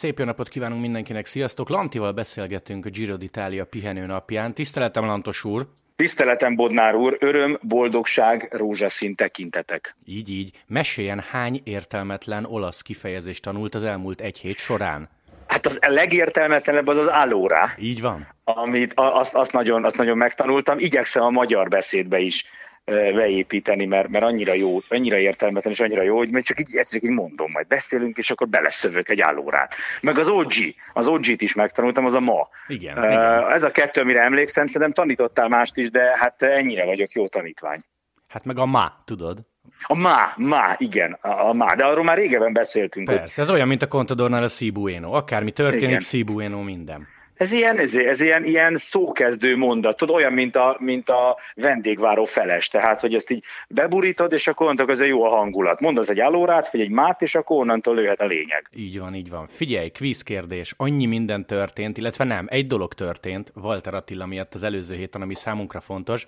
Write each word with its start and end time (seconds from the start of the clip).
Szép 0.00 0.18
jó 0.18 0.24
napot 0.24 0.48
kívánunk 0.48 0.80
mindenkinek, 0.80 1.26
sziasztok! 1.26 1.68
Lantival 1.68 2.12
beszélgettünk 2.12 2.86
a 2.86 2.88
Giro 2.88 3.16
d'Italia 3.18 3.66
pihenő 3.70 4.06
napján. 4.06 4.54
Tiszteletem, 4.54 5.04
Lantos 5.04 5.44
úr! 5.44 5.66
Tiszteletem, 5.96 6.54
Bodnár 6.54 6.94
úr, 6.94 7.16
öröm, 7.18 7.58
boldogság, 7.62 8.48
rózsaszín 8.50 9.14
tekintetek. 9.14 9.96
Így, 10.04 10.30
így. 10.30 10.50
Meséljen, 10.66 11.24
hány 11.30 11.60
értelmetlen 11.64 12.44
olasz 12.44 12.80
kifejezést 12.80 13.42
tanult 13.42 13.74
az 13.74 13.84
elmúlt 13.84 14.20
egy 14.20 14.38
hét 14.38 14.56
során? 14.58 15.08
Hát 15.46 15.66
az 15.66 15.78
legértelmetlenebb 15.80 16.86
az 16.86 16.96
az 16.96 17.06
allora. 17.06 17.70
Így 17.78 18.00
van. 18.00 18.28
Amit 18.44 18.92
azt, 18.94 19.34
azt, 19.34 19.52
nagyon, 19.52 19.84
azt 19.84 19.96
nagyon 19.96 20.16
megtanultam. 20.16 20.78
Igyekszem 20.78 21.22
a 21.22 21.30
magyar 21.30 21.68
beszédbe 21.68 22.18
is 22.18 22.44
beépíteni, 22.90 23.86
mert, 23.86 24.08
mert 24.08 24.24
annyira 24.24 24.52
jó, 24.52 24.80
annyira 24.88 25.18
értelmetlen 25.18 25.72
és 25.72 25.80
annyira 25.80 26.02
jó, 26.02 26.16
hogy 26.16 26.30
még 26.30 26.44
csak 26.44 26.60
így, 26.60 26.76
egyszerűen 26.76 27.12
így 27.12 27.18
mondom, 27.18 27.50
majd 27.50 27.66
beszélünk, 27.66 28.18
és 28.18 28.30
akkor 28.30 28.48
beleszövök 28.48 29.08
egy 29.08 29.20
állórát. 29.20 29.74
Meg 30.00 30.18
az 30.18 30.28
OG, 30.28 30.52
az 30.92 31.06
OG-t 31.06 31.42
is 31.42 31.54
megtanultam, 31.54 32.04
az 32.04 32.14
a 32.14 32.20
ma. 32.20 32.48
Igen, 32.66 32.98
uh, 32.98 33.04
igen. 33.04 33.50
Ez 33.50 33.62
a 33.62 33.70
kettő, 33.70 34.00
amire 34.00 34.22
emlékszem, 34.22 34.66
szerintem 34.66 34.92
tanítottál 34.92 35.48
mást 35.48 35.76
is, 35.76 35.90
de 35.90 36.16
hát 36.18 36.42
ennyire 36.42 36.84
vagyok 36.84 37.12
jó 37.12 37.28
tanítvány. 37.28 37.84
Hát 38.28 38.44
meg 38.44 38.58
a 38.58 38.66
ma, 38.66 39.02
tudod? 39.04 39.38
A 39.82 39.94
má, 39.94 40.34
má, 40.36 40.74
igen, 40.78 41.12
a, 41.20 41.48
a 41.48 41.52
má, 41.52 41.74
de 41.74 41.84
arról 41.84 42.04
már 42.04 42.16
régebben 42.16 42.52
beszéltünk. 42.52 43.06
Persze, 43.06 43.22
hogy... 43.34 43.44
ez 43.44 43.50
olyan, 43.50 43.68
mint 43.68 43.82
a 43.82 43.86
Contadornál 43.86 44.42
a 44.42 44.48
Sibueno. 44.48 45.12
Akármi 45.12 45.50
történik, 45.50 45.88
igen. 45.88 46.00
Sibueno 46.00 46.62
minden. 46.62 47.08
Ez 47.40 47.52
ilyen, 47.52 47.78
ez, 47.78 47.94
ez 47.94 48.20
ilyen, 48.20 48.44
ilyen 48.44 48.76
szókezdő 48.76 49.56
mondat, 49.56 49.96
tudod, 49.96 50.16
olyan, 50.16 50.32
mint 50.32 50.56
a, 50.56 50.76
mint 50.78 51.08
a 51.08 51.36
vendégváró 51.54 52.24
feles, 52.24 52.68
tehát, 52.68 53.00
hogy 53.00 53.14
ezt 53.14 53.30
így 53.30 53.44
beburítod, 53.68 54.32
és 54.32 54.46
akkor 54.46 54.66
onnantól 54.66 54.90
ez 54.90 55.06
jó 55.06 55.22
a 55.24 55.28
hangulat. 55.28 55.80
Mondasz 55.80 56.08
egy 56.08 56.20
alórát, 56.20 56.70
vagy 56.72 56.80
egy 56.80 56.90
mát, 56.90 57.22
és 57.22 57.34
akkor 57.34 57.56
onnantól 57.56 57.94
lőhet 57.94 58.20
a 58.20 58.26
lényeg. 58.26 58.68
Így 58.76 58.98
van, 58.98 59.14
így 59.14 59.30
van. 59.30 59.46
Figyelj, 59.46 59.88
kvíz 59.88 60.22
kérdés. 60.22 60.74
Annyi 60.76 61.06
minden 61.06 61.46
történt, 61.46 61.96
illetve 61.96 62.24
nem, 62.24 62.46
egy 62.50 62.66
dolog 62.66 62.94
történt, 62.94 63.52
Walter 63.54 63.94
Attila 63.94 64.26
miatt 64.26 64.54
az 64.54 64.62
előző 64.62 64.94
héten, 64.94 65.22
ami 65.22 65.34
számunkra 65.34 65.80
fontos, 65.80 66.26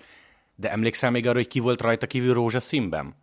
de 0.55 0.71
emlékszel 0.71 1.11
még 1.11 1.27
arra, 1.27 1.37
hogy 1.37 1.47
ki 1.47 1.59
volt 1.59 1.81
rajta 1.81 2.07
kívül 2.07 2.33
rózsaszínben? 2.33 3.15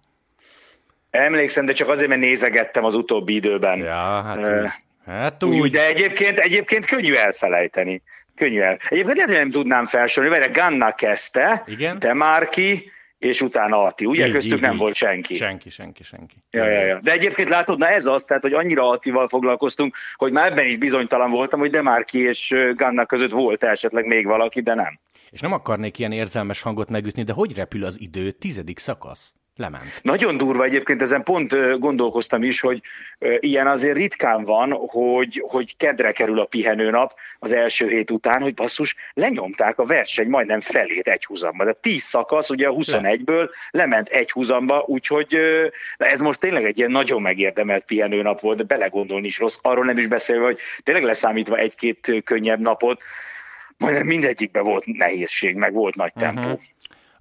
Emlékszem, 1.10 1.66
de 1.66 1.72
csak 1.72 1.88
azért, 1.88 2.08
mert 2.08 2.20
nézegettem 2.20 2.84
az 2.84 2.94
utóbbi 2.94 3.34
időben. 3.34 3.78
Ja, 3.78 4.22
hát... 4.22 4.36
Uh, 4.36 4.70
Hát 5.06 5.42
úgy. 5.44 5.60
úgy. 5.60 5.70
De 5.70 5.86
egyébként, 5.86 6.38
egyébként 6.38 6.86
könnyű 6.86 7.14
elfelejteni. 7.14 8.02
Könnyű 8.34 8.60
el. 8.60 8.78
Egyébként 8.88 9.16
lehet, 9.16 9.30
hogy 9.30 9.38
nem 9.38 9.50
tudnám 9.50 9.86
felsorolni, 9.86 10.38
mert 10.38 10.52
Ganna 10.52 10.92
kezdte, 10.92 11.64
Igen? 11.66 11.98
de 11.98 12.14
Márki, 12.14 12.90
és 13.18 13.40
utána 13.40 13.82
Ati. 13.82 14.06
Ugye 14.06 14.26
így, 14.26 14.32
köztük 14.32 14.56
így, 14.56 14.60
nem 14.60 14.72
így. 14.72 14.78
volt 14.78 14.94
senki. 14.94 15.34
Senki, 15.34 15.70
senki, 15.70 16.02
senki. 16.02 16.34
Ja, 16.50 16.64
ja, 16.64 16.84
ja. 16.84 16.98
De 17.02 17.12
egyébként 17.12 17.48
látod, 17.48 17.78
na 17.78 17.88
ez 17.88 18.06
az, 18.06 18.24
tehát, 18.24 18.42
hogy 18.42 18.52
annyira 18.52 18.88
Atival 18.88 19.28
foglalkoztunk, 19.28 19.96
hogy 20.14 20.32
már 20.32 20.50
ebben 20.50 20.66
is 20.66 20.76
bizonytalan 20.76 21.30
voltam, 21.30 21.60
hogy 21.60 21.70
Demarki 21.70 22.22
és 22.22 22.54
Ganna 22.74 23.06
között 23.06 23.30
volt 23.30 23.64
esetleg 23.64 24.06
még 24.06 24.26
valaki, 24.26 24.60
de 24.60 24.74
nem. 24.74 24.98
És 25.30 25.40
nem 25.40 25.52
akarnék 25.52 25.98
ilyen 25.98 26.12
érzelmes 26.12 26.62
hangot 26.62 26.90
megütni, 26.90 27.22
de 27.22 27.32
hogy 27.32 27.56
repül 27.56 27.84
az 27.84 28.00
idő? 28.00 28.30
Tizedik 28.30 28.78
szakasz 28.78 29.32
lement. 29.60 30.00
Nagyon 30.02 30.36
durva 30.36 30.64
egyébként, 30.64 31.02
ezen 31.02 31.22
pont 31.22 31.78
gondolkoztam 31.78 32.42
is, 32.42 32.60
hogy 32.60 32.80
ilyen 33.40 33.66
azért 33.66 33.96
ritkán 33.96 34.44
van, 34.44 34.72
hogy, 34.72 35.44
hogy 35.48 35.76
kedre 35.76 36.12
kerül 36.12 36.40
a 36.40 36.44
pihenőnap 36.44 37.14
az 37.38 37.52
első 37.52 37.88
hét 37.88 38.10
után, 38.10 38.40
hogy 38.40 38.54
basszus, 38.54 38.96
lenyomták 39.14 39.78
a 39.78 39.86
verseny 39.86 40.28
majdnem 40.28 40.60
felét 40.60 41.08
egy 41.08 41.24
húzamba. 41.24 41.64
De 41.64 41.72
10 41.72 42.02
szakasz, 42.02 42.50
ugye 42.50 42.68
a 42.68 42.72
21-ből 42.72 43.50
lement 43.70 44.08
egy 44.08 44.30
húzamba, 44.30 44.82
úgyhogy 44.86 45.38
ez 45.96 46.20
most 46.20 46.40
tényleg 46.40 46.64
egy 46.64 46.78
ilyen 46.78 46.90
nagyon 46.90 47.22
megérdemelt 47.22 47.84
pihenőnap 47.84 48.40
volt, 48.40 48.56
de 48.56 48.62
belegondolni 48.62 49.26
is 49.26 49.38
rossz. 49.38 49.58
Arról 49.62 49.84
nem 49.84 49.98
is 49.98 50.06
beszélve, 50.06 50.44
hogy 50.44 50.58
tényleg 50.82 51.04
leszámítva 51.04 51.56
egy-két 51.56 52.22
könnyebb 52.24 52.60
napot, 52.60 53.02
majdnem 53.76 54.06
mindegyikben 54.06 54.62
volt 54.62 54.86
nehézség, 54.86 55.54
meg 55.54 55.72
volt 55.72 55.94
nagy 55.94 56.12
tempó. 56.12 56.40
Uh-huh. 56.40 56.60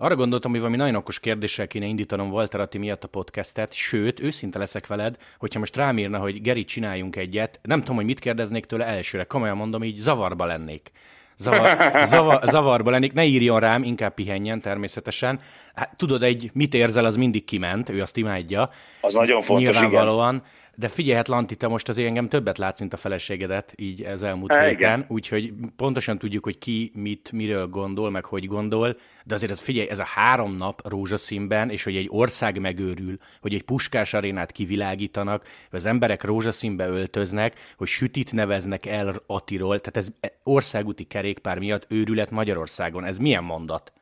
Arra 0.01 0.15
gondoltam, 0.15 0.51
hogy 0.51 0.59
valami 0.59 0.77
nagyon 0.77 0.95
okos 0.95 1.19
kérdéssel 1.19 1.67
kéne 1.67 1.85
indítanom 1.85 2.31
Walter 2.31 2.59
Atti 2.59 2.77
miatt 2.77 3.03
a 3.03 3.07
podcastet, 3.07 3.73
sőt, 3.73 4.19
őszinte 4.19 4.59
leszek 4.59 4.87
veled, 4.87 5.17
hogyha 5.39 5.59
most 5.59 5.75
rám 5.75 5.97
írna, 5.97 6.17
hogy 6.17 6.41
Geri, 6.41 6.65
csináljunk 6.65 7.15
egyet, 7.15 7.59
nem 7.63 7.79
tudom, 7.79 7.95
hogy 7.95 8.05
mit 8.05 8.19
kérdeznék 8.19 8.65
tőle 8.65 8.85
elsőre, 8.85 9.23
komolyan 9.23 9.57
mondom, 9.57 9.83
így 9.83 9.95
zavarba 9.95 10.45
lennék. 10.45 10.91
Zavar, 11.37 11.77
zavar, 12.11 12.41
zavarba 12.43 12.89
lennék, 12.89 13.13
ne 13.13 13.23
írjon 13.23 13.59
rám, 13.59 13.83
inkább 13.83 14.13
pihenjen 14.13 14.61
természetesen. 14.61 15.39
Hát, 15.75 15.97
tudod, 15.97 16.23
egy 16.23 16.49
mit 16.53 16.73
érzel, 16.73 17.05
az 17.05 17.15
mindig 17.15 17.43
kiment, 17.43 17.89
ő 17.89 18.01
azt 18.01 18.17
imádja. 18.17 18.69
Az 19.01 19.13
nagyon 19.13 19.41
fontos, 19.41 19.79
Nyilvánvalóan. 19.79 20.35
Igen. 20.35 20.45
De 20.79 20.87
figyelj, 20.87 21.15
hát 21.15 21.27
Lanti, 21.27 21.55
te 21.55 21.67
most 21.67 21.89
azért 21.89 22.07
engem 22.07 22.27
többet 22.27 22.57
látsz, 22.57 22.79
mint 22.79 22.93
a 22.93 22.97
feleségedet, 22.97 23.73
így 23.75 24.03
ez 24.03 24.21
elmúlt 24.21 24.51
e, 24.51 24.67
héten, 24.67 25.05
úgyhogy 25.07 25.53
pontosan 25.75 26.17
tudjuk, 26.17 26.43
hogy 26.43 26.57
ki 26.57 26.91
mit, 26.95 27.31
miről 27.31 27.67
gondol, 27.67 28.09
meg 28.09 28.25
hogy 28.25 28.47
gondol, 28.47 28.97
de 29.25 29.35
azért 29.35 29.51
ez, 29.51 29.59
figyelj, 29.59 29.89
ez 29.89 29.99
a 29.99 30.05
három 30.05 30.55
nap 30.55 30.87
rózsaszínben, 30.87 31.69
és 31.69 31.83
hogy 31.83 31.95
egy 31.95 32.07
ország 32.09 32.59
megőrül, 32.59 33.17
hogy 33.41 33.53
egy 33.53 33.63
puskás 33.63 34.13
arénát 34.13 34.51
kivilágítanak, 34.51 35.41
hogy 35.69 35.79
az 35.79 35.85
emberek 35.85 36.23
rózsaszínbe 36.23 36.87
öltöznek, 36.87 37.73
hogy 37.77 37.87
sütit 37.87 38.31
neveznek 38.31 38.85
el 38.85 39.23
Atiról, 39.25 39.79
tehát 39.79 39.97
ez 39.97 40.31
országúti 40.43 41.03
kerékpár 41.03 41.59
miatt 41.59 41.85
őrület 41.89 42.31
Magyarországon. 42.31 43.05
Ez 43.05 43.17
milyen 43.17 43.43
mondat? 43.43 43.93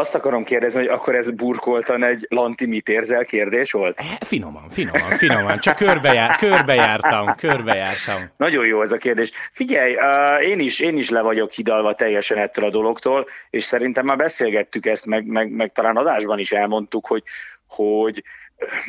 Azt 0.00 0.14
akarom 0.14 0.44
kérdezni, 0.44 0.80
hogy 0.80 0.88
akkor 0.88 1.14
ez 1.14 1.30
burkoltan 1.30 2.02
egy 2.02 2.26
Lanti 2.28 2.66
mit 2.66 2.88
érzel 2.88 3.24
kérdés 3.24 3.72
volt? 3.72 3.98
E, 3.98 4.24
finoman, 4.24 4.68
finoman, 4.68 5.10
finoman. 5.10 5.58
Csak 5.58 5.76
körbejár, 5.76 6.36
körbejártam, 6.36 7.34
körbejártam. 7.34 8.16
Nagyon 8.36 8.66
jó 8.66 8.82
ez 8.82 8.92
a 8.92 8.96
kérdés. 8.96 9.32
Figyelj, 9.52 9.96
én, 10.44 10.60
is, 10.60 10.78
én 10.78 10.96
is 10.96 11.10
le 11.10 11.20
vagyok 11.20 11.52
hidalva 11.52 11.94
teljesen 11.94 12.38
ettől 12.38 12.64
a 12.64 12.70
dologtól, 12.70 13.26
és 13.50 13.64
szerintem 13.64 14.04
már 14.04 14.16
beszélgettük 14.16 14.86
ezt, 14.86 15.06
meg, 15.06 15.26
meg, 15.26 15.50
meg 15.50 15.72
talán 15.72 15.96
adásban 15.96 16.38
is 16.38 16.52
elmondtuk, 16.52 17.06
hogy, 17.06 17.22
hogy 17.66 18.22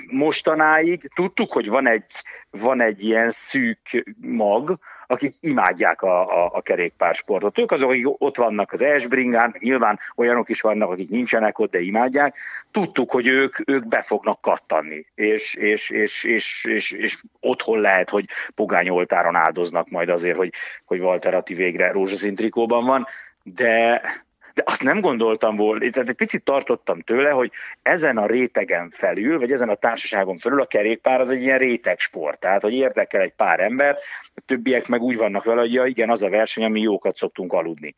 mostanáig 0.08 1.10
tudtuk, 1.16 1.54
hogy 1.54 1.70
van 1.70 1.88
egy, 1.88 2.04
van 2.50 2.82
egy 2.82 3.04
ilyen 3.04 3.30
szűk 3.30 4.04
mag, 4.22 4.78
akik 5.08 5.34
imádják 5.40 6.02
a, 6.02 6.44
a, 6.44 6.52
a 6.54 6.62
kerékpársportot. 6.62 7.60
Ők 7.60 7.72
azok, 7.72 7.90
akik 7.90 8.22
ott 8.22 8.38
vannak 8.38 8.72
az 8.72 8.82
Esbringán, 8.82 9.56
nyilván 9.60 10.00
olyanok 10.16 10.50
is 10.50 10.62
vannak, 10.62 10.90
akik 10.90 11.10
nincsenek 11.10 11.60
ott, 11.60 11.72
de 11.72 11.80
imádják. 11.80 12.36
Tudtuk, 12.72 13.12
hogy 13.12 13.28
ők, 13.28 13.70
ők 13.70 13.88
be 13.88 14.02
fognak 14.02 14.42
kattanni, 14.42 15.06
és, 15.16 15.54
és, 15.54 15.90
és, 15.90 16.24
és, 16.24 16.66
és, 16.66 16.92
és 16.92 17.18
otthon 17.40 17.80
lehet, 17.80 18.10
hogy 18.10 18.26
pogányoltáron 18.56 19.36
áldoznak 19.36 19.90
majd 19.90 20.10
azért, 20.10 20.38
hogy, 20.38 20.54
hogy 20.86 21.00
Walter 21.00 21.34
Atti 21.34 21.54
végre 21.54 21.92
rózsaszín 21.92 22.36
trikóban 22.36 22.86
van, 22.86 23.08
de 23.44 24.02
de 24.54 24.64
azt 24.66 24.84
nem 24.84 25.02
gondoltam 25.02 25.56
volna, 25.56 25.90
tehát 25.90 26.10
egy 26.10 26.16
picit 26.16 26.44
tartottam 26.44 27.02
tőle, 27.02 27.30
hogy 27.30 27.52
ezen 27.82 28.18
a 28.18 28.26
rétegen 28.26 28.90
felül, 28.90 29.40
vagy 29.40 29.52
ezen 29.52 29.70
a 29.70 29.76
társaságon 29.76 30.38
felül 30.38 30.62
a 30.62 30.66
kerékpár 30.66 31.20
az 31.20 31.30
egy 31.30 31.42
ilyen 31.42 31.58
rétegsport, 31.58 32.40
tehát 32.40 32.62
hogy 32.62 32.74
érdekel 32.74 33.22
egy 33.22 33.34
pár 33.34 33.60
embert, 33.60 34.02
a 34.36 34.42
többiek 34.46 34.88
meg 34.88 35.02
úgy 35.02 35.18
vannak 35.18 35.44
vele, 35.44 35.62
hogy 35.62 35.74
ja, 35.74 35.86
igen, 35.86 36.10
az 36.10 36.24
a 36.24 36.30
verseny, 36.30 36.64
ami 36.64 36.82
jókat 36.82 37.16
szoktunk 37.16 37.54
aludni 37.54 37.96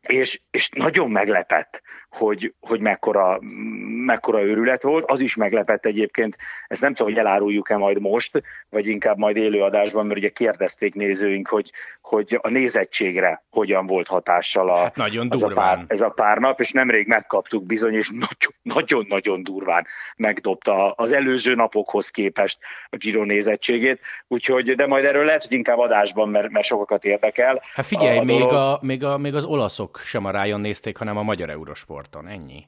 és, 0.00 0.40
és 0.50 0.68
nagyon 0.68 1.10
meglepett, 1.10 1.82
hogy, 2.10 2.54
hogy 2.60 2.80
mekkora, 2.80 3.38
mekkora 4.04 4.42
őrület 4.42 4.82
volt. 4.82 5.04
Az 5.10 5.20
is 5.20 5.36
meglepett 5.36 5.86
egyébként, 5.86 6.36
ezt 6.66 6.80
nem 6.80 6.94
tudom, 6.94 7.12
hogy 7.12 7.20
eláruljuk-e 7.20 7.76
majd 7.76 8.00
most, 8.00 8.42
vagy 8.70 8.86
inkább 8.86 9.16
majd 9.16 9.36
élőadásban, 9.36 10.06
mert 10.06 10.18
ugye 10.18 10.28
kérdezték 10.28 10.94
nézőink, 10.94 11.48
hogy, 11.48 11.72
hogy 12.00 12.38
a 12.42 12.48
nézettségre 12.48 13.44
hogyan 13.50 13.86
volt 13.86 14.06
hatással 14.06 14.70
a, 14.70 14.76
hát 14.76 14.96
nagyon 14.96 15.26
az 15.30 15.42
a 15.42 15.48
pár, 15.48 15.84
ez 15.86 16.00
a 16.00 16.08
pár 16.08 16.38
nap, 16.38 16.60
és 16.60 16.72
nemrég 16.72 17.06
megkaptuk 17.06 17.66
bizony, 17.66 17.94
és 17.94 18.10
nagyon-nagyon 18.62 19.42
durván 19.42 19.86
megdobta 20.16 20.90
az 20.90 21.12
előző 21.12 21.54
napokhoz 21.54 22.10
képest 22.10 22.58
a 22.90 22.96
Giro 22.96 23.24
nézettségét, 23.24 24.00
úgyhogy, 24.28 24.74
de 24.74 24.86
majd 24.86 25.04
erről 25.04 25.24
lehet, 25.24 25.42
hogy 25.42 25.52
inkább 25.56 25.78
adásban, 25.78 26.28
mert, 26.28 26.50
mert 26.50 26.66
sokakat 26.66 27.04
érdekel. 27.04 27.62
Hát 27.74 27.86
figyelj, 27.86 28.16
a, 28.16 28.20
a 28.20 28.24
még, 28.24 28.42
a, 28.42 28.78
még, 28.82 29.04
a, 29.04 29.18
még 29.18 29.34
az 29.34 29.44
olaszok 29.44 29.87
sem 29.96 30.24
a 30.24 30.30
rájon 30.30 30.60
nézték, 30.60 30.96
hanem 30.96 31.16
a 31.16 31.22
magyar 31.22 31.50
Eurosporton, 31.50 32.28
ennyi. 32.28 32.66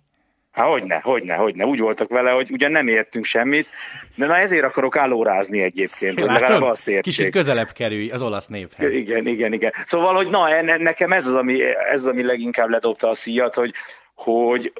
Há, 0.50 0.64
hogyne, 0.64 1.00
hogyne, 1.02 1.34
hogyne. 1.34 1.64
Úgy 1.64 1.78
voltak 1.78 2.08
vele, 2.08 2.30
hogy 2.30 2.50
ugyan 2.50 2.70
nem 2.70 2.88
értünk 2.88 3.24
semmit, 3.24 3.68
de 4.14 4.26
na 4.26 4.36
ezért 4.36 4.64
akarok 4.64 4.96
állórázni 4.96 5.62
egyébként, 5.62 6.20
hogy 6.20 6.28
legalább 6.28 6.62
azt 6.62 6.88
értsék. 6.88 7.02
Kicsit 7.02 7.30
közelebb 7.30 7.72
kerülj 7.72 8.10
az 8.10 8.22
olasz 8.22 8.46
néphez. 8.46 8.94
Igen, 8.94 9.26
igen, 9.26 9.52
igen. 9.52 9.72
Szóval, 9.84 10.14
hogy 10.14 10.28
na, 10.28 10.62
nekem 10.62 11.12
ez 11.12 11.26
az, 11.26 11.34
ami, 11.34 11.62
ez 11.62 12.00
az, 12.00 12.06
ami 12.06 12.22
leginkább 12.22 12.68
ledobta 12.68 13.08
a 13.08 13.14
szíjat, 13.14 13.54
hogy, 13.54 13.72
hogy 14.14 14.72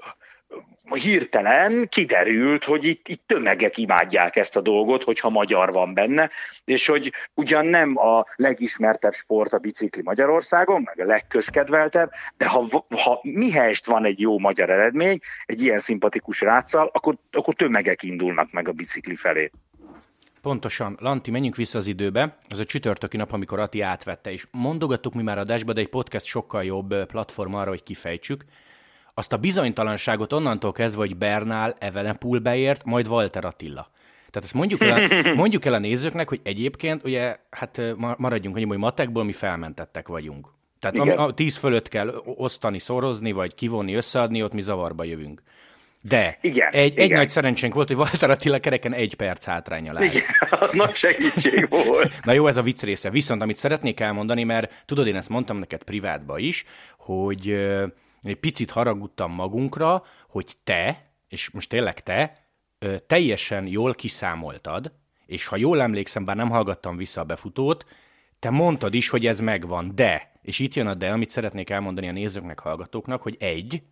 hirtelen 0.94 1.88
kiderült, 1.88 2.64
hogy 2.64 2.85
itt, 2.85 3.08
itt 3.08 3.23
tömegek 3.26 3.79
imádják 3.79 4.37
ezt 4.37 4.56
a 4.56 4.61
dolgot, 4.61 5.05
hogyha 5.05 5.29
magyar 5.29 5.73
van 5.73 5.94
benne, 5.94 6.31
és 6.64 6.87
hogy 6.87 7.12
ugyan 7.35 7.67
nem 7.67 7.99
a 7.99 8.25
legismertebb 8.37 9.12
sport 9.12 9.52
a 9.52 9.58
bicikli 9.58 10.02
Magyarországon, 10.02 10.82
meg 10.82 11.00
a 11.00 11.11
legközkedveltebb, 11.11 12.11
de 12.37 12.47
ha, 12.47 12.85
ha 12.88 13.20
mihelyest 13.23 13.87
van 13.87 14.05
egy 14.05 14.20
jó 14.20 14.38
magyar 14.38 14.70
eredmény, 14.70 15.19
egy 15.47 15.62
ilyen 15.62 15.79
szimpatikus 15.79 16.41
ráccal, 16.41 16.91
akkor, 16.93 17.17
akkor 17.31 17.55
tömegek 17.55 18.02
indulnak 18.02 18.52
meg 18.52 18.69
a 18.69 18.73
bicikli 18.73 19.14
felé. 19.14 19.50
Pontosan. 20.43 20.97
Lanti, 21.00 21.31
menjünk 21.31 21.56
vissza 21.56 21.79
az 21.79 21.87
időbe. 21.87 22.38
Ez 22.49 22.58
a 22.58 22.64
csütörtöki 22.64 23.17
nap, 23.17 23.32
amikor 23.32 23.58
Ati 23.58 23.81
átvette, 23.81 24.32
és 24.32 24.47
mondogattuk 24.50 25.14
mi 25.14 25.23
már 25.23 25.38
adásba, 25.38 25.73
de 25.73 25.81
egy 25.81 25.88
podcast 25.88 26.25
sokkal 26.25 26.64
jobb 26.64 27.06
platform 27.06 27.55
arra, 27.55 27.69
hogy 27.69 27.82
kifejtsük. 27.82 28.44
Azt 29.21 29.33
a 29.33 29.37
bizonytalanságot 29.37 30.33
onnantól 30.33 30.73
kezdve, 30.73 30.99
hogy 30.99 31.17
Bernál 31.17 31.75
Evenepoel 31.79 32.41
beért, 32.41 32.85
majd 32.85 33.09
Walter 33.09 33.45
Attila. 33.45 33.91
Tehát 34.31 34.43
ezt 34.43 34.55
mondjuk 34.55 34.81
el, 34.81 35.03
a, 35.03 35.35
mondjuk 35.43 35.65
el 35.65 35.75
a 35.75 35.79
nézőknek, 35.79 36.29
hogy 36.29 36.41
egyébként, 36.43 37.05
ugye, 37.05 37.37
hát 37.51 37.81
maradjunk 38.17 38.57
annyi, 38.57 38.65
hogy 38.65 38.79
matekból 38.79 39.25
mi 39.25 39.33
felmentettek 39.33 40.09
vagyunk. 40.09 40.49
Tehát 40.79 40.99
ami, 40.99 41.11
a 41.11 41.33
tíz 41.35 41.57
fölött 41.57 41.89
kell 41.89 42.23
osztani, 42.25 42.79
szorozni, 42.79 43.33
vagy 43.33 43.55
kivonni, 43.55 43.95
összeadni, 43.95 44.43
ott 44.43 44.53
mi 44.53 44.63
zavarba 44.63 45.05
jövünk. 45.05 45.43
De 46.03 46.39
igen, 46.41 46.71
egy, 46.71 46.93
igen. 46.93 47.05
egy 47.05 47.11
nagy 47.11 47.29
szerencsénk 47.29 47.75
volt, 47.75 47.89
hogy 47.89 47.97
Walter 47.97 48.31
Attila 48.31 48.59
kereken 48.59 48.95
egy 48.95 49.15
perc 49.15 49.45
hátránya 49.45 49.93
lehet. 49.93 50.15
Igen, 50.15 50.27
az 50.51 50.73
nagy 50.73 50.95
segítség 50.95 51.69
volt. 51.69 52.13
Na 52.27 52.33
jó, 52.33 52.47
ez 52.47 52.57
a 52.57 52.63
vicc 52.63 52.83
része. 52.83 53.11
Viszont 53.11 53.43
amit 53.43 53.57
szeretnék 53.57 54.01
elmondani, 54.01 54.45
mert 54.45 54.83
tudod, 54.87 55.07
én 55.07 55.17
ezt 55.17 55.29
mondtam 55.29 55.59
neked 55.59 55.83
privátba 55.83 56.39
is, 56.39 56.65
hogy 56.99 57.59
egy 58.23 58.37
picit 58.37 58.71
haragudtam 58.71 59.33
magunkra, 59.33 60.03
hogy 60.29 60.53
te, 60.65 61.13
és 61.29 61.51
most 61.51 61.69
tényleg 61.69 62.03
te, 62.03 62.37
teljesen 63.07 63.67
jól 63.67 63.95
kiszámoltad, 63.95 64.93
és 65.27 65.47
ha 65.47 65.57
jól 65.57 65.83
emlékszem, 65.83 66.25
bár 66.25 66.37
nem 66.37 66.51
hallgattam 66.51 66.97
vissza 66.97 67.21
a 67.21 67.25
befutót, 67.25 67.85
te 68.39 68.51
mondtad 68.51 68.95
is, 68.95 69.09
hogy 69.09 69.27
ez 69.27 69.41
megvan, 69.41 69.95
de, 69.95 70.33
és 70.43 70.59
itt 70.59 70.75
jön 70.75 70.87
a 70.87 70.95
de, 70.95 71.11
amit 71.13 71.31
szeretnék 71.31 71.71
elmondani 71.71 72.09
a 72.09 72.13
nézőknek, 72.13 72.59
hallgatóknak, 72.59 73.23
hogy 73.23 73.37
egy, 73.39 73.83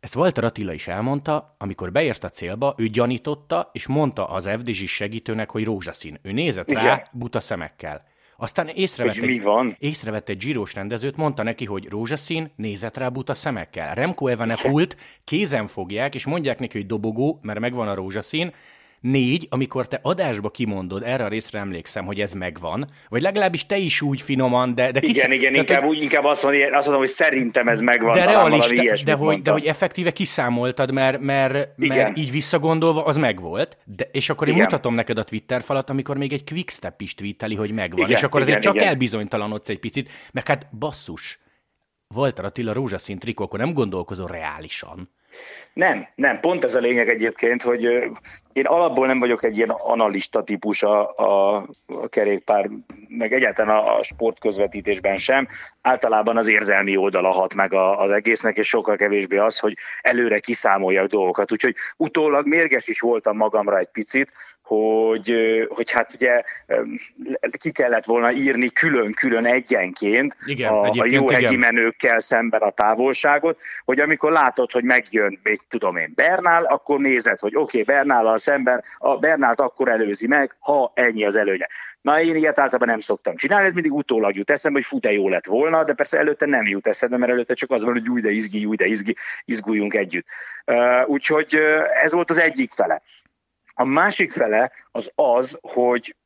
ezt 0.00 0.16
Walter 0.16 0.44
Attila 0.44 0.72
is 0.72 0.88
elmondta, 0.88 1.54
amikor 1.58 1.92
beért 1.92 2.24
a 2.24 2.28
célba, 2.28 2.74
ő 2.76 2.88
gyanította, 2.88 3.70
és 3.72 3.86
mondta 3.86 4.28
az 4.28 4.48
FDZ 4.48 4.76
segítőnek, 4.76 5.50
hogy 5.50 5.64
rózsaszín. 5.64 6.18
Ő 6.22 6.32
nézett 6.32 6.70
Igen. 6.70 6.84
rá 6.84 7.08
buta 7.12 7.40
szemekkel. 7.40 8.06
Aztán 8.40 8.68
észrevett, 8.68 9.16
egy, 9.16 9.22
mi 9.22 9.38
van? 9.38 9.76
észrevett 9.78 10.28
egy 10.28 10.40
zsírós 10.40 10.74
rendezőt, 10.74 11.16
mondta 11.16 11.42
neki, 11.42 11.64
hogy 11.64 11.88
rózsaszín, 11.88 12.50
nézett 12.56 12.96
rá 12.96 13.08
buta 13.08 13.34
szemekkel. 13.34 13.94
Remco 13.94 14.26
Evenepult 14.26 14.96
kézen 15.24 15.66
fogják, 15.66 16.14
és 16.14 16.26
mondják 16.26 16.58
neki, 16.58 16.76
hogy 16.78 16.86
dobogó, 16.86 17.38
mert 17.42 17.60
megvan 17.60 17.88
a 17.88 17.94
rózsaszín, 17.94 18.52
Négy, 19.00 19.46
amikor 19.50 19.88
te 19.88 19.98
adásba 20.02 20.50
kimondod, 20.50 21.02
erre 21.02 21.24
a 21.24 21.28
részre 21.28 21.58
emlékszem, 21.58 22.04
hogy 22.04 22.20
ez 22.20 22.32
megvan, 22.32 22.90
vagy 23.08 23.22
legalábbis 23.22 23.66
te 23.66 23.76
is 23.76 24.02
úgy 24.02 24.20
finoman, 24.20 24.74
de... 24.74 24.90
de 24.90 25.00
kisz... 25.00 25.16
Igen, 25.16 25.32
igen, 25.32 25.52
tehát, 25.52 25.68
inkább, 25.68 25.84
úgy, 25.84 26.02
inkább 26.02 26.24
azt, 26.24 26.42
mondom, 26.42 26.62
azt 26.62 26.86
mondom, 26.86 26.98
hogy 26.98 27.08
szerintem 27.08 27.68
ez 27.68 27.80
megvan. 27.80 28.12
De 28.12 28.24
realista, 28.24 29.04
de 29.04 29.12
hogy, 29.12 29.42
de 29.42 29.50
hogy 29.50 29.64
effektíve 29.64 30.10
kiszámoltad, 30.10 30.92
mert, 30.92 31.20
mert, 31.20 31.76
mert 31.76 32.18
így 32.18 32.30
visszagondolva 32.30 33.04
az 33.04 33.16
megvolt, 33.16 33.76
de, 33.84 34.08
és 34.12 34.30
akkor 34.30 34.48
én 34.48 34.54
igen. 34.54 34.66
mutatom 34.66 34.94
neked 34.94 35.18
a 35.18 35.24
Twitter 35.24 35.62
falat, 35.62 35.90
amikor 35.90 36.16
még 36.16 36.32
egy 36.32 36.44
quickstep 36.50 37.00
is 37.00 37.14
tweeteli, 37.14 37.54
hogy 37.54 37.70
megvan, 37.70 37.98
igen, 37.98 38.16
és 38.16 38.22
akkor 38.22 38.40
igen, 38.40 38.52
azért 38.52 38.58
igen, 38.58 38.72
csak 38.72 38.74
igen. 38.74 38.88
elbizonytalanodsz 38.88 39.68
egy 39.68 39.78
picit, 39.78 40.10
mert 40.32 40.46
hát 40.46 40.66
basszus, 40.78 41.38
Walter 42.14 42.44
Attila 42.44 42.72
rózsaszín 42.72 43.18
trikó, 43.18 43.44
akkor 43.44 43.58
nem 43.58 43.72
gondolkozol 43.72 44.26
reálisan. 44.26 45.10
Nem, 45.78 46.06
nem, 46.14 46.40
pont 46.40 46.64
ez 46.64 46.74
a 46.74 46.80
lényeg 46.80 47.08
egyébként, 47.08 47.62
hogy 47.62 47.82
én 48.52 48.66
alapból 48.66 49.06
nem 49.06 49.18
vagyok 49.18 49.44
egy 49.44 49.56
ilyen 49.56 49.70
analista 49.70 50.42
típus 50.42 50.82
a, 50.82 51.16
a, 51.16 51.56
a 51.86 52.08
kerékpár, 52.08 52.70
meg 53.08 53.32
egyáltalán 53.32 53.76
a, 53.76 53.98
a 53.98 54.02
sportközvetítésben 54.02 55.16
sem. 55.16 55.48
Általában 55.82 56.36
az 56.36 56.46
érzelmi 56.46 56.96
oldala 56.96 57.30
hat 57.30 57.54
meg 57.54 57.72
a, 57.72 58.00
az 58.00 58.10
egésznek, 58.10 58.56
és 58.56 58.68
sokkal 58.68 58.96
kevésbé 58.96 59.36
az, 59.36 59.58
hogy 59.58 59.76
előre 60.00 60.38
kiszámoljak 60.38 61.06
dolgokat. 61.06 61.52
Úgyhogy 61.52 61.74
utólag 61.96 62.46
mérges 62.46 62.88
is 62.88 63.00
voltam 63.00 63.36
magamra 63.36 63.78
egy 63.78 63.90
picit, 63.92 64.32
hogy, 64.68 65.32
hogy 65.68 65.90
hát 65.90 66.14
ugye 66.14 66.42
ki 67.58 67.70
kellett 67.70 68.04
volna 68.04 68.32
írni 68.32 68.68
külön-külön 68.68 69.46
egyenként 69.46 70.36
igen, 70.44 70.72
a, 70.72 70.90
a 70.90 71.06
jó 71.06 71.28
hegyi 71.28 71.56
menőkkel 71.56 72.20
szemben 72.20 72.60
a 72.60 72.70
távolságot, 72.70 73.60
hogy 73.84 74.00
amikor 74.00 74.32
látod, 74.32 74.70
hogy 74.70 74.84
megjön, 74.84 75.40
még 75.42 75.60
tudom 75.68 75.96
én, 75.96 76.12
Bernál, 76.14 76.64
akkor 76.64 76.98
nézed, 77.00 77.38
hogy 77.38 77.56
oké, 77.56 77.80
okay, 77.80 77.94
Bernállal 77.94 78.38
szemben, 78.38 78.84
a 78.98 79.16
Bernált 79.16 79.60
akkor 79.60 79.88
előzi 79.88 80.26
meg, 80.26 80.56
ha 80.58 80.92
ennyi 80.94 81.24
az 81.24 81.36
előnye. 81.36 81.66
Na, 82.00 82.20
én 82.20 82.36
ilyet 82.36 82.58
általában 82.58 82.88
nem 82.88 83.00
szoktam 83.00 83.36
csinálni, 83.36 83.66
ez 83.66 83.72
mindig 83.72 83.92
utólag 83.92 84.36
jut 84.36 84.50
eszembe, 84.50 84.78
hogy 84.78 84.88
fut 84.88 85.06
-e 85.06 85.12
jó 85.12 85.28
lett 85.28 85.46
volna, 85.46 85.84
de 85.84 85.92
persze 85.92 86.18
előtte 86.18 86.46
nem 86.46 86.66
jut 86.66 86.86
eszembe, 86.86 87.16
mert 87.16 87.32
előtte 87.32 87.54
csak 87.54 87.70
az 87.70 87.82
van, 87.82 87.92
hogy 87.92 88.08
új 88.08 88.20
de 88.20 88.30
izgi, 88.30 88.64
új 88.64 88.76
de 88.76 88.86
izgi, 88.86 89.16
izguljunk 89.44 89.94
együtt. 89.94 90.26
Uh, 90.66 91.08
úgyhogy 91.08 91.56
uh, 91.56 92.02
ez 92.04 92.12
volt 92.12 92.30
az 92.30 92.38
egyik 92.38 92.72
fele. 92.72 93.02
A 93.80 93.84
másik 93.84 94.32
fele 94.32 94.72
az 94.90 95.10
az, 95.14 95.58
hogy 95.60 96.16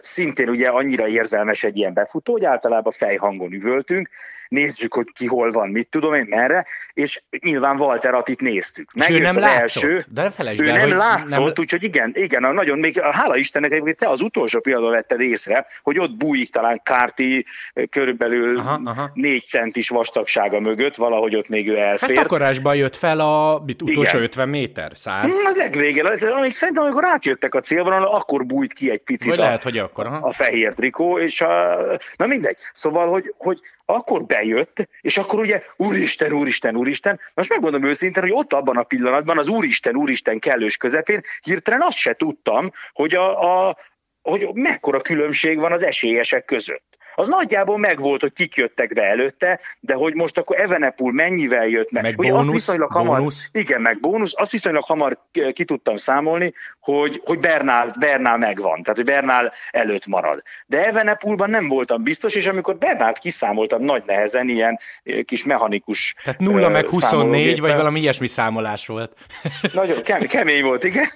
szintén 0.00 0.48
ugye 0.48 0.68
annyira 0.68 1.06
érzelmes 1.06 1.62
egy 1.62 1.76
ilyen 1.76 1.94
befutó, 1.94 2.32
hogy 2.32 2.44
általában 2.44 2.92
fejhangon 2.92 3.52
üvöltünk, 3.52 4.08
nézzük, 4.48 4.94
hogy 4.94 5.06
ki 5.12 5.26
hol 5.26 5.50
van, 5.50 5.68
mit 5.68 5.88
tudom 5.88 6.14
én, 6.14 6.26
merre, 6.28 6.66
és 6.92 7.22
nyilván 7.38 7.80
Walter 7.80 8.14
Attit 8.14 8.40
néztük. 8.40 8.90
És 8.94 9.08
ő 9.08 9.18
nem 9.18 9.36
az 9.36 9.42
látszott, 9.42 9.82
első, 9.82 10.04
de 10.08 10.30
felejtsd 10.30 10.62
ő 10.62 10.68
el, 10.68 10.86
nem 10.86 10.96
látszott, 10.96 11.44
nem... 11.44 11.52
úgyhogy 11.56 11.84
igen, 11.84 12.12
igen, 12.14 12.54
nagyon, 12.54 12.78
még 12.78 13.00
hála 13.00 13.36
Istennek, 13.36 13.80
hogy 13.80 13.94
te 13.94 14.08
az 14.08 14.20
utolsó 14.20 14.60
pillanatban 14.60 14.94
vetted 14.94 15.20
észre, 15.20 15.66
hogy 15.82 15.98
ott 15.98 16.16
bújik 16.16 16.50
talán 16.50 16.80
Kárti 16.82 17.46
körülbelül 17.90 18.58
aha, 18.58 18.80
aha. 18.84 19.10
négy 19.14 19.44
centis 19.46 19.88
vastagsága 19.88 20.60
mögött, 20.60 20.94
valahogy 20.94 21.36
ott 21.36 21.48
még 21.48 21.68
ő 21.68 21.76
elfér. 21.76 22.16
Hát 22.16 22.24
takarásban 22.24 22.76
jött 22.76 22.96
fel 22.96 23.20
a 23.20 23.62
mit, 23.66 23.82
utolsó 23.82 24.10
igen. 24.10 24.22
50 24.22 24.48
méter, 24.48 24.92
100. 24.94 25.36
A 25.36 25.52
legvégén, 25.56 26.04
amíg 26.06 26.52
szerintem, 26.52 26.84
amikor 26.84 27.04
átjöttek 27.04 27.54
a 27.54 27.60
célvonalra, 27.60 28.12
akkor 28.12 28.46
bújt 28.46 28.72
ki 28.72 28.90
egy 28.90 29.02
picit 29.02 29.28
Vagy 29.28 29.38
a, 29.38 29.42
lehet, 29.42 29.62
hogy 29.62 29.78
akkor, 29.78 30.06
aha. 30.06 30.28
a 30.28 30.32
fehér 30.32 30.74
trikó, 30.74 31.18
és 31.18 31.40
a, 31.40 31.78
na 32.16 32.26
mindegy. 32.26 32.56
Szóval, 32.72 33.08
hogy, 33.08 33.34
hogy 33.36 33.60
akkor 33.90 34.24
bejött, 34.24 34.88
és 35.00 35.18
akkor 35.18 35.40
ugye 35.40 35.62
úristen, 35.76 36.32
úristen, 36.32 36.76
úristen, 36.76 37.20
most 37.34 37.48
megmondom 37.48 37.84
őszintén, 37.84 38.22
hogy 38.22 38.32
ott 38.32 38.52
abban 38.52 38.76
a 38.76 38.82
pillanatban 38.82 39.38
az 39.38 39.48
úristen, 39.48 39.96
úristen 39.96 40.38
kellős 40.38 40.76
közepén 40.76 41.22
hirtelen 41.40 41.82
azt 41.82 41.96
se 41.96 42.14
tudtam, 42.14 42.70
hogy, 42.92 43.14
a, 43.14 43.68
a, 43.68 43.76
hogy 44.22 44.48
mekkora 44.52 45.00
különbség 45.00 45.58
van 45.58 45.72
az 45.72 45.82
esélyesek 45.82 46.44
között 46.44 46.87
az 47.18 47.28
nagyjából 47.28 47.78
megvolt, 47.78 48.20
hogy 48.20 48.32
kik 48.32 48.54
jöttek 48.54 48.92
be 48.92 49.02
előtte, 49.02 49.60
de 49.80 49.94
hogy 49.94 50.14
most 50.14 50.38
akkor 50.38 50.60
Evenepul 50.60 51.12
mennyivel 51.12 51.66
jött 51.66 51.90
meg. 51.90 52.02
Meg 52.02 52.14
hogy 52.16 52.28
bónusz, 52.28 52.44
azt 52.44 52.52
viszonylag 52.52 52.92
hamar, 52.92 53.18
bónusz. 53.18 53.48
Igen, 53.52 53.80
meg 53.80 54.00
bónusz, 54.00 54.32
azt 54.36 54.50
viszonylag 54.50 54.84
hamar 54.84 55.18
ki 55.52 55.64
tudtam 55.64 55.96
számolni, 55.96 56.52
hogy, 56.80 57.22
hogy 57.24 57.38
Bernál, 57.38 57.94
Bernál 57.98 58.36
megvan, 58.36 58.82
tehát 58.82 58.96
hogy 58.96 59.04
Bernál 59.04 59.52
előtt 59.70 60.06
marad. 60.06 60.42
De 60.66 60.86
Evenepulban 60.86 61.50
nem 61.50 61.68
voltam 61.68 62.02
biztos, 62.02 62.34
és 62.34 62.46
amikor 62.46 62.76
Bernált 62.76 63.18
kiszámoltam 63.18 63.82
nagy 63.82 64.02
nehezen, 64.06 64.48
ilyen 64.48 64.78
eh, 65.02 65.22
kis 65.22 65.44
mechanikus 65.44 66.14
Tehát 66.24 66.40
0 66.40 66.66
uh, 66.66 66.72
meg 66.72 66.88
24, 66.88 67.60
vagy 67.60 67.74
valami 67.74 68.00
ilyesmi 68.00 68.26
számolás 68.26 68.86
volt. 68.86 69.12
Nagyon 69.72 70.02
kemény, 70.02 70.28
kemény 70.28 70.62
volt, 70.62 70.84
igen. 70.84 71.08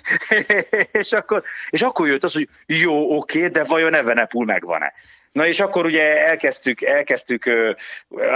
és, 1.03 1.13
akkor, 1.13 1.43
és 1.71 1.83
akkor 1.83 2.07
jött 2.07 2.25
az, 2.25 2.33
hogy 2.33 2.49
jó, 2.67 3.17
oké, 3.17 3.49
de 3.49 3.65
vajon 3.65 3.95
Evenepul 3.95 4.45
megvan-e? 4.45 4.93
Na 5.33 5.47
és 5.47 5.61
akkor 5.61 5.85
ugye 5.85 6.27
elkezdtük, 6.27 6.83
elkezdtük, 6.83 7.45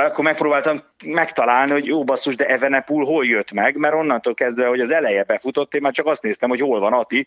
akkor 0.06 0.24
megpróbáltam 0.24 0.82
megtalálni, 1.04 1.72
hogy 1.72 1.86
jó 1.86 2.04
basszus, 2.04 2.36
de 2.36 2.46
Evenepul 2.46 3.04
hol 3.04 3.26
jött 3.26 3.52
meg, 3.52 3.76
mert 3.76 3.94
onnantól 3.94 4.34
kezdve, 4.34 4.66
hogy 4.66 4.80
az 4.80 4.90
eleje 4.90 5.22
befutott, 5.22 5.74
én 5.74 5.80
már 5.80 5.92
csak 5.92 6.06
azt 6.06 6.22
néztem, 6.22 6.48
hogy 6.48 6.60
hol 6.60 6.80
van 6.80 6.92
Ati, 6.92 7.26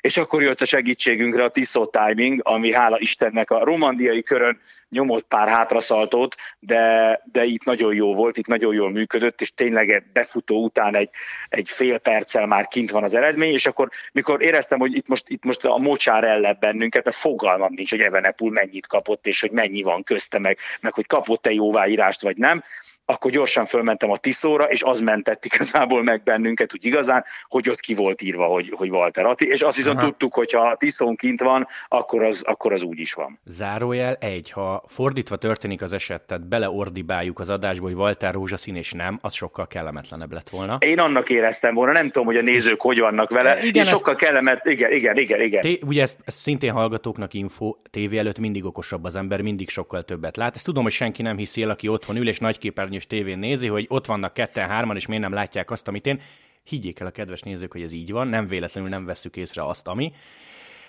és 0.00 0.16
akkor 0.16 0.42
jött 0.42 0.60
a 0.60 0.64
segítségünkre 0.64 1.44
a 1.44 1.48
Tiszó 1.48 1.86
timing, 1.86 2.40
ami 2.44 2.72
hála 2.72 2.98
Istennek 2.98 3.50
a 3.50 3.64
romandiai 3.64 4.22
körön 4.22 4.60
nyomott 4.90 5.26
pár 5.26 5.48
hátraszaltót, 5.48 6.34
de, 6.58 7.20
de 7.32 7.44
itt 7.44 7.64
nagyon 7.64 7.94
jó 7.94 8.14
volt, 8.14 8.36
itt 8.36 8.46
nagyon 8.46 8.74
jól 8.74 8.90
működött, 8.90 9.40
és 9.40 9.54
tényleg 9.54 10.10
befutó 10.12 10.64
után 10.64 10.94
egy, 10.94 11.10
egy 11.48 11.68
fél 11.68 11.98
perccel 11.98 12.46
már 12.46 12.68
kint 12.68 12.90
van 12.90 13.02
az 13.02 13.14
eredmény, 13.14 13.52
és 13.52 13.66
akkor 13.66 13.88
mikor 14.12 14.42
éreztem, 14.42 14.78
hogy 14.78 14.96
itt 14.96 15.08
most, 15.08 15.28
itt 15.28 15.44
most 15.44 15.64
a 15.64 15.78
mocsár 15.78 16.24
ellep 16.24 16.60
bennünket, 16.60 17.04
mert 17.04 17.16
fogalmam 17.16 17.72
nincs, 17.74 17.90
hogy 17.90 18.00
Evenepul 18.00 18.50
mennyit 18.50 18.86
kapott, 18.86 19.26
és 19.26 19.40
hogy 19.40 19.50
mennyi 19.50 19.82
van 19.82 20.02
közte, 20.02 20.38
meg, 20.38 20.58
meg 20.80 20.92
hogy 20.92 21.06
kapott-e 21.06 21.52
jóváírást, 21.52 22.22
vagy 22.22 22.36
nem, 22.36 22.62
akkor 23.10 23.30
gyorsan 23.30 23.66
fölmentem 23.66 24.10
a 24.10 24.16
Tiszóra, 24.16 24.64
és 24.64 24.82
az 24.82 25.00
mentett 25.00 25.44
igazából 25.44 26.02
meg 26.02 26.22
bennünket 26.22 26.74
úgy 26.74 26.84
igazán, 26.84 27.24
hogy 27.48 27.68
ott 27.68 27.80
ki 27.80 27.94
volt 27.94 28.22
írva, 28.22 28.44
hogy, 28.44 28.72
hogy 28.76 28.90
Walter 28.90 29.24
Atti, 29.24 29.46
és 29.46 29.60
azt 29.60 29.76
viszont 29.76 29.98
Aha. 29.98 30.06
tudtuk, 30.06 30.34
hogy 30.34 30.52
ha 30.52 30.76
Tiszón 30.78 31.16
kint 31.16 31.40
van, 31.40 31.68
akkor 31.88 32.22
az, 32.22 32.42
akkor 32.42 32.72
az 32.72 32.82
úgy 32.82 32.98
is 32.98 33.12
van. 33.12 33.40
Zárójel 33.44 34.14
egy, 34.14 34.50
ha 34.50 34.84
fordítva 34.86 35.36
történik 35.36 35.82
az 35.82 35.92
eset, 35.92 36.22
tehát 36.22 36.48
beleordibáljuk 36.48 37.38
az 37.38 37.48
adásba, 37.48 37.84
hogy 37.84 37.94
Walter 37.94 38.34
rózsaszín 38.34 38.76
és 38.76 38.92
nem, 38.92 39.18
az 39.22 39.34
sokkal 39.34 39.66
kellemetlenebb 39.66 40.32
lett 40.32 40.48
volna. 40.48 40.76
Én 40.80 40.98
annak 40.98 41.30
éreztem 41.30 41.74
volna, 41.74 41.92
nem 41.92 42.06
tudom, 42.06 42.26
hogy 42.26 42.36
a 42.36 42.42
nézők 42.42 42.80
hogy 42.80 42.98
vannak 42.98 43.30
vele, 43.30 43.62
igen, 43.62 43.82
ezt... 43.82 43.90
sokkal 43.90 44.14
kellemet, 44.14 44.66
igen, 44.66 44.92
igen, 44.92 45.16
igen, 45.16 45.40
igen. 45.40 45.60
Té, 45.60 45.78
ugye 45.86 46.02
ez, 46.02 46.16
ez 46.24 46.34
szintén 46.34 46.72
hallgatóknak 46.72 47.34
info, 47.34 47.74
tévé 47.90 48.18
előtt 48.18 48.38
mindig 48.38 48.64
okosabb 48.64 49.04
az 49.04 49.16
ember, 49.16 49.40
mindig 49.40 49.68
sokkal 49.68 50.02
többet 50.02 50.36
lát. 50.36 50.54
Ezt 50.54 50.64
tudom, 50.64 50.82
hogy 50.82 50.92
senki 50.92 51.22
nem 51.22 51.36
hiszi 51.36 51.62
el, 51.62 51.70
aki 51.70 51.88
otthon 51.88 52.16
ül 52.16 52.28
és 52.28 52.38
nagyképernyős 53.00 53.06
tévén 53.06 53.38
nézi, 53.38 53.66
hogy 53.66 53.86
ott 53.88 54.06
vannak 54.06 54.34
ketten-hárman, 54.34 54.96
és 54.96 55.06
miért 55.06 55.22
nem 55.22 55.32
látják 55.32 55.70
azt, 55.70 55.88
amit 55.88 56.06
én. 56.06 56.20
Higgyék 56.64 57.00
el 57.00 57.06
a 57.06 57.10
kedves 57.10 57.40
nézők, 57.40 57.72
hogy 57.72 57.82
ez 57.82 57.92
így 57.92 58.10
van, 58.10 58.28
nem 58.28 58.46
véletlenül 58.46 58.90
nem 58.90 59.04
vesszük 59.04 59.36
észre 59.36 59.62
azt, 59.62 59.86
ami. 59.86 60.12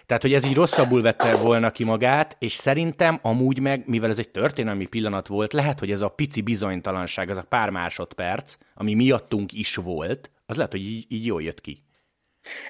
Tehát, 0.06 0.22
hogy 0.22 0.34
ez 0.34 0.46
így 0.46 0.56
rosszabbul 0.56 1.02
vette 1.02 1.36
volna 1.36 1.72
ki 1.72 1.84
magát, 1.84 2.36
és 2.40 2.54
szerintem 2.54 3.20
amúgy 3.22 3.60
meg, 3.60 3.84
mivel 3.88 4.10
ez 4.10 4.18
egy 4.18 4.30
történelmi 4.30 4.86
pillanat 4.86 5.28
volt, 5.28 5.54
lehet, 5.54 5.80
hogy 5.80 5.92
ez 5.92 6.02
a 6.02 6.08
pici 6.08 6.42
bizonytalanság, 6.42 7.30
az 7.30 7.38
a 7.38 7.46
pár 7.50 7.70
másodperc, 7.70 8.56
ami 8.76 8.94
miattunk 8.94 9.54
is 9.54 9.76
volt, 9.76 10.32
az 10.46 10.56
lehet, 10.56 10.72
hogy 10.72 10.86
így, 10.86 11.06
így 11.10 11.26
jól 11.26 11.42
jött 11.42 11.62
ki. 11.62 11.84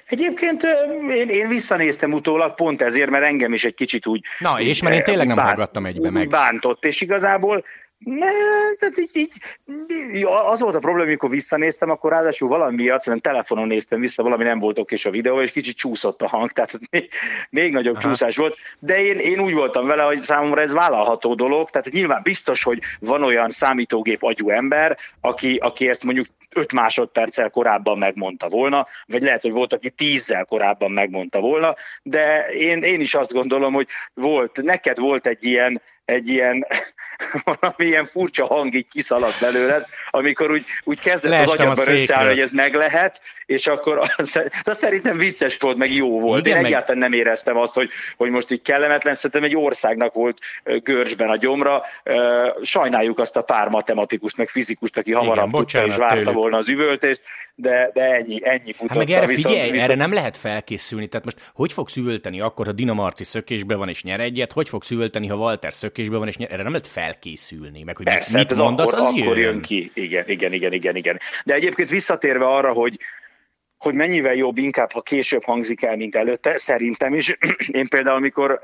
Egyébként 0.06 0.62
én, 1.10 1.28
én 1.28 1.48
visszanéztem 1.48 2.12
utólag 2.12 2.54
pont 2.54 2.82
ezért, 2.82 3.10
mert 3.10 3.24
engem 3.24 3.52
is 3.52 3.64
egy 3.64 3.74
kicsit 3.74 4.06
úgy... 4.06 4.24
Na, 4.38 4.60
és 4.60 4.82
mert 4.82 4.96
én 4.96 5.04
tényleg 5.04 5.26
nem 5.26 5.36
bánt, 5.36 5.48
hallgattam 5.48 5.86
egybe 5.86 6.10
meg. 6.10 6.28
Bántott, 6.28 6.84
és 6.84 7.00
igazából 7.00 7.64
ne, 8.04 8.30
tehát 8.78 8.98
így, 8.98 9.10
így, 9.14 9.32
az 10.44 10.60
volt 10.60 10.74
a 10.74 10.78
probléma, 10.78 11.08
amikor 11.08 11.30
visszanéztem, 11.30 11.90
akkor 11.90 12.10
ráadásul 12.10 12.48
valami 12.48 12.74
miatt, 12.74 13.00
szerintem 13.00 13.32
telefonon 13.32 13.66
néztem 13.66 14.00
vissza, 14.00 14.22
valami 14.22 14.44
nem 14.44 14.58
volt 14.58 14.78
oké 14.78 14.96
a 15.02 15.10
videó, 15.10 15.40
és 15.40 15.50
kicsit 15.50 15.76
csúszott 15.76 16.22
a 16.22 16.28
hang, 16.28 16.50
tehát 16.50 16.78
még, 16.90 17.08
még 17.50 17.72
nagyobb 17.72 17.96
Aha. 17.96 18.08
csúszás 18.08 18.36
volt, 18.36 18.56
de 18.78 19.04
én, 19.04 19.18
én 19.18 19.40
úgy 19.40 19.54
voltam 19.54 19.86
vele, 19.86 20.02
hogy 20.02 20.20
számomra 20.20 20.60
ez 20.60 20.72
vállalható 20.72 21.34
dolog, 21.34 21.70
tehát 21.70 21.90
nyilván 21.90 22.20
biztos, 22.22 22.62
hogy 22.62 22.78
van 23.00 23.22
olyan 23.22 23.50
számítógép 23.50 24.22
agyú 24.22 24.50
ember, 24.50 24.98
aki, 25.20 25.56
aki 25.56 25.88
ezt 25.88 26.04
mondjuk 26.04 26.26
5 26.54 26.72
másodperccel 26.72 27.50
korábban 27.50 27.98
megmondta 27.98 28.48
volna, 28.48 28.86
vagy 29.06 29.22
lehet, 29.22 29.42
hogy 29.42 29.52
volt, 29.52 29.72
aki 29.72 29.90
tízzel 29.90 30.44
korábban 30.44 30.90
megmondta 30.90 31.40
volna, 31.40 31.74
de 32.02 32.46
én, 32.46 32.82
én 32.82 33.00
is 33.00 33.14
azt 33.14 33.32
gondolom, 33.32 33.72
hogy 33.72 33.88
volt, 34.14 34.62
neked 34.62 34.98
volt 34.98 35.26
egy 35.26 35.44
ilyen, 35.44 35.82
egy 36.12 36.28
ilyen 36.28 36.66
valami 37.60 37.90
ilyen 37.90 38.06
furcsa 38.06 38.46
hang 38.46 38.74
így 38.74 38.88
kiszaladt 38.88 39.40
belőled, 39.40 39.86
amikor 40.10 40.50
úgy, 40.50 40.64
úgy 40.84 41.00
kezdett 41.00 41.30
Leestem 41.30 41.70
az 41.70 41.78
agyam 41.78 42.26
hogy 42.26 42.40
ez 42.40 42.52
meg 42.52 42.74
lehet, 42.74 43.20
és 43.46 43.66
akkor 43.66 44.10
az, 44.16 44.40
az 44.62 44.78
szerintem 44.78 45.18
vicces 45.18 45.56
volt, 45.58 45.76
meg 45.76 45.92
jó 45.92 46.20
volt. 46.20 46.40
Igen, 46.46 46.56
Én 46.56 46.62
meg... 46.62 46.70
egyáltalán 46.70 47.00
nem 47.00 47.12
éreztem 47.12 47.56
azt, 47.56 47.74
hogy, 47.74 47.90
hogy 48.16 48.30
most 48.30 48.50
így 48.50 48.62
kellemetlen, 48.62 49.14
szerintem 49.14 49.44
egy 49.44 49.56
országnak 49.56 50.14
volt 50.14 50.38
görcsben 50.82 51.28
a 51.28 51.36
gyomra. 51.36 51.82
Sajnáljuk 52.62 53.18
azt 53.18 53.36
a 53.36 53.42
pár 53.42 53.68
matematikust, 53.68 54.36
meg 54.36 54.48
fizikust, 54.48 54.96
aki 54.96 55.12
hamarabb 55.12 55.48
Igen, 55.48 55.60
tudta 55.60 55.86
és 55.86 55.96
várta 55.96 56.16
tőlük. 56.16 56.32
volna 56.32 56.56
az 56.56 56.68
üvöltést, 56.68 57.20
de, 57.54 57.90
de 57.94 58.02
ennyi, 58.02 58.38
ennyi 58.42 58.72
futott. 58.72 58.88
Hát 58.88 58.98
meg 58.98 59.10
erre 59.10 59.26
viszont, 59.26 59.54
figyelj, 59.54 59.70
viszont... 59.70 59.90
erre 59.90 60.00
nem 60.00 60.12
lehet 60.12 60.36
felkészülni. 60.36 61.08
Tehát 61.08 61.24
most 61.24 61.38
hogy 61.54 61.72
fogsz 61.72 61.96
üvölteni 61.96 62.40
akkor, 62.40 62.66
ha 62.66 62.72
Dinamarci 62.72 63.24
szökésben 63.24 63.78
van 63.78 63.88
és 63.88 64.02
nyer 64.02 64.20
egyet, 64.20 64.52
hogy 64.52 64.68
fogsz 64.68 64.90
üvölteni, 64.90 65.26
ha 65.26 65.34
Walter 65.36 65.72
szökésben 65.72 66.18
van 66.18 66.28
és 66.28 66.36
nyer? 66.36 66.52
Erre 66.52 66.62
nem 66.62 66.72
lehet 66.72 66.86
felkészülni. 66.86 67.82
Meg 67.82 67.96
hogy 67.96 68.06
Persze, 68.06 68.38
mit 68.38 68.48
hát 68.48 68.58
mondasz, 68.58 68.92
akkor, 68.92 68.98
az 68.98 69.06
akkor 69.06 69.38
jön. 69.38 69.52
jön 69.52 69.60
ki. 69.60 69.90
Igen, 69.94 70.24
igen, 70.26 70.52
igen, 70.52 70.72
igen, 70.72 70.96
igen. 70.96 71.20
De 71.44 71.54
egyébként 71.54 71.88
visszatérve 71.88 72.46
arra, 72.46 72.72
hogy 72.72 72.98
hogy 73.82 73.94
mennyivel 73.94 74.34
jobb 74.34 74.58
inkább, 74.58 74.92
ha 74.92 75.00
később 75.00 75.44
hangzik 75.44 75.82
el, 75.82 75.96
mint 75.96 76.14
előtte, 76.14 76.58
szerintem 76.58 77.14
is. 77.14 77.36
Én 77.80 77.88
például, 77.88 78.16
amikor 78.16 78.60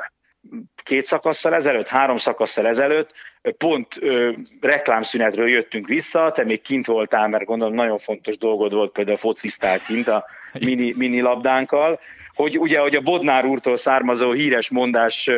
két 0.82 1.04
szakasszal 1.04 1.54
ezelőtt, 1.54 1.88
három 1.88 2.16
szakasszal 2.16 2.66
ezelőtt, 2.66 3.12
pont 3.56 3.96
ö, 4.00 4.32
reklámszünetről 4.60 5.48
jöttünk 5.48 5.88
vissza, 5.88 6.32
te 6.32 6.44
még 6.44 6.60
kint 6.60 6.86
voltál, 6.86 7.28
mert 7.28 7.44
gondolom 7.44 7.74
nagyon 7.74 7.98
fontos 7.98 8.38
dolgod 8.38 8.72
volt, 8.72 8.92
például 8.92 9.16
focisztál 9.16 9.78
kint 9.78 10.08
a 10.08 10.24
mini, 10.52 10.94
mini 10.96 11.20
labdánkkal, 11.20 12.00
hogy 12.34 12.58
ugye, 12.58 12.78
hogy 12.78 12.94
a 12.94 13.00
Bodnár 13.00 13.44
úrtól 13.44 13.76
származó 13.76 14.32
híres 14.32 14.70
mondás 14.70 15.30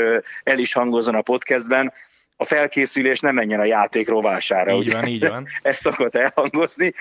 el 0.43 0.59
is 0.59 0.73
hangozon 0.73 1.15
a 1.15 1.23
podcastben, 1.23 1.93
a 2.41 2.45
felkészülés 2.45 3.21
nem 3.21 3.35
menjen 3.35 3.61
a 3.61 3.65
játék 3.65 4.09
rovására. 4.09 4.73
Így 4.73 4.79
ugye? 4.79 4.93
van, 4.93 5.07
így 5.07 5.29
van. 5.29 5.47
Ez 5.63 5.79
szokott 5.79 6.17
elhangozni. 6.17 6.93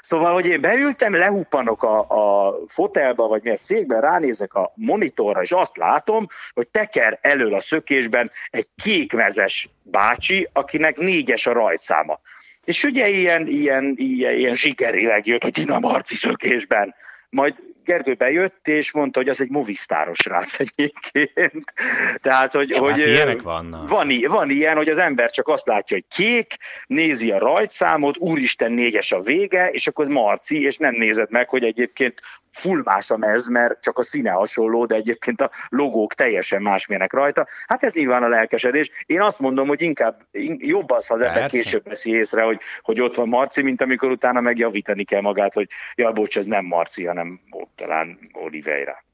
Szóval, 0.00 0.32
hogy 0.32 0.46
én 0.46 0.60
beültem, 0.60 1.14
lehuppanok 1.14 1.82
a, 1.82 1.98
a 1.98 2.54
fotelba, 2.66 3.26
vagy 3.26 3.42
milyen 3.42 3.56
székben, 3.56 4.00
ránézek 4.00 4.54
a 4.54 4.72
monitorra, 4.74 5.42
és 5.42 5.52
azt 5.52 5.76
látom, 5.76 6.26
hogy 6.54 6.68
teker 6.68 7.18
elől 7.20 7.54
a 7.54 7.60
szökésben 7.60 8.30
egy 8.50 8.66
kékmezes 8.82 9.68
bácsi, 9.82 10.48
akinek 10.52 10.96
négyes 10.96 11.46
a 11.46 11.52
rajtszáma. 11.52 12.20
És 12.64 12.84
ugye 12.84 13.08
ilyen, 13.08 13.46
ilyen, 13.46 13.94
ilyen, 13.96 14.36
ilyen 14.36 14.54
zsigerileg 14.54 15.26
jött 15.26 15.44
a 15.44 15.50
dinamarci 15.50 16.16
szökésben. 16.16 16.94
Majd 17.30 17.54
Gergő 17.88 18.14
bejött, 18.14 18.68
és 18.68 18.92
mondta, 18.92 19.18
hogy 19.18 19.28
az 19.28 19.40
egy 19.40 19.50
movisztáros 19.50 20.26
rác 20.26 20.60
egyébként. 20.60 21.72
Tehát, 22.22 22.52
hogy, 22.52 22.68
ja, 22.68 22.78
hogy 22.78 22.90
hát 22.90 23.06
ilyenek 23.06 23.42
vannak. 23.42 23.88
Van, 23.88 24.08
van 24.26 24.50
ilyen, 24.50 24.76
hogy 24.76 24.88
az 24.88 24.98
ember 24.98 25.30
csak 25.30 25.48
azt 25.48 25.66
látja, 25.66 25.96
hogy 25.96 26.16
kék, 26.16 26.56
nézi 26.86 27.30
a 27.30 27.38
rajtszámot, 27.38 28.16
úristen 28.18 28.72
négyes 28.72 29.12
a 29.12 29.20
vége, 29.20 29.70
és 29.70 29.86
akkor 29.86 30.04
az 30.04 30.10
marci, 30.10 30.62
és 30.62 30.76
nem 30.76 30.94
nézed 30.94 31.30
meg, 31.30 31.48
hogy 31.48 31.64
egyébként 31.64 32.20
full 32.50 32.82
más 32.84 33.10
a 33.10 33.16
mez, 33.16 33.48
mert 33.48 33.82
csak 33.82 33.98
a 33.98 34.02
színe 34.02 34.30
hasonló, 34.30 34.86
de 34.86 34.94
egyébként 34.94 35.40
a 35.40 35.50
logók 35.68 36.14
teljesen 36.14 36.62
másmilyenek 36.62 37.12
rajta. 37.12 37.46
Hát 37.66 37.82
ez 37.82 37.92
nyilván 37.92 38.22
a 38.22 38.28
lelkesedés. 38.28 38.90
Én 39.06 39.20
azt 39.20 39.40
mondom, 39.40 39.68
hogy 39.68 39.82
inkább 39.82 40.20
jobb 40.58 40.90
az, 40.90 41.06
ha 41.06 41.14
az 41.14 41.20
ember 41.20 41.50
később 41.50 41.84
veszi 41.84 42.10
észre, 42.10 42.42
hogy, 42.42 42.60
hogy 42.82 43.00
ott 43.00 43.14
van 43.14 43.28
Marci, 43.28 43.62
mint 43.62 43.80
amikor 43.80 44.10
utána 44.10 44.40
megjavítani 44.40 45.04
kell 45.04 45.20
magát, 45.20 45.54
hogy 45.54 45.68
ja, 45.94 46.12
bocs, 46.12 46.38
ez 46.38 46.46
nem 46.46 46.64
Marci, 46.64 47.04
hanem 47.04 47.40
talán 47.74 48.18
Oliveira. 48.32 49.04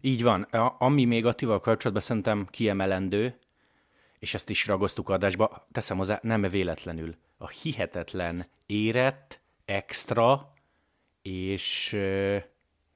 Így 0.00 0.22
van. 0.22 0.42
Ami 0.78 1.04
még 1.04 1.26
Attival 1.26 1.60
kapcsolatban 1.60 2.04
szerintem 2.04 2.46
kiemelendő, 2.50 3.38
és 4.18 4.34
ezt 4.34 4.50
is 4.50 4.66
ragoztuk 4.66 5.08
adásba, 5.08 5.66
teszem 5.72 5.96
hozzá, 5.96 6.18
nem 6.22 6.42
véletlenül. 6.42 7.14
A 7.38 7.48
hihetetlen 7.48 8.46
érett, 8.66 9.40
extra, 9.64 10.52
és 11.22 11.96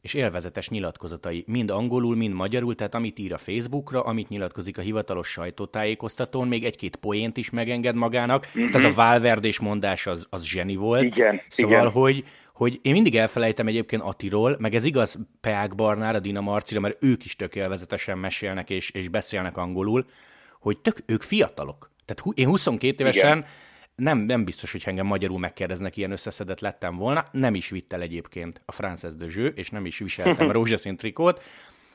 és 0.00 0.14
élvezetes 0.14 0.68
nyilatkozatai, 0.68 1.44
mind 1.46 1.70
angolul, 1.70 2.16
mind 2.16 2.34
magyarul, 2.34 2.74
tehát 2.74 2.94
amit 2.94 3.18
ír 3.18 3.32
a 3.32 3.38
Facebookra, 3.38 4.02
amit 4.02 4.28
nyilatkozik 4.28 4.78
a 4.78 4.82
hivatalos 4.82 5.28
sajtótájékoztatón, 5.28 6.48
még 6.48 6.64
egy-két 6.64 6.96
poént 6.96 7.36
is 7.36 7.50
megenged 7.50 7.94
magának. 7.94 8.46
Mm-hmm. 8.46 8.70
Tehát 8.70 8.86
az 8.86 8.92
a 8.92 8.94
válverdés 8.94 9.58
mondás 9.58 10.06
az, 10.06 10.26
az 10.30 10.44
zseni 10.44 10.76
volt. 10.76 11.02
Igen, 11.02 11.40
szóval, 11.48 11.78
igen. 11.78 11.90
hogy 11.90 12.24
hogy 12.54 12.78
én 12.82 12.92
mindig 12.92 13.16
elfelejtem 13.16 13.66
egyébként 13.66 14.02
Atiról, 14.02 14.56
meg 14.58 14.74
ez 14.74 14.84
igaz 14.84 15.18
Peák 15.40 15.74
Barnára, 15.74 16.18
Dina 16.18 16.40
Marcira, 16.40 16.80
mert 16.80 16.96
ők 17.00 17.24
is 17.24 17.36
tök 17.36 17.54
élvezetesen 17.54 18.18
mesélnek 18.18 18.70
és, 18.70 18.90
és 18.90 19.08
beszélnek 19.08 19.56
angolul, 19.56 20.06
hogy 20.60 20.78
tök, 20.78 21.02
ők 21.06 21.22
fiatalok. 21.22 21.90
Tehát 22.04 22.38
én 22.38 22.46
22 22.46 23.02
évesen 23.02 23.38
Igen 23.38 23.46
nem, 23.94 24.18
nem 24.18 24.44
biztos, 24.44 24.72
hogy 24.72 24.82
engem 24.86 25.06
magyarul 25.06 25.38
megkérdeznek, 25.38 25.96
ilyen 25.96 26.10
összeszedett 26.10 26.60
lettem 26.60 26.96
volna. 26.96 27.24
Nem 27.32 27.54
is 27.54 27.68
vitt 27.68 27.92
el 27.92 28.00
egyébként 28.00 28.60
a 28.66 28.72
Frances 28.72 29.14
de 29.14 29.26
Jeu, 29.34 29.46
és 29.46 29.70
nem 29.70 29.86
is 29.86 29.98
viseltem 29.98 30.50
rózsaszín 30.56 30.96
trikót. 30.96 31.42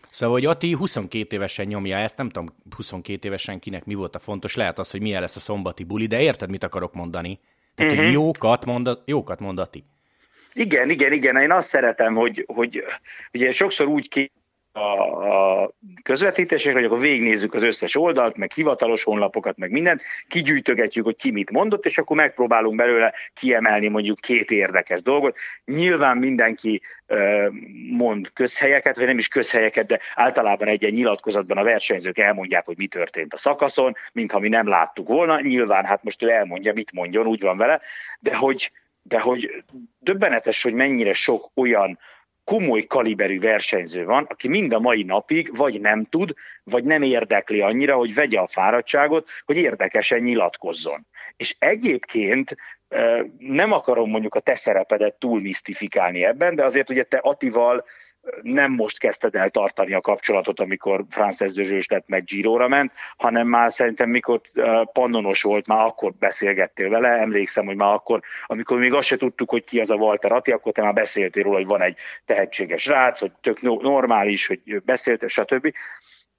Szóval, 0.10 0.36
hogy 0.36 0.46
Ati 0.46 0.74
22 0.74 1.36
évesen 1.36 1.66
nyomja 1.66 1.98
ezt, 1.98 2.18
nem 2.18 2.30
tudom 2.30 2.56
22 2.76 3.28
évesen 3.28 3.60
kinek 3.60 3.86
mi 3.86 3.94
volt 3.94 4.16
a 4.16 4.20
fontos, 4.20 4.56
lehet 4.56 4.80
az, 4.80 4.92
hogy 4.92 5.02
milyen 5.02 5.22
lesz 5.22 5.36
a 5.36 5.40
szombati 5.40 5.84
buli, 5.84 6.06
de 6.06 6.22
érted, 6.22 6.50
mit 6.50 6.64
akarok 6.64 6.94
mondani? 6.94 7.40
Tehát, 7.76 7.94
uh-huh. 7.94 8.12
jókat, 8.12 8.66
mond, 8.66 8.90
jókat 9.06 9.40
mond 9.40 9.60
Ati. 9.60 9.84
Igen, 10.54 10.90
igen, 10.90 11.14
igen, 11.14 11.36
én 11.38 11.52
azt 11.52 11.68
szeretem, 11.68 12.16
hogy, 12.16 12.46
hogy 12.48 12.84
ugye 13.34 13.52
sokszor 13.52 13.88
úgy 13.88 14.10
ki 14.10 14.32
a, 14.76 15.62
a 15.62 15.72
közvetítésekre, 16.04 16.80
hogy 16.80 16.88
akkor 16.88 17.00
végignézzük 17.00 17.54
az 17.54 17.64
összes 17.64 17.96
oldalt, 17.96 18.38
meg 18.38 18.52
hivatalos 18.52 19.04
honlapokat, 19.04 19.58
meg 19.58 19.72
mindent, 19.72 20.04
kigyűjtögetjük, 20.28 21.06
hogy 21.06 21.16
ki 21.16 21.32
mit 21.32 21.52
mondott, 21.52 21.86
és 21.86 21.98
akkor 21.98 22.18
megpróbálunk 22.18 22.76
belőle 22.76 23.14
kiemelni 23.34 23.88
mondjuk 23.88 24.20
két 24.20 24.52
érdekes 24.52 25.02
dolgot. 25.02 25.38
Nyilván 25.66 26.18
mindenki 26.18 26.82
mond 27.92 28.34
közhelyeket, 28.34 28.96
vagy 28.96 29.06
nem 29.06 29.18
is 29.18 29.28
közhelyeket, 29.28 29.88
de 29.88 30.00
általában 30.16 30.68
egy-egy 30.68 30.94
nyilatkozatban 30.94 31.58
a 31.58 31.64
versenyzők 31.64 32.18
elmondják, 32.18 32.66
hogy 32.66 32.78
mi 32.78 32.88
történt 32.88 33.34
a 33.34 33.38
szakaszon, 33.38 33.96
mintha 34.14 34.40
mi 34.40 34.50
nem 34.50 34.68
láttuk 34.68 35.08
volna. 35.08 35.42
Nyilván 35.42 35.86
hát 35.86 36.04
most 36.04 36.24
ő 36.24 36.30
elmondja, 36.30 36.74
mit 36.74 36.92
mondjon, 36.92 37.26
úgy 37.26 37.42
van 37.42 37.58
vele, 37.58 37.82
de 38.20 38.36
hogy 38.36 38.72
de 39.08 39.20
hogy 39.20 39.64
döbbenetes, 40.00 40.64
hogy 40.64 40.74
mennyire 40.74 41.14
sok 41.14 41.52
olyan 41.54 42.00
komoly 42.46 42.86
kaliberű 42.86 43.40
versenyző 43.40 44.06
van, 44.06 44.24
aki 44.30 44.48
mind 44.48 44.74
a 44.74 44.80
mai 44.80 45.04
napig 45.04 45.58
vagy 45.58 45.82
nem 45.82 46.04
tud, 46.04 46.34
vagy 46.64 46.84
nem 46.84 47.02
érdekli 47.02 47.62
annyira, 47.62 47.96
hogy 47.96 48.14
vegye 48.14 48.40
a 48.40 48.48
fáradtságot, 48.48 49.30
hogy 49.46 49.58
érdekesen 49.58 50.20
nyilatkozzon. 50.20 51.08
És 51.38 51.56
egyébként 51.60 52.56
nem 53.38 53.72
akarom 53.72 54.10
mondjuk 54.10 54.36
a 54.36 54.40
te 54.40 54.56
szerepedet 54.56 55.14
túl 55.14 55.42
misztifikálni 55.42 56.24
ebben, 56.26 56.56
de 56.56 56.64
azért 56.64 56.90
ugye 56.90 57.04
te 57.04 57.18
Atival 57.18 57.86
nem 58.42 58.72
most 58.72 59.00
kezdted 59.00 59.36
el 59.36 59.50
tartani 59.50 59.94
a 59.94 60.02
kapcsolatot, 60.02 60.60
amikor 60.60 61.06
Frances 61.10 61.52
Dözsős 61.52 61.88
lett 61.88 62.08
meg 62.08 62.24
Giro-ra 62.24 62.68
ment, 62.68 62.92
hanem 63.18 63.48
már 63.48 63.72
szerintem 63.72 64.10
mikor 64.10 64.42
pannonos 64.94 65.42
volt, 65.42 65.68
már 65.68 65.86
akkor 65.86 66.14
beszélgettél 66.14 66.90
vele, 66.90 67.08
emlékszem, 67.08 67.66
hogy 67.66 67.76
már 67.76 67.94
akkor, 67.94 68.22
amikor 68.46 68.80
még 68.80 68.94
azt 68.94 69.08
se 69.08 69.18
tudtuk, 69.18 69.50
hogy 69.50 69.64
ki 69.64 69.80
az 69.80 69.90
a 69.90 69.96
Walter 69.96 70.32
Atti, 70.32 70.52
akkor 70.52 70.72
te 70.72 70.82
már 70.82 70.94
beszéltél 70.94 71.44
róla, 71.44 71.58
hogy 71.58 71.68
van 71.68 71.82
egy 71.82 71.98
tehetséges 72.26 72.86
rác, 72.86 73.20
hogy 73.20 73.32
tök 73.42 73.62
normális, 73.62 74.48
hogy 74.48 74.82
beszéltél, 74.84 75.28
stb. 75.28 75.74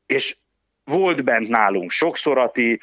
És 0.07 0.37
volt 0.85 1.25
bent 1.25 1.49
nálunk 1.49 1.91
sokszor 1.91 2.39
Ati, 2.39 2.81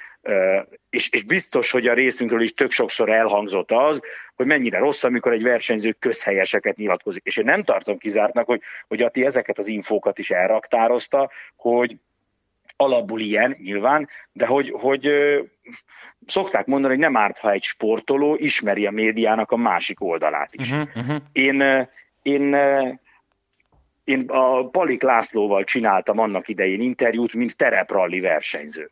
és, 0.89 1.10
és 1.10 1.24
biztos, 1.24 1.72
hogy 1.72 1.88
a 1.88 1.94
részünkről 1.94 2.42
is 2.42 2.53
tök 2.53 2.72
sokszor 2.72 3.10
elhangzott 3.10 3.72
az, 3.72 4.01
hogy 4.36 4.46
mennyire 4.46 4.77
rossz, 4.77 5.03
amikor 5.03 5.32
egy 5.32 5.44
versenyző 5.44 5.92
közhelyeseket 5.92 6.75
nyilatkozik. 6.75 7.24
És 7.25 7.38
én 7.38 7.46
nem 7.46 7.63
tartom 7.63 7.98
kizártnak, 7.98 8.46
hogy, 8.46 8.62
hogy 8.88 9.01
Ati 9.01 9.25
ezeket 9.25 9.58
az 9.58 9.68
infókat 9.68 10.20
is 10.20 10.32
elraktározta, 10.32 11.32
hogy 11.56 11.98
alapból 12.75 13.20
ilyen 13.20 13.58
nyilván, 13.60 14.08
de 14.32 14.46
hogy, 14.46 14.72
hogy 14.75 15.12
szokták 16.25 16.65
mondani, 16.65 16.94
hogy 16.94 17.03
nem 17.03 17.18
árt, 17.18 17.38
ha 17.38 17.51
egy 17.51 17.63
sportoló 17.63 18.36
ismeri 18.36 18.86
a 18.86 18.92
médiának 18.92 19.51
a 19.51 19.58
másik 19.58 20.01
oldalát 20.01 20.56
is. 20.56 20.72
Uh-huh, 20.72 20.89
uh-huh. 20.96 21.22
Én, 21.32 21.88
én, 22.22 22.56
én 24.03 24.25
a 24.27 24.70
Palik 24.70 25.01
Lászlóval 25.01 25.63
csináltam 25.63 26.20
annak 26.20 26.48
idején 26.48 26.82
interjút, 26.82 27.34
mint 27.34 27.58
terepralli 27.58 28.20
versenyző. 28.20 28.92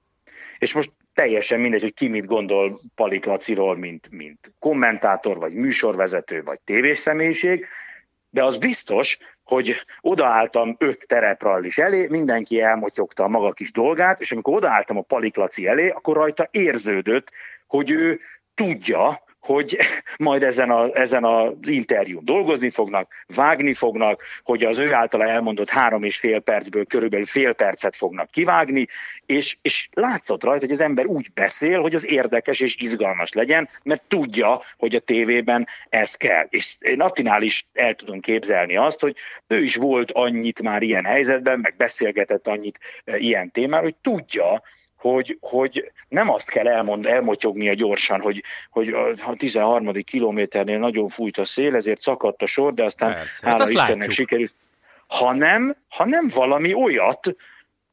És 0.58 0.74
most 0.74 0.92
teljesen 1.14 1.60
mindegy, 1.60 1.82
hogy 1.82 1.94
ki 1.94 2.08
mit 2.08 2.26
gondol 2.26 2.80
Palik 2.96 3.26
Laciról, 3.26 3.78
mint, 3.78 4.10
mint 4.12 4.54
kommentátor, 4.60 5.38
vagy 5.38 5.54
műsorvezető, 5.54 6.44
vagy 6.44 6.60
tévésszemélyiség, 6.60 7.66
de 8.30 8.44
az 8.44 8.58
biztos, 8.58 9.18
hogy 9.44 9.76
odaálltam 10.02 10.76
öt 10.80 11.08
tereprallis 11.08 11.78
elé, 11.78 12.08
mindenki 12.08 12.62
elmotyogta 12.62 13.24
a 13.24 13.28
maga 13.28 13.52
kis 13.52 13.72
dolgát, 13.72 14.20
és 14.20 14.32
amikor 14.32 14.56
odaálltam 14.56 14.98
a 14.98 15.02
Paliklaci 15.02 15.68
elé, 15.68 15.90
akkor 15.90 16.16
rajta 16.16 16.48
érződött, 16.52 17.32
hogy 17.68 17.92
ő 17.92 18.20
tudja, 18.54 19.24
hogy 19.42 19.78
majd 20.18 20.44
ezen, 20.44 20.70
a, 20.70 20.90
ezen 20.94 21.24
az 21.24 21.54
interjún 21.62 22.26
dolgozni 22.26 22.70
fognak, 22.70 23.14
vágni 23.36 23.74
fognak, 23.74 24.24
hogy 24.44 24.64
az 24.64 24.78
ő 24.78 24.94
általa 24.94 25.28
elmondott 25.28 25.70
három 25.70 26.04
és 26.04 26.18
fél 26.18 26.40
percből 26.40 26.86
körülbelül 26.86 27.26
fél 27.26 27.54
percet 27.54 27.96
fognak 27.96 28.32
kivágni, 28.32 28.88
és, 29.26 29.58
és 29.62 29.90
látszott 29.94 30.44
rajta, 30.44 30.66
hogy 30.66 30.74
az 30.74 30.82
ember 30.82 31.06
úgy 31.06 31.32
beszél, 31.34 31.82
hogy 31.82 31.96
az 31.96 32.08
érdekes 32.08 32.60
és 32.60 32.76
izgalmas 32.80 33.32
legyen, 33.32 33.70
mert 33.84 34.04
tudja, 34.08 34.62
hogy 34.78 34.96
a 34.96 35.00
tévében 35.00 35.68
ez 35.90 36.16
kell. 36.16 36.48
És 36.50 36.76
én 36.80 37.02
Attinál 37.02 37.42
is 37.42 37.66
el 37.74 37.94
tudom 37.94 38.20
képzelni 38.20 38.78
azt, 38.78 39.00
hogy 39.00 39.16
ő 39.48 39.64
is 39.64 39.76
volt 39.76 40.12
annyit 40.12 40.62
már 40.62 40.82
ilyen 40.82 41.06
helyzetben, 41.06 41.60
meg 41.60 41.74
beszélgetett 41.78 42.48
annyit 42.48 42.80
e, 43.06 43.18
ilyen 43.18 43.52
témáról, 43.52 43.86
hogy 43.86 43.96
tudja, 44.02 44.62
hogy, 45.02 45.38
hogy 45.42 45.92
nem 46.08 46.30
azt 46.30 46.50
kell 46.50 46.68
elmond, 46.68 47.06
elmotyognia 47.06 47.74
gyorsan, 47.74 48.20
hogy, 48.22 48.44
hogy 48.70 48.90
a 49.28 49.36
13. 49.38 49.92
kilométernél 49.92 50.80
nagyon 50.80 51.08
fújt 51.10 51.38
a 51.38 51.46
szél, 51.46 51.76
ezért 51.76 52.00
szakadt 52.00 52.42
a 52.42 52.46
sor, 52.46 52.74
de 52.74 52.84
aztán 52.84 53.14
Persze, 53.14 53.48
hála 53.48 53.60
hát 53.60 53.70
Istennek 53.70 53.90
látjuk. 53.98 54.12
sikerült. 54.12 54.54
Hanem, 55.08 55.76
hanem 55.90 56.30
valami 56.34 56.74
olyat, 56.74 57.36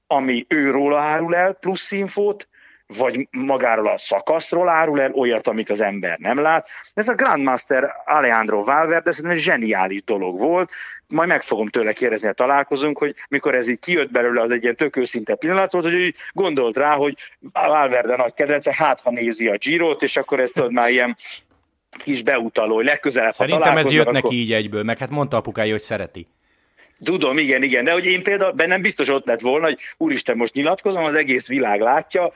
ami 0.06 0.46
őróla 0.48 0.98
árul 0.98 1.34
el 1.34 1.52
plusz 1.52 1.90
infót, 1.90 2.48
vagy 2.96 3.28
magáról 3.30 3.88
a 3.88 3.98
szakaszról 3.98 4.68
árul 4.68 5.00
el 5.00 5.12
olyat, 5.12 5.46
amit 5.46 5.70
az 5.70 5.80
ember 5.80 6.18
nem 6.18 6.38
lát. 6.38 6.68
Ez 6.94 7.08
a 7.08 7.14
Grandmaster 7.14 7.94
Alejandro 8.04 8.64
Valverde 8.64 9.12
szerintem 9.12 9.38
egy 9.38 9.44
zseniális 9.44 10.04
dolog 10.04 10.38
volt, 10.38 10.70
majd 11.06 11.28
meg 11.28 11.42
fogom 11.42 11.68
tőle 11.68 11.92
kérdezni, 11.92 12.26
ha 12.26 12.32
találkozunk, 12.32 12.98
hogy 12.98 13.14
mikor 13.28 13.54
ez 13.54 13.68
így 13.68 13.78
kijött 13.78 14.10
belőle, 14.10 14.40
az 14.40 14.50
egy 14.50 14.62
ilyen 14.62 14.76
tök 14.76 14.96
őszinte 14.96 15.34
pillanat 15.34 15.72
volt, 15.72 15.84
hogy 15.84 16.00
így 16.00 16.16
gondolt 16.32 16.76
rá, 16.76 16.94
hogy 16.94 17.16
Valverde 17.52 18.16
nagy 18.16 18.34
kedvence, 18.34 18.74
hát 18.74 19.00
ha 19.00 19.10
nézi 19.10 19.48
a 19.48 19.56
Girot, 19.56 20.02
és 20.02 20.16
akkor 20.16 20.40
ezt 20.40 20.54
tudod 20.54 20.72
már 20.72 20.90
ilyen 20.90 21.16
kis 21.90 22.22
beutaló, 22.22 22.74
hogy 22.74 22.84
legközelebb, 22.84 23.30
Szerintem 23.30 23.76
ez 23.76 23.92
jött 23.92 24.06
akkor... 24.06 24.12
neki 24.12 24.34
így 24.34 24.52
egyből, 24.52 24.82
meg 24.82 24.98
hát 24.98 25.10
mondta 25.10 25.36
apukája, 25.36 25.70
hogy 25.70 25.80
szereti. 25.80 26.26
Tudom, 27.04 27.38
igen, 27.38 27.62
igen, 27.62 27.84
de 27.84 27.92
hogy 27.92 28.06
én 28.06 28.22
például 28.22 28.52
bennem 28.52 28.82
biztos 28.82 29.08
ott 29.08 29.26
lett 29.26 29.40
volna, 29.40 29.64
hogy 29.64 29.78
úristen, 29.96 30.36
most 30.36 30.54
nyilatkozom, 30.54 31.04
az 31.04 31.14
egész 31.14 31.48
világ 31.48 31.80
látja, 31.80 32.32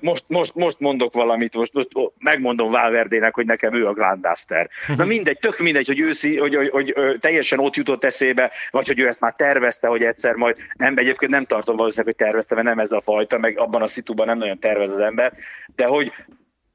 most, 0.00 0.24
most, 0.28 0.54
most 0.54 0.80
mondok 0.80 1.12
valamit, 1.12 1.54
most, 1.54 1.72
most 1.72 1.88
megmondom 2.18 2.70
Valverdének, 2.70 3.34
hogy 3.34 3.46
nekem 3.46 3.74
ő 3.74 3.86
a 3.86 3.92
Glandaster. 3.92 4.68
Na 4.96 5.04
mindegy, 5.04 5.38
tök 5.38 5.58
mindegy, 5.58 5.86
hogy, 5.86 6.00
őszi, 6.00 6.36
hogy, 6.36 6.54
hogy, 6.54 6.68
hogy, 6.68 6.92
hogy 6.96 7.18
teljesen 7.20 7.58
ott 7.58 7.76
jutott 7.76 8.04
eszébe, 8.04 8.50
vagy 8.70 8.86
hogy 8.86 9.00
ő 9.00 9.06
ezt 9.06 9.20
már 9.20 9.34
tervezte, 9.34 9.88
hogy 9.88 10.02
egyszer 10.02 10.34
majd, 10.34 10.56
nem, 10.76 10.96
egyébként 10.96 11.30
nem 11.30 11.44
tartom 11.44 11.76
valószínűleg, 11.76 12.14
hogy 12.16 12.26
tervezte, 12.26 12.54
mert 12.54 12.66
nem 12.66 12.78
ez 12.78 12.92
a 12.92 13.00
fajta, 13.00 13.38
meg 13.38 13.58
abban 13.58 13.82
a 13.82 13.86
szituban 13.86 14.26
nem 14.26 14.38
nagyon 14.38 14.58
tervez 14.58 14.90
az 14.90 14.98
ember, 14.98 15.32
de 15.76 15.84
hogy 15.84 16.12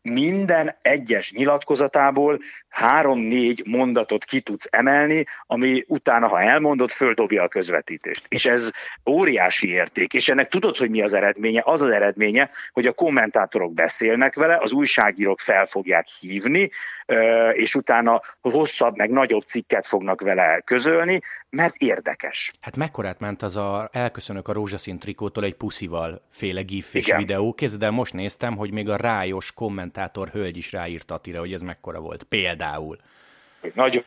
minden 0.10 0.76
egyes 0.82 1.32
nyilatkozatából 1.32 2.40
három-négy 2.70 3.64
mondatot 3.66 4.26
ki 4.26 4.40
tudsz 4.40 4.68
emelni, 4.72 5.26
ami 5.48 5.84
utána, 5.88 6.28
ha 6.28 6.42
elmondod, 6.42 6.90
földobja 6.92 7.44
a 7.44 7.48
közvetítést. 7.48 8.26
És 8.28 8.46
ez 8.46 8.72
óriási 9.10 9.70
érték, 9.70 10.14
és 10.14 10.30
ennek 10.30 10.48
tudod, 10.48 10.78
hogy 10.78 10.90
mi 10.90 11.02
az 11.02 11.14
eredménye? 11.14 11.62
Az 11.66 11.82
az 11.82 11.90
eredménye, 11.90 12.50
hogy 12.72 12.88
a 12.88 12.94
kommentátorok 12.94 13.74
beszélnek 13.74 14.36
vele, 14.36 14.58
az 14.62 14.72
újságírók 14.72 15.40
fel 15.40 15.66
fogják 15.66 16.06
hívni, 16.20 16.72
és 17.54 17.76
utána 17.76 18.22
hosszabb, 18.42 18.96
meg 18.96 19.10
nagyobb 19.10 19.42
cikket 19.42 19.86
fognak 19.86 20.22
vele 20.22 20.62
közölni, 20.66 21.20
mert 21.50 21.76
érdekes. 21.76 22.52
Hát 22.62 22.76
mekkorát 22.76 23.20
ment 23.20 23.42
az 23.42 23.56
a 23.56 23.90
elköszönök 23.92 24.48
a 24.48 24.54
rózsaszín 24.54 25.00
trikótól 25.00 25.44
egy 25.44 25.56
puszival 25.56 26.22
féle 26.32 26.62
gif 26.62 26.94
és 26.94 27.08
Igen. 27.08 27.18
videó. 27.20 27.54
Kézzel 27.54 27.84
el 27.84 27.92
most 27.92 28.14
néztem, 28.14 28.56
hogy 28.56 28.72
még 28.72 28.90
a 28.90 28.96
rájos 28.96 29.52
kommentátor 29.54 30.28
hölgy 30.30 30.58
is 30.58 30.72
ráírt 30.72 31.12
Attira, 31.12 31.40
hogy 31.40 31.54
ez 31.54 31.62
mekkora 31.62 32.00
volt. 32.00 32.24
Például. 32.24 32.98
Nagyon, 33.74 34.04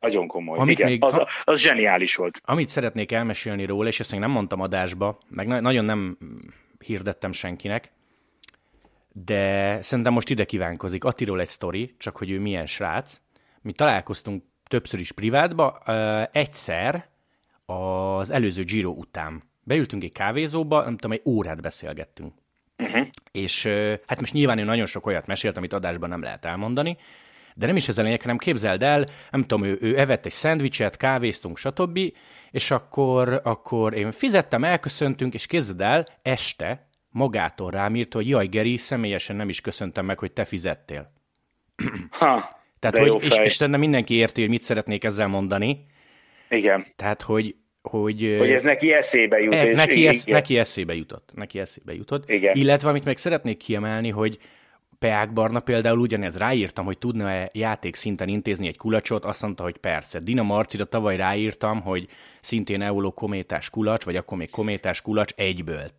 nagyon 0.00 0.26
komoly. 0.26 0.58
Amit 0.58 0.78
Igen, 0.78 0.90
még, 0.90 1.04
az, 1.04 1.22
az 1.44 1.60
zseniális 1.60 2.16
volt. 2.16 2.40
Amit 2.44 2.68
szeretnék 2.68 3.12
elmesélni 3.12 3.64
róla, 3.64 3.88
és 3.88 4.00
ezt 4.00 4.10
még 4.10 4.20
nem 4.20 4.30
mondtam 4.30 4.60
adásba, 4.60 5.18
meg 5.28 5.46
na- 5.46 5.60
nagyon 5.60 5.84
nem 5.84 6.18
hirdettem 6.78 7.32
senkinek, 7.32 7.90
de 9.12 9.78
szerintem 9.82 10.12
most 10.12 10.30
ide 10.30 10.44
kívánkozik. 10.44 11.04
Attiról 11.04 11.40
egy 11.40 11.48
sztori, 11.48 11.94
csak 11.98 12.16
hogy 12.16 12.30
ő 12.30 12.40
milyen 12.40 12.66
srác. 12.66 13.20
Mi 13.60 13.72
találkoztunk 13.72 14.44
többször 14.68 15.00
is 15.00 15.12
privátba, 15.12 15.78
egyszer 16.32 17.08
az 17.66 18.30
előző 18.30 18.64
Giro 18.64 18.90
után. 18.90 19.42
Beültünk 19.62 20.04
egy 20.04 20.12
kávézóba, 20.12 20.82
nem 20.82 20.96
tudom, 20.96 21.12
egy 21.12 21.22
órát 21.24 21.60
beszélgettünk. 21.60 22.32
Uh-huh. 22.78 23.06
És 23.32 23.66
hát 24.06 24.20
most 24.20 24.32
nyilván 24.32 24.58
ő 24.58 24.64
nagyon 24.64 24.86
sok 24.86 25.06
olyat 25.06 25.26
mesélt, 25.26 25.56
amit 25.56 25.72
adásban 25.72 26.08
nem 26.08 26.22
lehet 26.22 26.44
elmondani, 26.44 26.96
de 27.54 27.66
nem 27.66 27.76
is 27.76 27.88
ez 27.88 27.98
a 27.98 28.02
lényeg, 28.02 28.20
hanem 28.20 28.38
képzeld 28.38 28.82
el, 28.82 29.06
nem 29.30 29.40
tudom, 29.42 29.64
ő, 29.64 29.78
ő 29.80 29.98
evett 29.98 30.26
egy 30.26 30.32
szendvicset, 30.32 30.96
kávéztunk, 30.96 31.58
stb., 31.58 31.98
és 32.50 32.70
akkor, 32.70 33.40
akkor 33.44 33.94
én 33.94 34.10
fizettem, 34.10 34.64
elköszöntünk, 34.64 35.34
és 35.34 35.46
képzeld 35.46 35.80
el, 35.80 36.06
este 36.22 36.89
magától 37.10 37.70
rám 37.70 37.94
írt, 37.94 38.14
hogy 38.14 38.28
jaj, 38.28 38.46
Geri, 38.46 38.76
személyesen 38.76 39.36
nem 39.36 39.48
is 39.48 39.60
köszöntem 39.60 40.04
meg, 40.04 40.18
hogy 40.18 40.32
te 40.32 40.44
fizettél. 40.44 41.12
Ha, 42.10 42.58
Tehát, 42.78 42.98
hogy, 42.98 43.24
és, 43.24 43.38
és 43.38 43.54
szerintem 43.54 43.80
mindenki 43.80 44.14
érti, 44.14 44.40
hogy 44.40 44.50
mit 44.50 44.62
szeretnék 44.62 45.04
ezzel 45.04 45.26
mondani. 45.26 45.86
Igen. 46.48 46.86
Tehát, 46.96 47.22
hogy 47.22 47.54
hogy, 47.82 48.36
hogy 48.38 48.50
ez 48.50 48.62
neki 48.62 48.92
eszébe 48.92 49.40
jut. 49.40 49.52
E, 49.52 49.70
és 49.70 49.76
neki, 49.76 50.06
esz, 50.06 50.24
neki 50.24 50.58
eszébe 50.58 50.94
jutott. 50.94 51.30
Neki 51.34 51.58
eszébe 51.58 51.94
jutott. 51.94 52.30
Igen. 52.30 52.56
Illetve, 52.56 52.88
amit 52.88 53.04
meg 53.04 53.16
szeretnék 53.16 53.56
kiemelni, 53.56 54.10
hogy 54.10 54.38
Peák 54.98 55.32
Barna 55.32 55.60
például 55.60 55.98
ugyanez 55.98 56.36
ráírtam, 56.36 56.84
hogy 56.84 56.98
tudna-e 56.98 57.50
játék 57.52 57.94
szinten 57.94 58.28
intézni 58.28 58.66
egy 58.66 58.76
kulacsot, 58.76 59.24
azt 59.24 59.42
mondta, 59.42 59.62
hogy 59.62 59.76
persze. 59.76 60.18
Dina 60.18 60.42
Marcira 60.42 60.84
tavaly 60.84 61.16
ráírtam, 61.16 61.80
hogy 61.80 62.06
szintén 62.40 62.82
Euló 62.82 63.10
kométás 63.10 63.70
kulacs, 63.70 64.04
vagy 64.04 64.16
akkor 64.16 64.38
még 64.38 64.50
kométás 64.50 65.00
kulacs 65.00 65.32
egyből. 65.36 65.90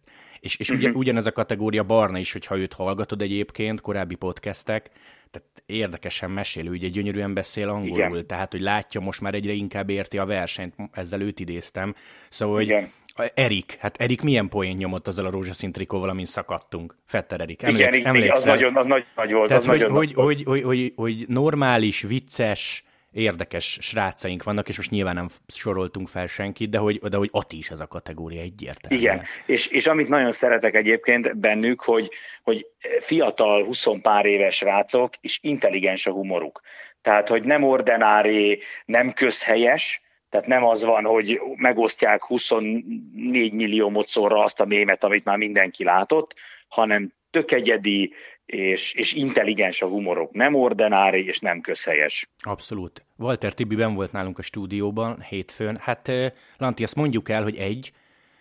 És, 0.42 0.56
és 0.56 0.70
uh-huh. 0.70 0.96
ugyanez 0.96 1.26
a 1.26 1.32
kategória 1.32 1.84
Barna 1.84 2.18
is, 2.18 2.32
hogyha 2.32 2.58
őt 2.58 2.74
hallgatod 2.74 3.22
egyébként, 3.22 3.82
korábbi 3.82 4.16
podcastek, 4.16 4.90
tehát 5.32 5.64
érdekesen 5.66 6.32
mesél, 6.32 6.68
ugye 6.68 6.88
gyönyörűen 6.88 7.34
beszél 7.34 7.70
angolul, 7.70 8.08
Igen. 8.08 8.28
tehát 8.28 8.52
hogy 8.52 8.62
látja, 8.62 9.02
most 9.02 9.22
már 9.22 9.34
egyre 9.34 9.52
inkább 9.52 9.90
érti 9.90 10.18
a 10.18 10.26
versenyt, 10.26 10.76
ezzel 10.92 11.22
őt 11.22 11.40
idéztem. 11.40 11.96
Szóval, 12.30 12.56
hogy 12.56 12.66
Igen. 12.66 12.92
Erik, 13.34 13.78
hát 13.80 13.98
Erik 13.98 14.22
milyen 14.22 14.50
poén 14.50 14.78
nyomott 14.78 15.08
azzal 15.08 15.26
a 15.26 15.30
rózsaszín 15.30 15.72
trikóval, 15.72 16.10
amin 16.10 16.26
szakadtunk? 16.26 16.96
Fetter 17.06 17.42
Erik, 17.42 17.62
emléksz, 17.62 17.98
igen, 17.98 18.16
igen, 18.16 18.32
az 18.32 18.44
nagyon, 18.44 18.78
az 18.78 18.86
nagy, 18.86 19.06
nagy 19.16 19.32
volt. 19.32 19.48
Tehát, 19.48 19.62
az 19.62 19.70
hogy, 19.70 19.80
nagyon 19.80 19.96
hogy, 19.96 20.14
hogy, 20.14 20.44
hogy, 20.44 20.64
hogy, 20.64 20.94
hogy 20.96 21.26
normális, 21.28 22.02
vicces, 22.02 22.84
érdekes 23.12 23.78
srácaink 23.82 24.44
vannak, 24.44 24.70
és 24.70 24.78
most 24.78 24.90
nyilván 24.90 25.16
nem 25.16 25.28
soroltunk 25.48 26.08
fel 26.08 26.28
senkit, 26.28 26.70
de 26.70 26.78
hogy, 26.78 27.00
de 27.00 27.18
hogy 27.18 27.30
Ati 27.32 27.58
is 27.58 27.70
ez 27.70 27.80
a 27.80 27.88
kategória 27.88 28.42
egyértelmű. 28.42 28.98
Igen, 28.98 29.24
és, 29.46 29.68
és 29.68 29.88
amit 29.88 30.08
nagyon 30.08 30.32
szeretek 30.32 30.76
egyébként 30.76 31.38
bennük, 31.38 31.82
hogy, 31.82 32.10
hogy 32.44 32.68
fiatal, 33.00 33.66
20 33.66 33.86
pár 34.02 34.26
éves 34.26 34.56
srácok, 34.56 35.14
és 35.22 35.40
intelligens 35.42 36.08
a 36.08 36.12
humoruk. 36.12 36.62
Tehát, 37.02 37.28
hogy 37.28 37.44
nem 37.44 37.64
ordinári, 37.64 38.60
nem 38.86 39.14
közhelyes, 39.14 40.02
tehát 40.30 40.48
nem 40.48 40.64
az 40.64 40.84
van, 40.84 41.06
hogy 41.06 41.42
megosztják 41.56 42.26
24 42.26 43.54
millió 43.54 43.90
mocsorra 43.90 44.44
azt 44.44 44.60
a 44.60 44.66
mémet, 44.66 45.04
amit 45.04 45.26
már 45.26 45.38
mindenki 45.38 45.84
látott, 45.84 46.36
hanem 46.68 47.14
tök 47.32 47.52
egyedi, 47.52 48.14
és, 48.46 48.94
és 48.94 49.14
intelligens 49.14 49.82
a 49.82 49.88
humorok, 49.88 50.32
nem 50.32 50.54
ordinári 50.54 51.26
és 51.26 51.40
nem 51.40 51.62
közhelyes. 51.62 52.30
Abszolút. 52.38 53.06
Walter 53.18 53.54
Tibi 53.54 53.76
ben 53.76 53.94
volt 53.94 54.12
nálunk 54.12 54.40
a 54.40 54.42
stúdióban 54.42 55.22
hétfőn. 55.22 55.78
Hát, 55.82 56.12
Lanti, 56.58 56.84
azt 56.84 56.96
mondjuk 56.96 57.30
el, 57.30 57.44
hogy 57.44 57.56
egy, 57.56 57.92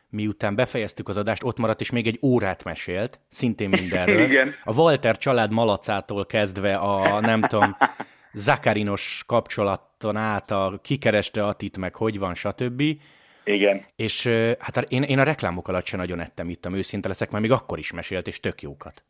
miután 0.08 0.54
befejeztük 0.54 1.08
az 1.08 1.16
adást, 1.16 1.44
ott 1.44 1.58
maradt, 1.58 1.80
és 1.80 1.90
még 1.90 2.06
egy 2.06 2.18
órát 2.22 2.64
mesélt, 2.64 3.20
szintén 3.28 3.68
mindenről. 3.68 4.24
Igen. 4.30 4.54
A 4.64 4.74
Walter 4.74 5.18
család 5.18 5.50
malacától 5.50 6.26
kezdve 6.26 6.74
a, 6.74 7.20
nem 7.20 7.40
tudom, 7.40 7.76
Zakarinos 8.32 9.22
kapcsolaton 9.26 10.16
át, 10.16 10.50
a 10.50 10.78
kikereste 10.82 11.46
Atit, 11.46 11.76
meg 11.76 11.94
hogy 11.94 12.18
van, 12.18 12.34
stb. 12.34 12.82
Igen. 13.44 13.84
És 13.96 14.26
hát 14.58 14.86
én, 14.88 15.02
én 15.02 15.18
a 15.18 15.22
reklámok 15.22 15.68
alatt 15.68 15.86
sem 15.86 15.98
nagyon 15.98 16.20
ettem, 16.20 16.48
itt 16.48 16.66
a 16.66 16.70
őszinte 16.70 17.08
leszek, 17.08 17.30
mert 17.30 17.42
még 17.42 17.52
akkor 17.52 17.78
is 17.78 17.92
mesélt, 17.92 18.26
és 18.26 18.40
tök 18.40 18.62
jókat. 18.62 19.02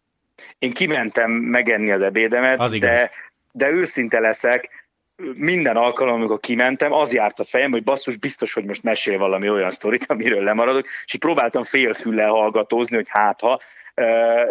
Én 0.58 0.72
kimentem 0.72 1.30
megenni 1.30 1.90
az 1.90 2.02
ebédemet, 2.02 2.60
az 2.60 2.78
de, 2.78 3.10
de 3.52 3.68
őszinte 3.70 4.20
leszek, 4.20 4.88
minden 5.34 5.76
alkalom, 5.76 6.14
amikor 6.14 6.40
kimentem, 6.40 6.92
az 6.92 7.12
járt 7.12 7.40
a 7.40 7.44
fejem, 7.44 7.70
hogy 7.70 7.82
basszus, 7.82 8.16
biztos, 8.16 8.52
hogy 8.52 8.64
most 8.64 8.82
mesél 8.82 9.18
valami 9.18 9.50
olyan 9.50 9.70
sztorit, 9.70 10.04
amiről 10.08 10.42
lemaradok, 10.42 10.86
és 11.04 11.14
így 11.14 11.20
próbáltam 11.20 11.62
félfüllel 11.62 12.30
hallgatózni, 12.30 12.96
hogy 12.96 13.08
hát 13.08 13.40
ha, 13.40 13.60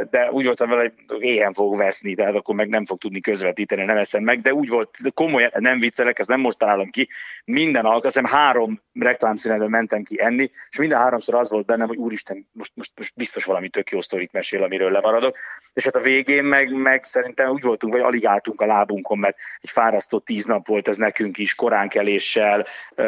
de 0.10 0.30
úgy 0.32 0.46
voltam 0.46 0.70
vele, 0.70 0.94
hogy 1.08 1.22
éhen 1.22 1.54
fog 1.54 1.78
veszni, 1.78 2.16
tehát 2.16 2.36
akkor 2.36 2.56
meg 2.56 2.70
nem 2.70 2.86
fog 2.86 2.98
tudni 2.98 3.20
közvetíteni, 3.20 3.84
nem 3.84 3.98
eszem 3.98 4.24
meg, 4.24 4.40
de 4.40 4.54
úgy 4.54 4.70
volt, 4.70 4.98
komolyan, 5.14 5.52
nem 5.54 5.80
viccelek, 5.80 6.20
ezt 6.20 6.30
nem 6.30 6.40
most 6.40 6.58
találom 6.58 6.90
ki, 6.90 7.10
minden 7.46 7.86
alkalom, 7.86 8.32
három 8.32 8.82
reklámszínedben 8.94 9.70
mentem 9.70 10.04
ki 10.04 10.22
enni, 10.22 10.50
és 10.70 10.78
minden 10.78 11.00
háromszor 11.00 11.36
az 11.36 11.50
volt 11.50 11.66
bennem, 11.66 11.88
hogy 11.88 11.98
úristen, 11.98 12.48
most, 12.52 12.72
most, 12.76 12.92
most 12.96 13.12
biztos 13.16 13.46
valami 13.46 13.70
tök 13.70 13.90
jó 13.92 14.02
sztorit 14.02 14.32
mesél, 14.32 14.64
amiről 14.64 14.92
lemaradok, 14.92 15.38
és 15.74 15.84
hát 15.84 15.96
a 15.96 16.02
végén 16.02 16.44
meg, 16.44 16.72
meg 16.72 17.04
szerintem 17.04 17.50
úgy 17.50 17.64
voltunk, 17.64 17.94
hogy 17.94 18.02
alig 18.02 18.26
álltunk 18.26 18.62
a 18.62 18.66
lábunkon, 18.66 19.18
mert 19.18 19.38
egy 19.62 19.70
fárasztó 19.70 20.20
tíz 20.20 20.46
nap 20.46 20.68
volt 20.68 20.88
ez 20.88 20.98
nekünk 20.98 21.38
is, 21.38 21.56
koránkeléssel, 21.56 22.66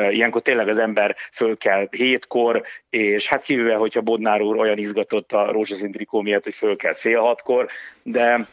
ilyenkor 0.10 0.42
tényleg 0.42 0.68
az 0.68 0.78
ember 0.78 1.16
föl 1.32 1.58
kell 1.58 1.88
hétkor, 1.92 2.64
és 2.90 3.28
hát 3.28 3.44
kivéve, 3.44 3.76
hogyha 3.76 4.02
Bodnár 4.02 4.42
úr 4.42 4.58
olyan 4.58 4.78
izgatott 4.78 5.32
a 5.32 5.52
rózsaszín 5.52 5.92
trikó 5.92 6.22
miatt, 6.32 6.44
hogy 6.44 6.54
föl 6.54 6.76
kell 6.76 6.94
fél 6.94 7.20
hatkor, 7.20 7.68
de, 8.04 8.48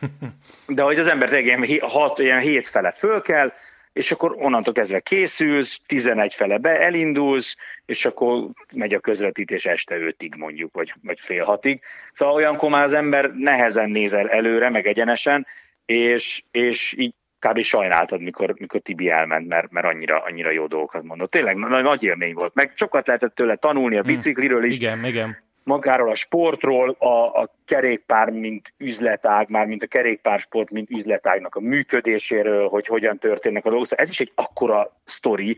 de 0.66 0.82
hogy 0.82 0.98
az 0.98 1.06
ember 1.06 1.32
ilyen, 1.32 1.66
hat, 1.80 2.18
ilyen 2.18 2.40
hét 2.40 2.68
fele 2.68 2.92
föl 2.92 3.22
kell, 3.22 3.52
és 3.92 4.12
akkor 4.12 4.34
onnantól 4.38 4.72
kezdve 4.72 5.00
készülsz, 5.00 5.80
11 5.86 6.34
fele 6.34 6.58
be 6.58 6.80
elindulsz, 6.80 7.56
és 7.86 8.04
akkor 8.04 8.48
megy 8.76 8.94
a 8.94 9.00
közvetítés 9.00 9.66
este 9.66 9.96
5-ig 9.98 10.36
mondjuk, 10.36 10.74
vagy, 10.74 10.94
vagy 11.02 11.20
fél 11.20 11.44
hatig. 11.44 11.80
Szóval 12.12 12.34
olyankor 12.34 12.70
már 12.70 12.84
az 12.84 12.92
ember 12.92 13.30
nehezen 13.34 13.90
nézel 13.90 14.28
előre, 14.28 14.70
meg 14.70 14.86
egyenesen, 14.86 15.46
és, 15.86 16.42
és 16.50 16.94
így 16.96 17.14
kb. 17.38 17.60
sajnáltad, 17.60 18.20
mikor, 18.20 18.54
mikor 18.58 18.80
Tibi 18.80 19.10
elment, 19.10 19.48
mert, 19.48 19.70
mert 19.70 19.86
annyira, 19.86 20.22
annyira 20.22 20.50
jó 20.50 20.66
dolgokat 20.66 21.02
mondott. 21.02 21.30
Tényleg 21.30 21.56
nagy, 21.56 21.82
nagy 21.82 22.04
élmény 22.04 22.34
volt, 22.34 22.54
meg 22.54 22.72
sokat 22.74 23.06
lehetett 23.06 23.34
tőle 23.34 23.56
tanulni 23.56 23.96
a 23.96 24.02
hm. 24.02 24.06
bicikliről 24.06 24.64
is. 24.64 24.76
Igen, 24.76 25.04
igen 25.04 25.46
magáról 25.68 26.10
a 26.10 26.14
sportról, 26.14 26.96
a, 26.98 27.40
a 27.40 27.54
kerékpár, 27.64 28.30
mint 28.30 28.74
üzletág, 28.78 29.50
már 29.50 29.66
mint 29.66 29.82
a 29.82 29.86
kerékpársport, 29.86 30.70
mint 30.70 30.90
üzletágnak 30.90 31.54
a 31.54 31.60
működéséről, 31.60 32.68
hogy 32.68 32.86
hogyan 32.86 33.18
történnek 33.18 33.64
a 33.64 33.68
dolgok. 33.68 33.86
Szóval 33.86 34.04
ez 34.04 34.10
is 34.10 34.20
egy 34.20 34.32
akkora 34.34 35.00
sztori, 35.04 35.56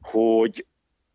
hogy, 0.00 0.66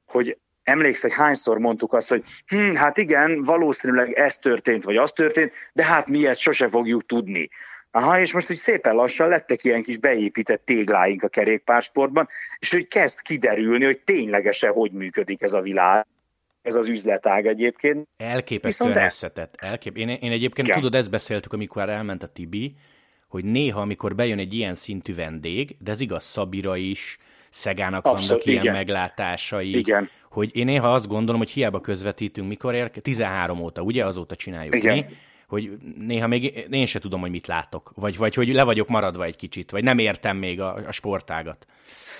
hogy 0.06 0.38
emlékszek, 0.64 1.12
hányszor 1.12 1.58
mondtuk 1.58 1.94
azt, 1.94 2.10
hogy 2.10 2.24
hm, 2.46 2.74
hát 2.74 2.98
igen, 2.98 3.44
valószínűleg 3.44 4.14
ez 4.14 4.38
történt, 4.38 4.84
vagy 4.84 4.98
az 4.98 5.12
történt, 5.12 5.52
de 5.74 5.84
hát 5.84 6.08
mi 6.08 6.28
ezt 6.28 6.40
sose 6.40 6.70
fogjuk 6.70 7.06
tudni. 7.06 7.50
Aha, 7.92 8.20
és 8.20 8.34
most 8.34 8.48
hogy 8.48 8.56
szépen 8.56 8.96
lassan 8.96 9.28
lettek 9.28 9.64
ilyen 9.64 9.84
kis 9.84 9.98
beépített 9.98 10.66
tégláink 10.66 11.24
a 11.24 11.28
kerékpársportban, 11.28 12.28
és 12.60 12.72
hogy 12.72 12.88
kezd 12.88 13.22
kiderülni, 13.22 13.86
hogy 13.86 14.00
ténylegesen 14.00 14.72
hogy 14.72 14.92
működik 14.92 15.42
ez 15.42 15.54
a 15.54 15.62
világ, 15.62 16.06
ez 16.62 16.76
az 16.76 16.90
üzletág 16.90 17.48
egyébként. 17.48 18.08
Elképesztően 18.18 18.94
de... 18.94 19.04
összetett. 19.04 19.56
Elkép... 19.58 19.98
Én, 19.98 20.10
én 20.10 20.32
egyébként, 20.32 20.68
Igen. 20.68 20.80
tudod, 20.82 21.00
ezt 21.00 21.10
beszéltük, 21.10 21.54
amikor 21.54 21.90
elment 21.90 22.24
a 22.24 22.28
Tibi, 22.28 22.76
hogy 23.28 23.46
néha, 23.46 23.82
amikor 23.82 24.16
bejön 24.16 24.40
egy 24.40 24.54
ilyen 24.54 24.76
szintű 24.76 25.16
vendég, 25.16 25.76
de 25.80 25.92
ez 25.92 26.02
igaz 26.02 26.24
Szabira 26.24 26.76
is, 26.76 27.18
Szegának 27.50 28.06
Abszolút, 28.06 28.28
vannak 28.28 28.46
ilyen 28.46 28.62
igen. 28.62 28.74
meglátásai, 28.74 29.78
igen. 29.78 30.10
hogy 30.30 30.56
én 30.56 30.66
néha 30.66 30.94
azt 30.94 31.08
gondolom, 31.08 31.42
hogy 31.42 31.50
hiába 31.50 31.82
közvetítünk, 31.82 32.48
mikor 32.48 32.74
ér, 32.76 32.90
13 32.90 33.60
óta, 33.60 33.82
ugye 33.82 34.06
azóta 34.06 34.36
csináljuk 34.36 34.76
igen. 34.76 34.98
mi, 34.98 35.06
hogy 35.52 35.78
néha 35.98 36.28
még 36.28 36.68
én 36.70 36.86
se 36.86 37.00
tudom, 37.00 37.22
hogy 37.22 37.32
mit 37.32 37.48
látok, 37.48 37.92
vagy, 37.96 38.18
vagy 38.18 38.36
hogy 38.36 38.48
le 38.48 38.64
vagyok 38.64 38.88
maradva 38.88 39.24
egy 39.24 39.36
kicsit, 39.36 39.72
vagy 39.72 39.84
nem 39.84 39.98
értem 39.98 40.38
még 40.38 40.62
a, 40.62 40.74
a 40.88 40.92
sportágat. 40.92 41.66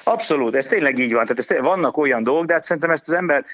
Abszolút, 0.04 0.56
ez 0.56 0.66
tényleg 0.66 0.98
így 0.98 1.14
van. 1.14 1.26
Tehát 1.26 1.40
ez 1.52 1.66
vannak 1.66 1.98
olyan 1.98 2.24
dolgok, 2.24 2.46
de 2.46 2.54
hát 2.54 2.64
szerintem 2.64 2.92
ezt 2.92 3.10
az 3.10 3.14
ember, 3.14 3.46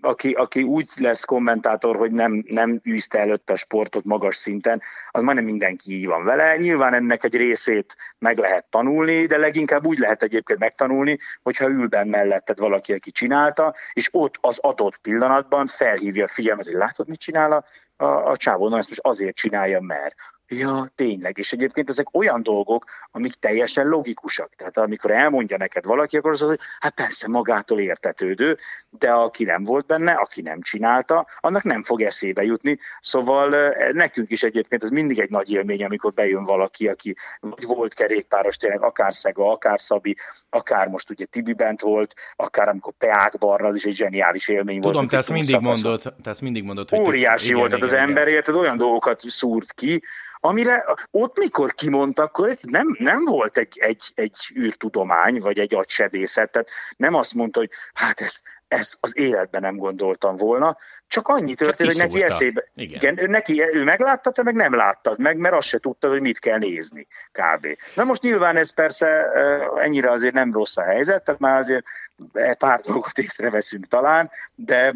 aki, 0.00 0.32
aki 0.32 0.62
úgy 0.62 0.86
lesz 0.96 1.24
kommentátor, 1.24 1.96
hogy 1.96 2.12
nem, 2.12 2.44
nem 2.48 2.80
űzte 2.88 3.18
előtt 3.18 3.50
a 3.50 3.56
sportot 3.56 4.04
magas 4.04 4.36
szinten, 4.36 4.82
az 5.10 5.22
majdnem 5.22 5.44
mindenki 5.44 5.92
így 5.92 6.06
van 6.06 6.24
vele. 6.24 6.56
Nyilván 6.56 6.94
ennek 6.94 7.24
egy 7.24 7.36
részét 7.36 7.96
meg 8.18 8.38
lehet 8.38 8.64
tanulni, 8.70 9.26
de 9.26 9.36
leginkább 9.36 9.86
úgy 9.86 9.98
lehet 9.98 10.22
egyébként 10.22 10.58
megtanulni, 10.58 11.18
hogyha 11.42 11.68
ül 11.68 11.86
benne 11.86 12.16
melletted 12.16 12.58
valaki, 12.58 12.92
aki 12.92 13.10
csinálta, 13.10 13.74
és 13.92 14.08
ott 14.12 14.38
az 14.40 14.58
adott 14.58 14.96
pillanatban 14.96 15.66
felhívja 15.66 16.24
a 16.24 16.28
figyelmet, 16.28 16.64
hogy 16.64 16.74
látod, 16.74 17.08
mit 17.08 17.20
csinál 17.20 17.52
a, 17.52 17.64
a, 17.96 18.04
a 18.04 18.36
csávó, 18.36 18.68
na 18.68 18.78
ezt 18.78 18.88
most 18.88 19.00
azért 19.00 19.36
csinálja, 19.36 19.80
mert 19.80 20.14
Ja, 20.48 20.86
tényleg. 20.94 21.38
És 21.38 21.52
egyébként 21.52 21.88
ezek 21.88 22.06
olyan 22.12 22.42
dolgok, 22.42 22.84
amik 23.10 23.34
teljesen 23.34 23.88
logikusak. 23.88 24.54
Tehát 24.54 24.76
amikor 24.76 25.10
elmondja 25.10 25.56
neked 25.56 25.84
valaki, 25.84 26.16
akkor 26.16 26.30
az, 26.30 26.40
hogy 26.40 26.58
hát 26.78 26.94
persze 26.94 27.28
magától 27.28 27.80
értetődő, 27.80 28.56
de 28.90 29.10
aki 29.10 29.44
nem 29.44 29.64
volt 29.64 29.86
benne, 29.86 30.12
aki 30.12 30.42
nem 30.42 30.60
csinálta, 30.60 31.26
annak 31.40 31.62
nem 31.62 31.82
fog 31.82 32.02
eszébe 32.02 32.42
jutni. 32.42 32.78
Szóval 33.00 33.74
nekünk 33.92 34.30
is 34.30 34.42
egyébként 34.42 34.82
ez 34.82 34.88
mindig 34.88 35.18
egy 35.18 35.30
nagy 35.30 35.52
élmény, 35.52 35.84
amikor 35.84 36.12
bejön 36.12 36.44
valaki, 36.44 36.88
aki 36.88 37.16
vagy 37.40 37.64
volt 37.64 37.94
kerékpáros, 37.94 38.56
tényleg 38.56 38.82
akár 38.82 39.14
Szega, 39.14 39.50
akár 39.50 39.80
Szabi, 39.80 40.16
akár 40.50 40.88
most 40.88 41.10
ugye 41.10 41.24
Tibi 41.24 41.52
bent 41.52 41.80
volt, 41.80 42.14
akár 42.36 42.68
amikor 42.68 42.92
Peák 42.98 43.38
Barna, 43.38 43.66
az 43.66 43.74
is 43.74 43.84
egy 43.84 43.94
zseniális 43.94 44.48
élmény 44.48 44.80
Tudom, 44.80 44.80
volt. 44.80 44.94
Tudom, 44.94 45.08
te 45.08 45.16
ezt 45.16 45.30
mindig 45.30 45.60
mondod, 45.60 46.14
te 46.22 46.30
ezt 46.30 46.40
mindig 46.40 46.62
mondod. 46.64 46.88
Hogy 46.88 46.98
Óriási 46.98 47.46
igen, 47.46 47.58
volt, 47.58 47.70
tehát 47.70 47.84
az 47.84 47.92
ember 47.92 48.28
érted, 48.28 48.54
olyan 48.54 48.76
dolgokat 48.76 49.20
szúrt 49.20 49.72
ki, 49.72 50.02
amire 50.40 50.84
ott 51.10 51.38
mikor 51.38 51.74
kimondta, 51.74 52.22
akkor 52.22 52.48
ez 52.48 52.60
nem, 52.62 52.96
nem 52.98 53.24
volt 53.24 53.58
egy, 53.58 53.78
egy, 53.78 54.02
egy 54.14 54.36
űrtudomány, 54.56 55.38
vagy 55.40 55.58
egy 55.58 55.74
agysebészet, 55.74 56.50
tehát 56.50 56.68
nem 56.96 57.14
azt 57.14 57.34
mondta, 57.34 57.58
hogy 57.58 57.70
hát 57.94 58.20
ezt, 58.20 58.40
ezt 58.68 58.96
az 59.00 59.16
életben 59.18 59.60
nem 59.60 59.76
gondoltam 59.76 60.36
volna, 60.36 60.76
csak 61.06 61.28
annyi 61.28 61.54
történt, 61.54 61.92
hogy 61.92 61.98
neki 62.00 62.22
eszébe, 62.22 62.68
igen. 62.74 62.96
igen 62.96 63.20
ő, 63.22 63.26
neki, 63.26 63.62
ő 63.72 63.84
meglátta, 63.84 64.30
te 64.30 64.42
meg 64.42 64.54
nem 64.54 64.74
láttad 64.74 65.18
meg, 65.18 65.36
mert 65.36 65.54
azt 65.54 65.68
se 65.68 65.78
tudtad, 65.78 66.10
hogy 66.10 66.20
mit 66.20 66.38
kell 66.38 66.58
nézni, 66.58 67.06
kb. 67.32 67.66
Na 67.94 68.04
most 68.04 68.22
nyilván 68.22 68.56
ez 68.56 68.70
persze 68.70 69.06
ennyire 69.76 70.10
azért 70.10 70.34
nem 70.34 70.52
rossz 70.52 70.76
a 70.76 70.82
helyzet, 70.82 71.24
tehát 71.24 71.40
már 71.40 71.58
azért 71.58 71.84
pár 72.58 72.80
dolgot 72.80 73.18
észreveszünk 73.18 73.88
talán, 73.88 74.30
de 74.54 74.94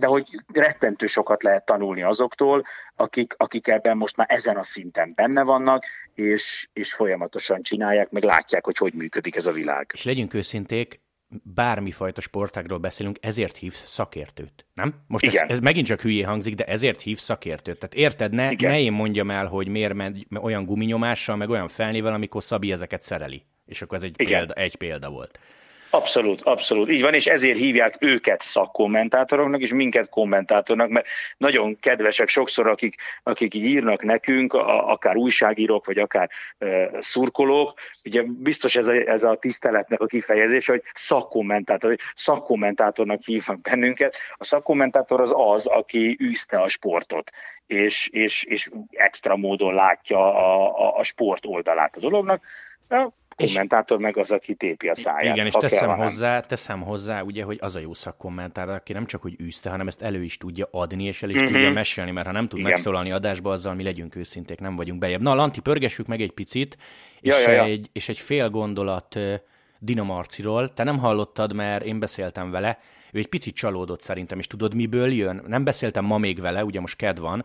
de 0.00 0.06
hogy 0.06 0.28
rettentő 0.52 1.06
sokat 1.06 1.42
lehet 1.42 1.64
tanulni 1.64 2.02
azoktól, 2.02 2.62
akik, 2.96 3.34
akik 3.36 3.68
ebben 3.68 3.96
most 3.96 4.16
már 4.16 4.26
ezen 4.30 4.56
a 4.56 4.62
szinten 4.62 5.12
benne 5.14 5.42
vannak, 5.42 5.84
és, 6.14 6.68
és 6.72 6.94
folyamatosan 6.94 7.62
csinálják, 7.62 8.10
meg 8.10 8.22
látják, 8.22 8.64
hogy 8.64 8.76
hogy 8.76 8.92
működik 8.94 9.36
ez 9.36 9.46
a 9.46 9.52
világ. 9.52 9.90
És 9.94 10.04
legyünk 10.04 10.34
őszinték, 10.34 11.00
bármifajta 11.42 12.20
sportágról 12.20 12.78
beszélünk, 12.78 13.16
ezért 13.20 13.56
hívsz 13.56 13.86
szakértőt, 13.86 14.66
nem? 14.74 14.94
Most 15.06 15.26
ez, 15.26 15.34
ez 15.34 15.60
megint 15.60 15.86
csak 15.86 16.00
hülyé 16.00 16.22
hangzik, 16.22 16.54
de 16.54 16.64
ezért 16.64 17.00
hívsz 17.00 17.22
szakértőt. 17.22 17.78
Tehát 17.78 17.94
érted, 17.94 18.32
ne, 18.32 18.50
ne 18.50 18.80
én 18.80 18.92
mondjam 18.92 19.30
el, 19.30 19.46
hogy 19.46 19.68
miért 19.68 19.94
megy 19.94 20.26
olyan 20.42 20.64
guminyomással, 20.64 21.36
meg 21.36 21.50
olyan 21.50 21.68
felnével, 21.68 22.12
amikor 22.12 22.42
Szabi 22.42 22.72
ezeket 22.72 23.02
szereli. 23.02 23.44
És 23.66 23.82
akkor 23.82 23.96
ez 23.96 24.04
egy, 24.04 24.16
példa, 24.16 24.54
egy 24.54 24.76
példa 24.76 25.10
volt. 25.10 25.38
Abszolút, 25.90 26.42
abszolút. 26.42 26.90
Így 26.90 27.02
van, 27.02 27.14
és 27.14 27.26
ezért 27.26 27.58
hívják 27.58 27.96
őket 28.00 28.40
szakkommentátoroknak, 28.40 29.60
és 29.60 29.72
minket 29.72 30.08
kommentátornak, 30.08 30.88
mert 30.88 31.06
nagyon 31.36 31.78
kedvesek 31.80 32.28
sokszor, 32.28 32.66
akik, 32.66 32.94
akik 33.22 33.54
így 33.54 33.64
írnak 33.64 34.02
nekünk, 34.02 34.52
a, 34.52 34.90
akár 34.90 35.16
újságírók, 35.16 35.86
vagy 35.86 35.98
akár 35.98 36.30
e, 36.58 36.90
szurkolók, 37.00 37.78
ugye 38.04 38.22
biztos 38.22 38.76
ez 38.76 38.86
a, 38.86 38.92
ez 38.92 39.24
a 39.24 39.34
tiszteletnek 39.34 40.00
a 40.00 40.06
kifejezés, 40.06 40.66
hogy 40.66 40.82
szakkommentátor, 40.92 41.96
szakkommentátornak 42.14 43.20
hívnak 43.20 43.60
bennünket. 43.60 44.16
A 44.36 44.44
szakkommentátor 44.44 45.20
az 45.20 45.32
az, 45.34 45.66
aki 45.66 46.18
űzte 46.22 46.60
a 46.60 46.68
sportot, 46.68 47.30
és, 47.66 48.08
és, 48.08 48.44
és 48.44 48.70
extra 48.90 49.36
módon 49.36 49.74
látja 49.74 50.18
a, 50.18 50.78
a, 50.86 50.98
a 50.98 51.02
sport 51.02 51.46
oldalát 51.46 51.96
a 51.96 52.00
dolognak 52.00 52.42
kommentátor 53.46 53.98
meg 53.98 54.16
az, 54.16 54.30
aki 54.30 54.54
tépi 54.54 54.88
a 54.88 54.94
száját. 54.94 55.34
Igen, 55.34 55.46
és 55.46 55.52
teszem 55.52 55.88
kell, 55.88 55.96
hozzá, 55.96 56.40
teszem 56.40 56.82
hozzá, 56.82 57.22
ugye, 57.22 57.42
hogy 57.42 57.58
az 57.60 57.76
a 57.76 57.78
jó 57.78 57.94
szakkommentátor, 57.94 58.74
aki 58.74 58.92
nem 58.92 59.06
csak 59.06 59.22
hogy 59.22 59.36
űzte, 59.42 59.70
hanem 59.70 59.86
ezt 59.86 60.02
elő 60.02 60.22
is 60.22 60.36
tudja 60.36 60.68
adni, 60.70 61.04
és 61.04 61.22
el 61.22 61.30
is 61.30 61.36
uh-huh. 61.36 61.52
tudja 61.52 61.72
mesélni, 61.72 62.10
mert 62.10 62.26
ha 62.26 62.32
nem 62.32 62.48
tud 62.48 62.58
Igen. 62.58 62.70
megszólalni 62.70 63.12
adásba, 63.12 63.50
azzal 63.50 63.74
mi 63.74 63.82
legyünk 63.82 64.16
őszinték, 64.16 64.60
nem 64.60 64.76
vagyunk 64.76 64.98
bejebb. 64.98 65.20
Na, 65.20 65.34
Lanti, 65.34 65.60
pörgessük 65.60 66.06
meg 66.06 66.20
egy 66.20 66.32
picit, 66.32 66.76
és, 67.20 67.32
ja, 67.32 67.40
ja, 67.40 67.50
ja. 67.50 67.64
Egy, 67.64 67.88
és 67.92 68.08
egy 68.08 68.18
fél 68.18 68.50
gondolat 68.50 69.18
Dinamarciról. 69.78 70.72
Te 70.72 70.82
nem 70.82 70.98
hallottad, 70.98 71.52
mert 71.52 71.84
én 71.84 71.98
beszéltem 71.98 72.50
vele. 72.50 72.78
ő 73.12 73.18
egy 73.18 73.26
picit 73.26 73.54
csalódott 73.54 74.00
szerintem, 74.00 74.38
és 74.38 74.46
tudod 74.46 74.74
miből 74.74 75.12
jön? 75.12 75.42
Nem 75.46 75.64
beszéltem 75.64 76.04
ma 76.04 76.18
még 76.18 76.40
vele, 76.40 76.64
ugye 76.64 76.80
most 76.80 76.96
ked 76.96 77.18
van, 77.18 77.44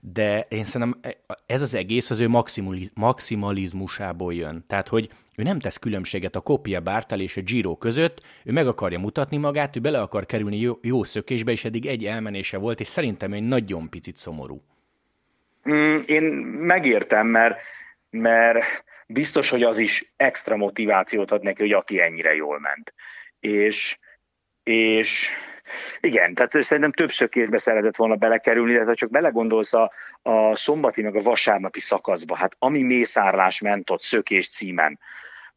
de 0.00 0.46
én 0.48 0.64
szerintem 0.64 1.00
ez 1.46 1.62
az 1.62 1.74
egész 1.74 2.10
az 2.10 2.20
ő 2.20 2.28
maximalizmusából 2.94 4.34
jön. 4.34 4.64
Tehát, 4.66 4.88
hogy 4.88 5.10
ő 5.36 5.42
nem 5.42 5.58
tesz 5.58 5.76
különbséget 5.78 6.36
a 6.36 6.40
Kopia 6.40 6.80
Bártal 6.80 7.20
és 7.20 7.36
a 7.36 7.40
Giro 7.40 7.76
között, 7.76 8.22
ő 8.44 8.52
meg 8.52 8.66
akarja 8.66 8.98
mutatni 8.98 9.36
magát, 9.36 9.76
ő 9.76 9.80
bele 9.80 10.00
akar 10.00 10.26
kerülni 10.26 10.58
jó, 10.58 10.78
jó 10.82 11.04
szökésbe, 11.04 11.52
és 11.52 11.64
eddig 11.64 11.86
egy 11.86 12.04
elmenése 12.04 12.58
volt, 12.58 12.80
és 12.80 12.86
szerintem 12.86 13.32
egy 13.32 13.42
nagyon 13.42 13.88
picit 13.88 14.16
szomorú. 14.16 14.62
Mm, 15.70 15.98
én 16.06 16.22
megértem, 16.42 17.26
mert, 17.26 17.60
mert 18.10 18.64
biztos, 19.06 19.50
hogy 19.50 19.62
az 19.62 19.78
is 19.78 20.12
extra 20.16 20.56
motivációt 20.56 21.30
ad 21.30 21.42
neki, 21.42 21.62
hogy 21.62 21.72
aki 21.72 22.00
ennyire 22.00 22.34
jól 22.34 22.60
ment. 22.60 22.94
És, 23.40 23.98
és 24.62 25.28
igen, 26.00 26.34
tehát 26.34 26.50
szerintem 26.50 26.92
több 26.92 27.10
szökésbe 27.10 27.58
szeretett 27.58 27.96
volna 27.96 28.14
belekerülni, 28.14 28.72
de 28.72 28.84
ha 28.84 28.94
csak 28.94 29.10
belegondolsz 29.10 29.74
a, 29.74 29.92
a 30.22 30.56
szombati 30.56 31.02
meg 31.02 31.16
a 31.16 31.22
vasárnapi 31.22 31.80
szakaszba, 31.80 32.36
hát 32.36 32.56
ami 32.58 32.82
mészárlás 32.82 33.60
ment 33.60 33.90
ott 33.90 34.00
szökés 34.00 34.50
címen, 34.50 34.98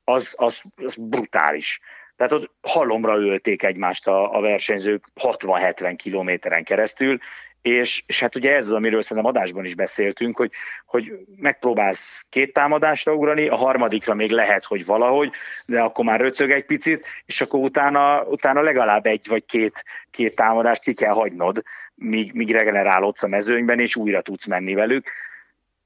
az, 0.04 0.34
az, 0.38 0.62
az 0.76 0.96
brutális. 0.96 1.80
Tehát 2.16 2.32
ott 2.32 2.52
halomra 2.62 3.18
ölték 3.18 3.64
egymást 3.64 4.08
a, 4.08 4.36
a 4.36 4.42
versenyzők 4.42 5.06
60-70 5.22 5.94
kilométeren 5.98 6.64
keresztül, 6.64 7.20
és, 7.64 8.04
és 8.06 8.20
hát 8.20 8.36
ugye 8.36 8.56
ez 8.56 8.66
az, 8.66 8.74
amiről 8.74 9.02
szerintem 9.02 9.32
adásban 9.32 9.66
is 9.66 9.76
beszéltünk, 9.76 10.38
hogy, 10.38 10.52
hogy 10.86 11.12
megpróbálsz 11.36 12.26
két 12.30 12.54
támadásra 12.54 13.14
ugrani, 13.14 13.48
a 13.48 13.56
harmadikra 13.56 14.14
még 14.14 14.32
lehet, 14.32 14.64
hogy 14.64 14.86
valahogy, 14.86 15.32
de 15.66 15.82
akkor 15.82 16.06
már 16.06 16.20
röcög 16.20 16.52
egy 16.52 16.66
picit, 16.66 17.08
és 17.26 17.42
akkor 17.42 17.60
utána, 17.60 18.24
utána 18.24 18.62
legalább 18.62 19.06
egy 19.06 19.28
vagy 19.28 19.46
két, 19.46 19.84
két 20.12 20.36
támadást 20.36 20.82
ki 20.82 20.94
kell 20.94 21.14
hagynod, 21.14 21.62
míg, 21.96 22.34
míg 22.34 22.52
regenerálódsz 22.52 23.24
a 23.24 23.28
mezőnyben, 23.28 23.80
és 23.80 23.96
újra 23.96 24.22
tudsz 24.22 24.46
menni 24.46 24.74
velük. 24.74 25.08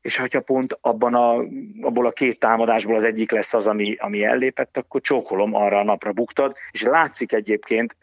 És 0.01 0.17
ha 0.17 0.39
pont 0.39 0.77
abban 0.81 1.13
a, 1.13 1.43
abból 1.81 2.05
a 2.05 2.11
két 2.11 2.39
támadásból 2.39 2.95
az 2.95 3.03
egyik 3.03 3.31
lesz 3.31 3.53
az, 3.53 3.67
ami, 3.67 3.95
ami 3.99 4.23
ellépett, 4.23 4.77
akkor 4.77 5.01
csókolom, 5.01 5.55
arra 5.55 5.79
a 5.79 5.83
napra 5.83 6.11
buktad, 6.11 6.55
és 6.71 6.81
látszik 6.81 7.31
egyébként, 7.33 7.95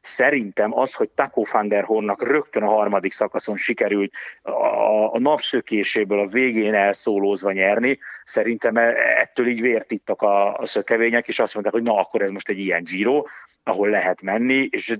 Szerintem 0.00 0.78
az, 0.78 0.94
hogy 0.94 1.08
Taco 1.08 1.42
van 1.52 1.68
der 1.68 1.84
Hornnak 1.84 2.26
rögtön 2.26 2.62
a 2.62 2.68
harmadik 2.68 3.12
szakaszon 3.12 3.56
sikerült 3.56 4.12
a, 4.42 5.14
a 5.14 5.18
napszökéséből 5.18 6.20
a 6.20 6.26
végén 6.26 6.74
elszólózva 6.74 7.52
nyerni, 7.52 7.98
szerintem 8.24 8.76
e, 8.76 8.92
ettől 9.20 9.46
így 9.46 9.60
vért 9.60 9.90
ittak 9.90 10.22
a, 10.22 10.54
a 10.54 10.66
szökevények, 10.66 11.28
és 11.28 11.38
azt 11.38 11.54
mondták, 11.54 11.74
hogy 11.74 11.82
na 11.82 11.94
akkor 11.94 12.22
ez 12.22 12.30
most 12.30 12.48
egy 12.48 12.58
ilyen 12.58 12.84
Giro, 12.84 13.22
ahol 13.64 13.88
lehet 13.88 14.22
menni, 14.22 14.68
és 14.70 14.96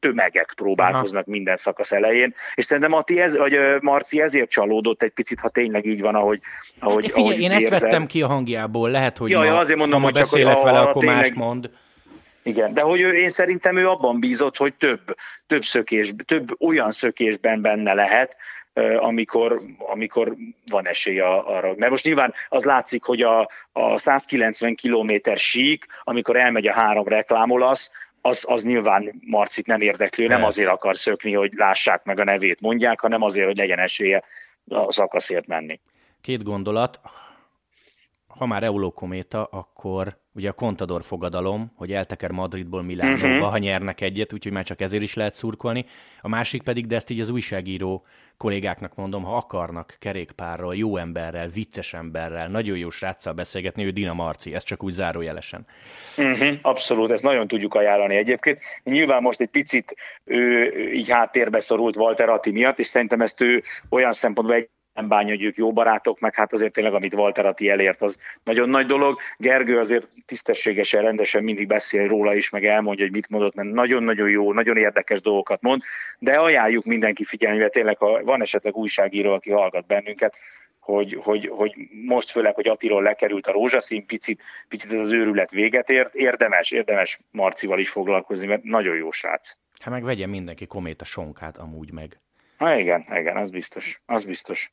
tömegek 0.00 0.52
próbálkoznak 0.56 1.22
Aha. 1.22 1.30
minden 1.30 1.56
szakasz 1.56 1.92
elején, 1.92 2.34
és 2.54 2.64
szerintem 2.64 2.92
Ati 2.92 3.20
ez, 3.20 3.36
vagy 3.36 3.56
Marci 3.80 4.20
ezért 4.20 4.50
csalódott 4.50 5.02
egy 5.02 5.10
picit, 5.10 5.40
ha 5.40 5.48
tényleg 5.48 5.86
így 5.86 6.00
van, 6.00 6.14
ahogy, 6.14 6.40
ahogy 6.78 7.04
hát, 7.04 7.12
Figyelj, 7.12 7.32
ahogy 7.32 7.42
én 7.42 7.50
érzed. 7.50 7.72
ezt 7.72 7.82
vettem 7.82 8.06
ki 8.06 8.22
a 8.22 8.26
hangjából, 8.26 8.90
lehet, 8.90 9.18
hogy 9.18 9.30
ja, 9.30 9.40
ma, 9.40 9.58
azért 9.58 9.78
mondom, 9.78 9.98
ha 9.98 10.04
hogy 10.04 10.14
beszélek 10.14 10.54
csak, 10.54 10.64
vele, 10.64 10.78
akkor 10.78 11.02
tényleg... 11.02 11.18
mást 11.18 11.34
mond. 11.34 11.70
Igen, 12.48 12.74
de 12.74 12.80
hogy 12.80 13.00
ő, 13.00 13.12
én 13.12 13.30
szerintem 13.30 13.76
ő 13.76 13.88
abban 13.88 14.20
bízott, 14.20 14.56
hogy 14.56 14.74
több, 14.74 15.16
több 15.46 15.62
szökés, 15.62 16.12
több 16.24 16.60
olyan 16.60 16.92
szökésben 16.92 17.60
benne 17.62 17.94
lehet, 17.94 18.36
amikor, 18.98 19.60
amikor 19.78 20.34
van 20.70 20.86
esély 20.86 21.20
arra. 21.20 21.74
Mert 21.76 21.90
most 21.90 22.04
nyilván 22.04 22.34
az 22.48 22.64
látszik, 22.64 23.04
hogy 23.04 23.22
a, 23.22 23.50
a 23.72 23.98
190 23.98 24.74
km 24.82 25.12
sík, 25.34 25.86
amikor 26.02 26.36
elmegy 26.36 26.66
a 26.66 26.72
három 26.72 27.06
reklámolasz, 27.06 27.90
az, 28.20 28.44
az 28.48 28.64
nyilván 28.64 29.20
Marcit 29.26 29.66
nem 29.66 29.80
érdeklő, 29.80 30.26
nem 30.26 30.44
azért 30.44 30.70
akar 30.70 30.96
szökni, 30.96 31.34
hogy 31.34 31.52
lássák 31.56 32.04
meg 32.04 32.20
a 32.20 32.24
nevét, 32.24 32.60
mondják, 32.60 33.00
hanem 33.00 33.22
azért, 33.22 33.46
hogy 33.46 33.56
legyen 33.56 33.78
esélye 33.78 34.22
a 34.68 34.92
szakaszért 34.92 35.46
menni. 35.46 35.80
Két 36.20 36.42
gondolat. 36.42 37.00
Ha 38.38 38.46
már 38.46 38.62
Eulokométa, 38.62 39.44
akkor 39.44 40.16
ugye 40.34 40.48
a 40.48 40.52
Contador 40.52 41.02
fogadalom, 41.02 41.72
hogy 41.76 41.92
elteker 41.92 42.30
Madridból 42.30 42.82
Milánóba, 42.82 43.26
uh-huh. 43.26 43.50
ha 43.50 43.58
nyernek 43.58 44.00
egyet, 44.00 44.32
úgyhogy 44.32 44.52
már 44.52 44.64
csak 44.64 44.80
ezért 44.80 45.02
is 45.02 45.14
lehet 45.14 45.34
szurkolni. 45.34 45.84
A 46.20 46.28
másik 46.28 46.62
pedig, 46.62 46.86
de 46.86 46.96
ezt 46.96 47.10
így 47.10 47.20
az 47.20 47.30
újságíró 47.30 48.06
kollégáknak 48.36 48.94
mondom, 48.94 49.22
ha 49.22 49.36
akarnak 49.36 49.96
kerékpárral, 49.98 50.76
jó 50.76 50.96
emberrel, 50.96 51.48
vicces 51.48 51.94
emberrel, 51.94 52.48
nagyon 52.48 52.76
jó 52.76 52.90
sráccal 52.90 53.32
beszélgetni, 53.32 53.84
ő 53.84 53.90
Dina 53.90 54.14
Marci, 54.14 54.54
ez 54.54 54.62
csak 54.62 54.82
úgy 54.82 54.92
zárójelesen. 54.92 55.66
Uh-huh, 56.16 56.58
abszolút, 56.62 57.10
ezt 57.10 57.22
nagyon 57.22 57.48
tudjuk 57.48 57.74
ajánlani 57.74 58.16
egyébként. 58.16 58.58
Nyilván 58.82 59.22
most 59.22 59.40
egy 59.40 59.50
picit 59.50 59.94
ő 60.24 60.72
így 60.92 61.08
háttérbe 61.10 61.60
szorult 61.60 61.96
Walter 61.96 62.28
Atti 62.28 62.50
miatt, 62.50 62.78
és 62.78 62.86
szerintem 62.86 63.20
ezt 63.20 63.40
ő 63.40 63.62
olyan 63.88 64.12
szempontból 64.12 64.56
egy 64.56 64.68
nem 64.98 65.08
bánja, 65.08 65.34
hogy 65.34 65.44
ők 65.44 65.56
jó 65.56 65.72
barátok, 65.72 66.20
meg 66.20 66.34
hát 66.34 66.52
azért 66.52 66.72
tényleg, 66.72 66.94
amit 66.94 67.14
Walter 67.14 67.46
Atti 67.46 67.68
elért, 67.68 68.02
az 68.02 68.18
nagyon 68.42 68.68
nagy 68.68 68.86
dolog. 68.86 69.18
Gergő 69.36 69.78
azért 69.78 70.08
tisztességesen, 70.26 71.02
rendesen 71.02 71.42
mindig 71.42 71.66
beszél 71.66 72.08
róla 72.08 72.34
is, 72.34 72.50
meg 72.50 72.64
elmondja, 72.64 73.04
hogy 73.04 73.12
mit 73.12 73.28
mondott, 73.28 73.54
mert 73.54 73.68
nagyon-nagyon 73.70 74.28
jó, 74.30 74.52
nagyon 74.52 74.76
érdekes 74.76 75.20
dolgokat 75.20 75.62
mond, 75.62 75.82
de 76.18 76.36
ajánljuk 76.36 76.84
mindenki 76.84 77.24
figyelmével, 77.24 77.68
tényleg, 77.68 77.98
ha 77.98 78.22
van 78.22 78.42
esetleg 78.42 78.76
újságíró, 78.76 79.32
aki 79.32 79.50
hallgat 79.50 79.86
bennünket, 79.86 80.36
hogy, 80.78 81.18
hogy, 81.22 81.48
hogy 81.48 81.74
most 82.06 82.30
főleg, 82.30 82.54
hogy 82.54 82.68
Attiról 82.68 83.02
lekerült 83.02 83.46
a 83.46 83.52
rózsaszín, 83.52 84.06
picit, 84.06 84.42
picit 84.68 84.92
ez 84.92 84.98
az 84.98 85.10
őrület 85.10 85.50
véget 85.50 85.90
ért, 85.90 86.14
érdemes, 86.14 86.70
érdemes 86.70 87.20
Marcival 87.30 87.78
is 87.78 87.88
foglalkozni, 87.88 88.46
mert 88.46 88.62
nagyon 88.62 88.96
jó 88.96 89.10
srác. 89.10 89.56
Hát 89.80 89.92
meg 89.92 90.04
vegyen 90.04 90.28
mindenki 90.28 90.66
kométa 90.66 91.04
sonkát 91.04 91.56
amúgy 91.56 91.92
meg. 91.92 92.20
Ha 92.56 92.78
igen, 92.78 93.06
igen, 93.10 93.36
az 93.36 93.50
biztos, 93.50 94.00
az 94.06 94.24
biztos. 94.24 94.72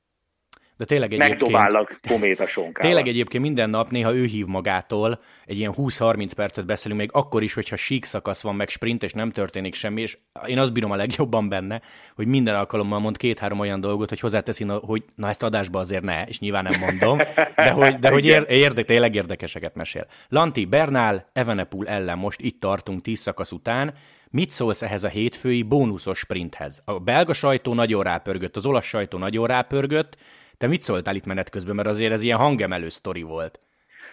De 0.78 0.86
tényleg 0.86 1.14
egyébként... 1.14 1.40
Megdobállak 1.40 2.00
kométa 2.08 2.48
sonkával. 2.48 2.90
Tényleg 2.90 3.08
egyébként 3.08 3.44
minden 3.44 3.70
nap 3.70 3.90
néha 3.90 4.16
ő 4.16 4.26
hív 4.26 4.46
magától, 4.46 5.20
egy 5.46 5.58
ilyen 5.58 5.74
20-30 5.78 6.32
percet 6.36 6.66
beszélünk, 6.66 7.00
még 7.00 7.10
akkor 7.14 7.44
is, 7.44 7.54
hogyha 7.54 7.76
sík 7.76 8.06
szakasz 8.06 8.42
van, 8.42 8.56
meg 8.56 8.70
sprint, 8.70 9.04
és 9.04 9.14
nem 9.14 9.32
történik 9.32 9.76
semmi, 9.76 10.02
és 10.02 10.18
én 10.46 10.60
azt 10.60 10.74
bírom 10.74 10.92
a 10.92 10.96
legjobban 10.96 11.50
benne, 11.50 11.82
hogy 12.16 12.28
minden 12.28 12.56
alkalommal 12.56 13.00
mond 13.00 13.18
két-három 13.18 13.60
olyan 13.60 13.80
dolgot, 13.80 14.10
hogy 14.10 14.20
hozzáteszi, 14.20 14.66
hogy 14.82 15.04
na 15.16 15.30
ezt 15.30 15.44
adásba 15.44 15.80
azért 15.80 16.04
ne, 16.04 16.24
és 16.24 16.40
nyilván 16.40 16.64
nem 16.64 16.80
mondom, 16.80 17.18
de 17.56 17.70
hogy, 17.70 17.96
de 18.00 18.10
hogy 18.10 18.26
érde, 18.48 18.84
tényleg 18.84 19.16
érdekeseket 19.16 19.76
mesél. 19.76 20.08
Lanti, 20.30 20.66
Bernál, 20.66 21.30
Evenepul 21.34 21.88
ellen 21.88 22.18
most 22.18 22.42
itt 22.42 22.60
tartunk 22.60 23.02
10 23.02 23.20
szakasz 23.20 23.52
után, 23.52 23.94
Mit 24.30 24.50
szólsz 24.50 24.82
ehhez 24.82 25.04
a 25.04 25.08
hétfői 25.08 25.64
bónuszos 25.64 26.18
sprinthez? 26.18 26.82
A 26.86 27.00
belga 27.00 27.34
sajtó 27.34 27.74
nagyon 27.74 28.04
rápörgött, 28.04 28.56
az 28.56 28.66
olasz 28.66 28.86
sajtó 28.86 29.18
nagyon 29.18 29.48
rápörgött, 29.48 30.18
te 30.58 30.68
mit 30.68 30.82
szóltál 30.82 31.16
itt 31.16 31.26
menet 31.26 31.50
közben, 31.50 31.76
mert 31.76 31.88
azért 31.88 32.12
ez 32.12 32.24
ilyen 32.24 32.38
hangemelő 32.38 32.90
sztori 32.90 33.22
volt. 33.22 33.60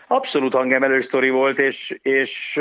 Abszolút 0.06 0.54
hangemelő 0.54 1.00
sztori 1.00 1.30
volt, 1.30 1.58
és, 1.58 1.98
és 2.02 2.60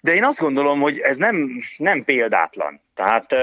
de 0.00 0.14
én 0.14 0.24
azt 0.24 0.40
gondolom, 0.40 0.80
hogy 0.80 0.98
ez 0.98 1.16
nem, 1.16 1.62
nem 1.76 2.04
példátlan. 2.04 2.80
Tehát 2.94 3.34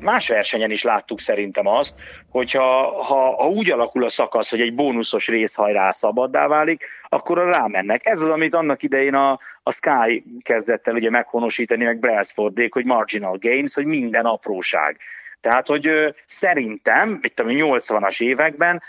más 0.00 0.28
versenyen 0.28 0.70
is 0.70 0.82
láttuk 0.82 1.20
szerintem 1.20 1.66
azt, 1.66 1.94
hogyha 2.28 3.02
ha, 3.02 3.34
ha 3.42 3.48
úgy 3.48 3.70
alakul 3.70 4.04
a 4.04 4.08
szakasz, 4.08 4.50
hogy 4.50 4.60
egy 4.60 4.74
bónuszos 4.74 5.28
részhajrá 5.28 5.90
szabaddá 5.90 6.46
válik, 6.46 6.84
akkor 7.08 7.38
rámennek. 7.38 8.06
Ez 8.06 8.20
az, 8.20 8.28
amit 8.28 8.54
annak 8.54 8.82
idején 8.82 9.14
a, 9.14 9.38
a 9.62 9.72
Sky 9.72 10.24
kezdett 10.42 10.88
el 10.88 10.94
ugye 10.94 11.10
meghonosítani, 11.10 11.84
meg 11.84 11.98
Brailsfordék, 11.98 12.72
hogy 12.72 12.84
marginal 12.84 13.36
gains, 13.40 13.74
hogy 13.74 13.86
minden 13.86 14.24
apróság. 14.24 14.96
Tehát, 15.40 15.66
hogy 15.66 16.14
szerintem, 16.26 17.18
itt 17.22 17.40
a 17.40 17.44
80-as 17.44 18.22
években, 18.22 18.82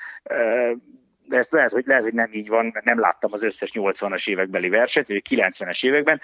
de 1.26 1.38
ez 1.38 1.50
lehet, 1.50 1.72
hogy, 1.72 1.86
lehet, 1.86 2.04
hogy 2.04 2.14
nem 2.14 2.34
így 2.34 2.48
van, 2.48 2.70
mert 2.74 2.86
nem 2.86 3.00
láttam 3.00 3.34
az 3.34 3.44
összes 3.44 3.72
80-as 3.74 4.30
évekbeli 4.30 4.70
verset, 4.70 5.08
vagy 5.08 5.24
90-es 5.30 5.86
években. 5.86 6.22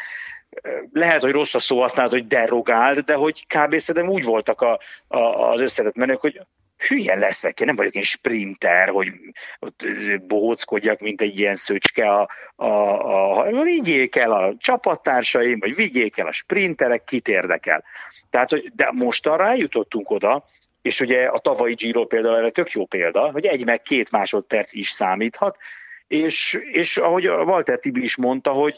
Lehet, 0.91 1.21
hogy 1.21 1.31
rossz 1.31 1.53
a 1.53 1.59
szó 1.59 1.81
használat, 1.81 2.11
hogy 2.11 2.27
derogált, 2.27 3.05
de 3.05 3.13
hogy 3.13 3.47
kb. 3.47 3.77
szerintem 3.77 4.13
úgy 4.13 4.23
voltak 4.23 4.61
a, 4.61 4.79
a, 5.07 5.17
az 5.51 5.59
összetett 5.59 5.95
menők, 5.95 6.19
hogy 6.21 6.41
hülye 6.77 7.15
leszek, 7.15 7.59
én 7.59 7.67
nem 7.67 7.75
vagyok 7.75 7.93
én 7.93 8.01
sprinter, 8.01 8.89
hogy 8.89 9.07
ott 9.59 9.85
bohóckodjak, 10.27 10.99
mint 10.99 11.21
egy 11.21 11.39
ilyen 11.39 11.55
szöcske 11.55 12.13
a, 12.13 12.29
a, 12.55 12.67
a 13.39 13.63
vigyék 13.63 14.15
el 14.15 14.31
a 14.31 14.55
csapattársaim, 14.57 15.59
vagy 15.59 15.75
vigyék 15.75 16.17
el 16.17 16.27
a 16.27 16.31
sprinterek, 16.31 17.03
kit 17.03 17.27
érdekel. 17.27 17.83
Tehát, 18.37 18.51
hogy, 18.51 18.71
de 18.75 18.91
most 18.91 19.27
arra 19.27 19.47
eljutottunk 19.47 20.09
oda, 20.09 20.45
és 20.81 21.01
ugye 21.01 21.25
a 21.25 21.39
tavalyi 21.39 21.73
Giro 21.73 22.05
például 22.05 22.37
erre 22.37 22.49
tök 22.49 22.71
jó 22.71 22.85
példa, 22.85 23.31
hogy 23.31 23.45
egy 23.45 23.65
meg 23.65 23.81
két 23.81 24.11
másodperc 24.11 24.73
is 24.73 24.89
számíthat, 24.89 25.57
és, 26.07 26.57
és 26.71 26.97
ahogy 26.97 27.27
Walter 27.27 27.79
Tibi 27.79 28.03
is 28.03 28.15
mondta, 28.15 28.51
hogy, 28.51 28.77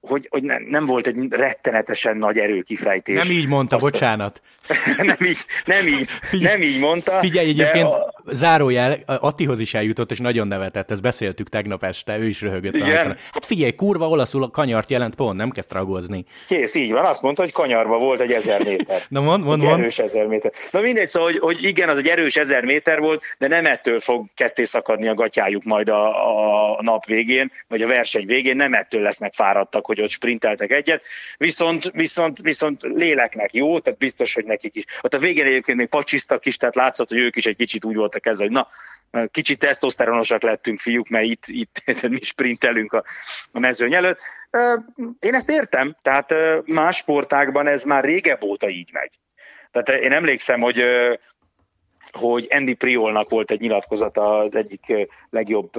hogy, 0.00 0.26
hogy 0.30 0.42
ne, 0.42 0.58
nem 0.58 0.86
volt 0.86 1.06
egy 1.06 1.16
rettenetesen 1.30 2.16
nagy 2.16 2.38
erőkifejtés. 2.38 3.28
Nem 3.28 3.36
így 3.36 3.48
mondta, 3.48 3.76
Azt 3.76 3.84
bocsánat. 3.84 4.42
nem 4.96 5.16
így, 5.20 5.44
nem 5.64 5.86
így, 5.86 6.10
nem 6.30 6.62
így 6.62 6.78
mondta. 6.78 7.18
Figyelj, 7.18 7.48
egyébként 7.48 7.86
a... 7.86 8.14
zárójel, 8.26 8.98
Attihoz 9.06 9.60
is 9.60 9.74
eljutott, 9.74 10.10
és 10.10 10.18
nagyon 10.18 10.48
nevetett, 10.48 10.90
ezt 10.90 11.02
beszéltük 11.02 11.48
tegnap 11.48 11.84
este, 11.84 12.18
ő 12.18 12.26
is 12.28 12.40
röhögött. 12.40 12.74
Igen. 12.74 13.16
Hát 13.32 13.44
figyelj, 13.44 13.74
kurva 13.74 14.08
olaszul 14.08 14.42
a 14.42 14.50
kanyart 14.50 14.90
jelent 14.90 15.14
pont, 15.14 15.36
nem 15.36 15.50
kezd 15.50 15.72
ragozni. 15.72 16.24
Kész, 16.48 16.74
így 16.74 16.92
van, 16.92 17.04
azt 17.04 17.22
mondta, 17.22 17.42
hogy 17.42 17.52
kanyarba 17.52 17.98
volt 17.98 18.20
egy 18.20 18.32
ezer 18.32 18.64
méter. 18.64 19.02
Na 19.08 19.20
mond, 19.20 19.44
mond, 19.44 19.62
mond. 19.62 19.80
erős 19.80 19.98
ezer 19.98 20.26
méter. 20.26 20.52
Na 20.70 20.80
mindegy, 20.80 21.08
szóval, 21.08 21.30
hogy, 21.30 21.38
hogy 21.38 21.64
igen, 21.64 21.88
az 21.88 21.98
egy 21.98 22.06
erős 22.06 22.36
ezer 22.36 22.64
méter 22.64 23.00
volt, 23.00 23.22
de 23.38 23.48
nem 23.48 23.66
ettől 23.66 24.00
fog 24.00 24.26
ketté 24.34 24.64
szakadni 24.64 25.08
a 25.08 25.14
gatyájuk 25.14 25.64
majd 25.64 25.88
a, 25.88 26.76
a 26.76 26.82
nap 26.82 27.04
végén, 27.04 27.52
vagy 27.68 27.82
a 27.82 27.86
verseny 27.86 28.26
végén, 28.26 28.56
nem 28.56 28.74
ettől 28.74 29.00
lesznek 29.00 29.32
fáradtak, 29.32 29.86
hogy 29.86 30.00
ott 30.00 30.08
sprinteltek 30.08 30.70
egyet, 30.70 31.02
viszont, 31.38 31.90
viszont, 31.94 32.38
viszont 32.38 32.82
léleknek 32.82 33.54
jó, 33.54 33.78
tehát 33.78 33.98
biztos, 33.98 34.34
hogy 34.34 34.44
nekik 34.44 34.76
is. 34.76 34.84
Ott 35.02 35.14
a 35.14 35.18
végén 35.18 35.46
egyébként 35.46 35.78
még 35.78 35.86
pacsisztak 35.86 36.46
is, 36.46 36.56
tehát 36.56 36.74
látszott, 36.74 37.08
hogy 37.08 37.18
ők 37.18 37.36
is 37.36 37.46
egy 37.46 37.56
kicsit 37.56 37.84
úgy 37.84 37.96
voltak 38.16 38.26
ezzel, 38.26 38.46
hogy 38.46 38.54
na, 38.54 38.68
kicsit 39.30 39.58
tesztoszteronosak 39.58 40.42
lettünk 40.42 40.78
fiúk, 40.78 41.08
mert 41.08 41.24
itt, 41.24 41.44
itt 41.46 42.08
mi 42.08 42.20
sprintelünk 42.20 42.92
a, 42.92 43.04
a 43.52 43.58
mezőny 43.58 43.94
előtt. 43.94 44.20
Én 45.20 45.34
ezt 45.34 45.50
értem, 45.50 45.96
tehát 46.02 46.34
más 46.64 46.96
sportákban 46.96 47.66
ez 47.66 47.82
már 47.82 48.04
régebb 48.04 48.42
óta 48.42 48.68
így 48.68 48.90
megy. 48.92 49.18
Tehát 49.70 50.02
én 50.02 50.12
emlékszem, 50.12 50.60
hogy 50.60 50.82
hogy 52.12 52.46
Andy 52.50 52.74
Priolnak 52.74 53.30
volt 53.30 53.50
egy 53.50 53.60
nyilatkozata, 53.60 54.36
az 54.38 54.54
egyik 54.54 55.08
legjobb 55.30 55.70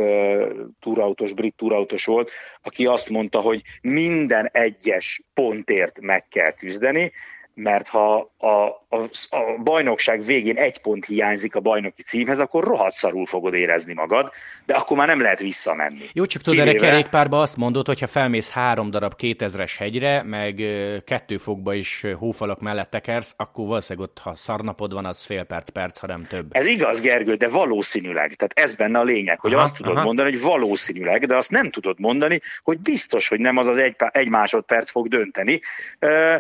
túrautós, 0.80 1.34
brit 1.34 1.56
túrautós 1.56 2.06
volt, 2.06 2.32
aki 2.62 2.86
azt 2.86 3.10
mondta, 3.10 3.40
hogy 3.40 3.62
minden 3.82 4.50
egyes 4.52 5.22
pontért 5.34 6.02
meg 6.02 6.28
kell 6.28 6.52
küzdeni, 6.52 7.12
mert 7.58 7.88
ha 7.88 8.32
a, 8.38 8.48
a, 8.90 8.98
a 9.30 9.62
bajnokság 9.64 10.22
végén 10.22 10.58
egy 10.58 10.82
pont 10.82 11.06
hiányzik 11.06 11.56
a 11.56 11.60
bajnoki 11.60 12.02
címhez, 12.02 12.40
akkor 12.40 12.64
rohadt 12.64 12.94
szarul 12.94 13.26
fogod 13.26 13.54
érezni 13.54 13.94
magad, 13.94 14.32
de 14.66 14.74
akkor 14.74 14.98
már 14.98 15.08
nem 15.08 15.22
lehet 15.22 15.40
visszamenni. 15.40 16.06
Jó, 16.14 16.26
csak 16.26 16.42
tudod, 16.42 16.68
erre 16.68 16.74
kerékpárba 16.74 17.40
azt 17.40 17.58
mondod, 17.58 17.88
hogy 17.88 18.00
ha 18.00 18.08
felmész 18.08 18.50
három 18.50 18.90
darab 18.90 19.14
2000-es 19.18 19.74
hegyre, 19.78 20.24
meg 20.24 20.62
kettő 21.06 21.38
fokba 21.38 21.74
is 21.74 22.06
hófalak 22.18 22.60
mellett 22.60 22.90
tekersz, 22.90 23.34
akkor 23.38 23.68
valószínűleg 23.68 24.10
ott, 24.10 24.20
ha 24.20 24.36
szarnapod 24.36 24.94
van, 24.94 25.06
az 25.06 25.26
fél 25.26 25.44
perc, 25.44 25.70
perc, 25.70 26.00
ha 26.00 26.08
nem 26.08 26.26
több. 26.30 26.46
Ez 26.52 26.66
igaz, 26.66 27.02
Gergő, 27.02 27.36
de 27.36 27.48
valószínűleg. 27.48 28.34
Tehát 28.34 28.70
ez 28.70 28.76
benne 28.76 29.00
a 29.00 29.04
lényeg, 29.04 29.40
hogy 29.40 29.54
aha, 29.54 29.64
azt 29.64 29.76
tudod 29.76 29.96
aha. 29.96 30.06
mondani, 30.06 30.32
hogy 30.32 30.42
valószínűleg, 30.42 31.26
de 31.26 31.36
azt 31.36 31.52
nem 31.52 31.70
tudod 31.70 32.00
mondani, 32.00 32.42
hogy 32.64 32.80
biztos, 32.80 33.28
hogy 33.28 33.40
nem 33.40 33.58
az 33.58 33.68
az 33.68 33.78
egy, 33.78 33.96
egy 34.12 34.30
másodperc 34.30 34.90
fog 34.90 35.08
dönteni, 35.08 35.62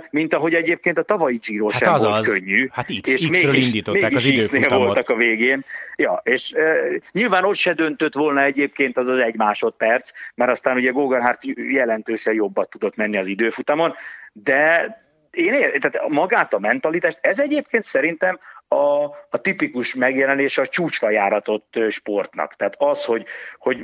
mint 0.10 0.34
ahogy 0.34 0.54
egyébként 0.54 0.98
a 0.98 1.04
tavalyi 1.08 1.38
Giro 1.38 1.70
hát 1.70 1.82
sem 1.82 1.94
az 1.94 2.02
volt 2.02 2.14
az. 2.14 2.26
könnyű. 2.26 2.68
Hát 2.72 2.86
X, 3.02 3.10
és 3.10 3.28
X-ről 3.30 3.52
mégis, 3.52 3.66
indították 3.66 4.02
mégis 4.02 4.18
az 4.18 4.26
időfutamot. 4.26 4.86
voltak 4.86 5.10
a 5.10 5.16
végén. 5.16 5.64
Ja, 5.96 6.22
és 6.24 6.54
e, 6.54 6.78
nyilván 7.12 7.44
ott 7.44 7.56
se 7.56 7.74
döntött 7.74 8.14
volna 8.14 8.42
egyébként 8.42 8.98
az 8.98 9.08
az 9.08 9.18
egy 9.18 9.36
másodperc, 9.36 10.12
mert 10.36 10.52
aztán 10.52 10.78
ugye 10.78 10.92
Gogarhárt 10.92 11.46
jelentősen 11.56 12.34
jobbat 12.34 12.70
tudott 12.70 12.96
menni 12.96 13.18
az 13.18 13.28
időfutamon, 13.28 13.94
de 14.34 14.88
én 15.32 15.52
tehát 15.52 16.10
magát 16.10 16.54
a 16.54 16.60
mentalitást, 16.60 17.18
ez 17.22 17.40
egyébként 17.40 17.84
szerintem 17.84 18.40
a, 18.68 19.04
a 19.30 19.38
tipikus 19.42 19.96
megjelenés 19.96 20.58
a 20.58 20.68
csúcsra 20.68 21.10
járatott 21.10 21.80
sportnak. 21.90 22.54
Tehát 22.54 22.76
az, 22.78 23.06
hogy, 23.06 23.26
hogy, 23.58 23.78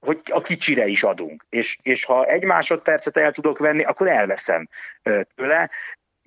hogy 0.00 0.20
a 0.30 0.40
kicsire 0.40 0.86
is 0.86 1.02
adunk. 1.02 1.46
És, 1.48 1.78
és 1.82 2.04
ha 2.04 2.24
egy 2.24 2.44
másodpercet 2.44 3.16
el 3.16 3.32
tudok 3.32 3.58
venni, 3.58 3.82
akkor 3.82 4.08
elveszem 4.08 4.68
tőle. 5.36 5.70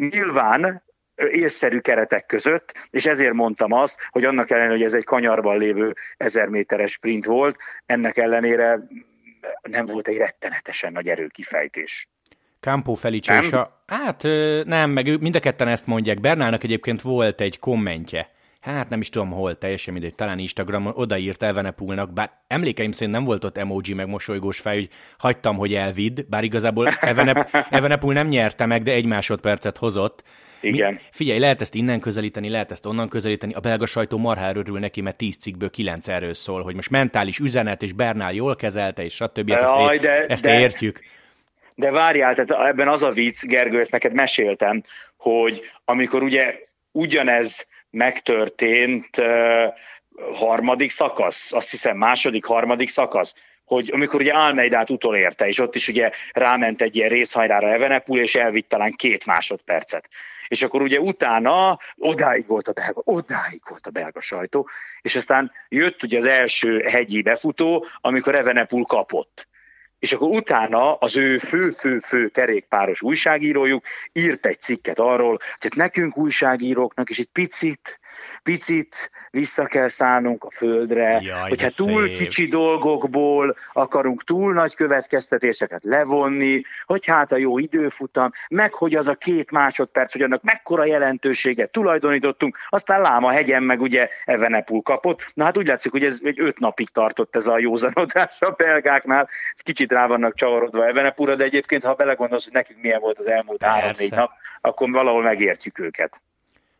Nyilván 0.10 0.84
észszerű 1.16 1.80
keretek 1.80 2.26
között, 2.26 2.74
és 2.90 3.06
ezért 3.06 3.34
mondtam 3.34 3.72
azt, 3.72 3.98
hogy 4.10 4.26
annak 4.26 4.50
ellenére, 4.50 4.74
hogy 4.74 4.84
ez 4.84 4.94
egy 4.94 5.04
kanyarban 5.04 5.58
lévő 5.58 5.94
ezer 6.18 6.48
méteres 6.48 6.92
sprint 6.92 7.26
volt, 7.26 7.58
ennek 7.86 8.18
ellenére 8.18 8.88
nem 9.62 9.86
volt 9.86 10.08
egy 10.08 10.18
rettenetesen 10.18 10.92
nagy 10.92 11.08
erőkifejtés. 11.08 12.08
Campo 12.60 12.94
Felice 12.94 13.42
és 13.42 13.52
a... 13.52 13.84
Hát 13.88 14.24
nem, 14.64 14.90
meg 14.90 15.22
mind 15.22 15.36
a 15.36 15.40
ketten 15.40 15.68
ezt 15.68 15.88
mondják. 15.88 16.20
Bernálnak 16.20 16.64
egyébként 16.64 17.02
volt 17.02 17.42
egy 17.42 17.60
kommentje. 17.60 18.32
Hát 18.64 18.90
nem 18.90 19.00
is 19.00 19.10
tudom 19.10 19.32
hol, 19.32 19.58
teljesen 19.58 19.94
mindegy, 19.94 20.16
talán 20.16 20.40
Instagramon 20.40 20.94
odaírt 20.96 21.44
Evenepulnak, 21.44 22.14
bár 22.14 22.32
emlékeim 22.48 22.92
szerint 22.92 23.16
nem 23.16 23.24
volt 23.24 23.44
ott 23.44 23.58
emoji 23.58 23.94
meg 23.94 24.08
mosolygós 24.08 24.60
fej, 24.60 24.76
hogy 24.76 24.90
hagytam, 25.18 25.58
hogy 25.58 25.74
elvidd, 25.74 26.20
bár 26.30 26.44
igazából 26.44 26.88
Evenep, 27.00 27.66
Evenepul 27.70 28.14
nem 28.14 28.28
nyerte 28.28 28.66
meg, 28.66 28.84
de 28.84 28.92
egy 28.92 29.06
másodpercet 29.06 29.78
hozott. 29.78 30.24
Igen. 30.62 30.94
Mi, 30.94 31.00
figyelj, 31.12 31.40
lehet 31.40 31.62
ezt 31.62 31.76
innen 31.76 32.00
közelíteni, 32.00 32.50
lehet 32.50 32.72
ezt 32.72 32.86
onnan 32.86 33.10
közelíteni. 33.10 33.54
A 33.54 33.60
belga 33.60 33.86
sajtó 33.86 34.18
marhára 34.18 34.60
örül 34.60 34.80
neki, 34.80 35.02
mert 35.02 35.18
10 35.18 35.38
cikkből 35.38 35.70
9 35.70 36.08
erről 36.08 36.34
szól, 36.34 36.62
hogy 36.62 36.76
most 36.76 36.90
mentális 36.90 37.40
üzenet, 37.40 37.82
és 37.82 37.94
Bernál 37.94 38.34
jól 38.34 38.56
kezelte, 38.56 39.04
és 39.04 39.14
stb. 39.14 39.52
Hát 39.52 39.62
ezt, 39.62 39.72
Aj, 39.72 39.98
de, 39.98 40.26
ezt 40.26 40.44
de, 40.44 40.60
értjük. 40.60 41.04
De 41.76 41.92
várjál, 41.92 42.36
tehát 42.36 42.68
ebben 42.70 42.88
az 42.88 43.04
a 43.04 43.12
vicc, 43.12 43.46
Gergő, 43.46 43.80
ezt 43.80 43.92
neked 43.92 44.14
meséltem, 44.14 44.82
hogy 45.18 45.62
amikor 45.86 46.24
ugye 46.24 46.56
ugyanez 46.92 47.72
megtörtént 47.94 49.22
harmadik 50.34 50.92
szakasz, 50.92 51.54
azt 51.54 51.72
hiszem 51.72 51.98
második, 51.98 52.46
harmadik 52.46 52.90
szakasz, 52.90 53.36
hogy 53.66 53.90
amikor 53.94 54.22
ugye 54.22 54.32
Almeidát 54.32 54.90
utolérte, 54.90 55.48
és 55.48 55.60
ott 55.60 55.76
is 55.76 55.88
ugye 55.88 56.12
ráment 56.32 56.82
egy 56.82 56.96
ilyen 56.96 57.10
részhajrára 57.10 57.70
Evenepul, 57.70 58.20
és 58.20 58.36
elvitt 58.36 58.70
talán 58.70 58.92
két 58.92 59.26
másodpercet. 59.26 60.10
És 60.48 60.62
akkor 60.62 60.82
ugye 60.82 61.00
utána 61.00 61.78
odáig 61.96 62.48
volt 62.48 62.68
a 62.68 62.74
belga, 62.74 63.02
odáig 63.06 63.62
volt 63.70 63.88
a 63.88 63.92
belga 63.92 64.22
sajtó, 64.22 64.70
és 65.02 65.16
aztán 65.16 65.52
jött 65.70 66.04
ugye 66.04 66.18
az 66.18 66.26
első 66.26 66.80
hegyi 66.80 67.22
befutó, 67.22 67.88
amikor 68.02 68.36
Evenepul 68.36 68.86
kapott 68.86 69.48
és 70.04 70.14
akkor 70.14 70.28
utána 70.28 70.94
az 70.94 71.16
ő 71.16 71.38
fő-fő-fő 71.38 72.28
kerékpáros 72.28 73.02
újságírójuk 73.02 73.84
írt 74.12 74.46
egy 74.46 74.60
cikket 74.60 75.00
arról, 75.00 75.30
hogy 75.30 75.40
hát 75.60 75.76
nekünk 75.76 76.18
újságíróknak 76.18 77.10
is 77.10 77.20
egy 77.20 77.30
picit 77.32 78.00
picit 78.44 79.12
vissza 79.32 79.66
kell 79.66 79.88
szállnunk 79.88 80.44
a 80.44 80.50
földre, 80.50 81.20
Jaj, 81.22 81.50
hogyha 81.50 81.70
túl 81.70 82.06
szép. 82.06 82.18
kicsi 82.18 82.46
dolgokból 82.46 83.56
akarunk 83.74 84.24
túl 84.24 84.54
nagy 84.54 84.76
következtetéseket 84.76 85.84
levonni, 85.84 86.64
hogy 86.86 87.06
hát 87.06 87.32
a 87.32 87.38
jó 87.38 87.58
időfutam, 87.58 88.32
meg 88.50 88.74
hogy 88.74 88.96
az 88.96 89.08
a 89.08 89.16
két 89.16 89.52
másodperc, 89.52 90.12
hogy 90.12 90.22
annak 90.22 90.44
mekkora 90.44 90.86
jelentőséget 90.86 91.72
tulajdonítottunk, 91.72 92.58
aztán 92.70 93.02
Láma 93.02 93.32
hegyen 93.32 93.64
meg 93.64 93.82
ugye 93.82 94.10
Evenepul 94.26 94.82
kapott. 94.82 95.32
Na 95.34 95.44
hát 95.44 95.58
úgy 95.58 95.68
látszik, 95.68 95.92
hogy 95.92 96.04
ez 96.04 96.20
egy 96.24 96.40
öt 96.40 96.60
napig 96.60 96.90
tartott 96.90 97.36
ez 97.36 97.48
a 97.48 97.60
józanodás 97.60 98.42
a 98.42 98.52
belgáknál, 98.52 99.28
kicsit 99.56 99.92
rá 99.92 100.08
vannak 100.08 100.36
csavarodva 100.36 100.88
Evenepulra, 100.88 101.36
de 101.36 101.44
egyébként, 101.44 101.84
ha 101.84 101.94
belegondolsz, 101.94 102.44
hogy 102.44 102.54
nekünk 102.54 102.82
milyen 102.82 103.00
volt 103.00 103.20
az 103.20 103.28
elmúlt 103.28 103.64
három-négy 103.64 104.12
nap, 104.12 104.32
akkor 104.62 104.92
valahol 104.92 105.22
megértjük 105.22 105.80
őket. 105.80 106.22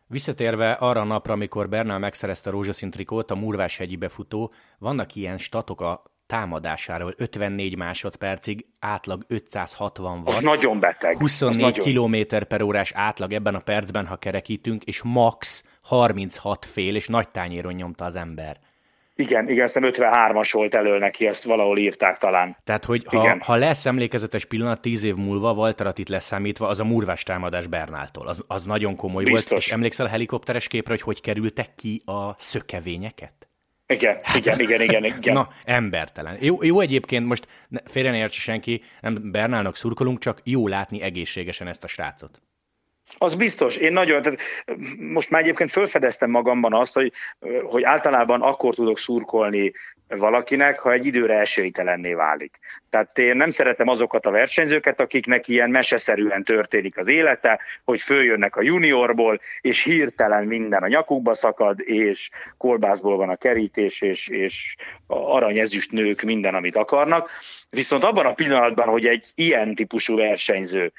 Visszatérve 0.06 0.72
arra 0.72 1.00
a 1.00 1.04
napra, 1.04 1.32
amikor 1.32 1.68
Bernal 1.68 1.98
megszerezte 1.98 2.48
a 2.48 2.52
rózsaszín 2.52 2.90
trikót, 2.90 3.30
a 3.30 3.34
Murváshegyi 3.34 3.96
befutó, 3.96 4.52
vannak 4.78 5.14
ilyen 5.14 5.38
statok 5.38 5.80
a 5.80 6.02
támadásáról 6.26 7.14
54 7.16 7.76
másodpercig, 7.76 8.66
átlag 8.78 9.24
560 9.28 10.22
van. 10.22 10.34
Az 10.34 10.42
nagyon 10.42 10.80
beteg. 10.80 11.18
24 11.18 11.78
km 11.78 12.36
per 12.48 12.62
órás 12.62 12.92
átlag 12.92 13.32
ebben 13.32 13.54
a 13.54 13.58
percben, 13.58 14.06
ha 14.06 14.16
kerekítünk, 14.16 14.82
és 14.82 15.02
max 15.02 15.64
36 15.82 16.64
fél, 16.64 16.94
és 16.94 17.06
nagy 17.06 17.28
tányéron 17.28 17.72
nyomta 17.72 18.04
az 18.04 18.16
ember. 18.16 18.58
Igen, 19.16 19.48
igen, 19.48 19.64
azt 19.64 19.78
53-as 19.80 20.48
volt 20.52 20.74
elől 20.74 20.98
neki, 20.98 21.26
ezt 21.26 21.44
valahol 21.44 21.78
írták 21.78 22.18
talán. 22.18 22.56
Tehát, 22.64 22.84
hogy 22.84 23.04
ha, 23.06 23.36
ha 23.40 23.56
lesz 23.56 23.86
emlékezetes 23.86 24.44
pillanat 24.44 24.80
tíz 24.80 25.02
év 25.02 25.14
múlva, 25.14 25.52
Walteratit 25.52 26.08
leszámítva, 26.08 26.66
az 26.66 26.80
a 26.80 26.84
murvás 26.84 27.22
támadás 27.22 27.66
Bernáltól. 27.66 28.26
Az, 28.26 28.44
az 28.46 28.64
nagyon 28.64 28.96
komoly 28.96 29.24
Biztos. 29.24 29.50
volt. 29.50 29.62
És 29.62 29.72
emlékszel 29.72 30.06
a 30.06 30.08
helikopteres 30.08 30.68
képre, 30.68 30.92
hogy 30.92 31.02
hogy 31.02 31.20
kerültek 31.20 31.74
ki 31.74 32.02
a 32.04 32.34
szökevényeket? 32.38 33.48
Igen, 33.86 34.18
igen, 34.36 34.60
igen, 34.60 34.80
igen, 34.80 35.04
igen. 35.04 35.34
Na, 35.38 35.48
embertelen. 35.64 36.36
Jó, 36.40 36.62
jó 36.62 36.80
egyébként 36.80 37.26
most 37.26 37.46
félre 37.84 38.10
ne 38.10 38.28
senki, 38.28 38.82
nem 39.00 39.30
Bernálnak 39.30 39.76
szurkolunk, 39.76 40.18
csak 40.18 40.40
jó 40.44 40.68
látni 40.68 41.02
egészségesen 41.02 41.66
ezt 41.66 41.84
a 41.84 41.86
srácot. 41.86 42.42
Az 43.18 43.34
biztos. 43.34 43.76
Én 43.76 43.92
nagyon, 43.92 44.22
tehát 44.22 44.40
most 44.98 45.30
már 45.30 45.42
egyébként 45.42 45.70
felfedeztem 45.70 46.30
magamban 46.30 46.74
azt, 46.74 46.94
hogy, 46.94 47.12
hogy 47.62 47.82
általában 47.82 48.42
akkor 48.42 48.74
tudok 48.74 48.98
szurkolni 48.98 49.72
valakinek, 50.08 50.78
ha 50.78 50.92
egy 50.92 51.06
időre 51.06 51.38
esélytelenné 51.38 52.12
válik. 52.12 52.58
Tehát 52.90 53.18
én 53.18 53.36
nem 53.36 53.50
szeretem 53.50 53.88
azokat 53.88 54.26
a 54.26 54.30
versenyzőket, 54.30 55.00
akiknek 55.00 55.48
ilyen 55.48 55.70
meseszerűen 55.70 56.44
történik 56.44 56.96
az 56.96 57.08
élete, 57.08 57.60
hogy 57.84 58.00
följönnek 58.00 58.56
a 58.56 58.62
juniorból, 58.62 59.40
és 59.60 59.82
hirtelen 59.82 60.44
minden 60.44 60.82
a 60.82 60.88
nyakukba 60.88 61.34
szakad, 61.34 61.80
és 61.80 62.30
kolbászból 62.56 63.16
van 63.16 63.28
a 63.28 63.36
kerítés, 63.36 64.00
és, 64.00 64.28
és 64.28 64.76
aranyezüst 65.06 65.92
nők 65.92 66.22
minden, 66.22 66.54
amit 66.54 66.76
akarnak. 66.76 67.30
Viszont 67.70 68.04
abban 68.04 68.26
a 68.26 68.34
pillanatban, 68.34 68.88
hogy 68.88 69.06
egy 69.06 69.26
ilyen 69.34 69.74
típusú 69.74 70.16
versenyző 70.16 70.92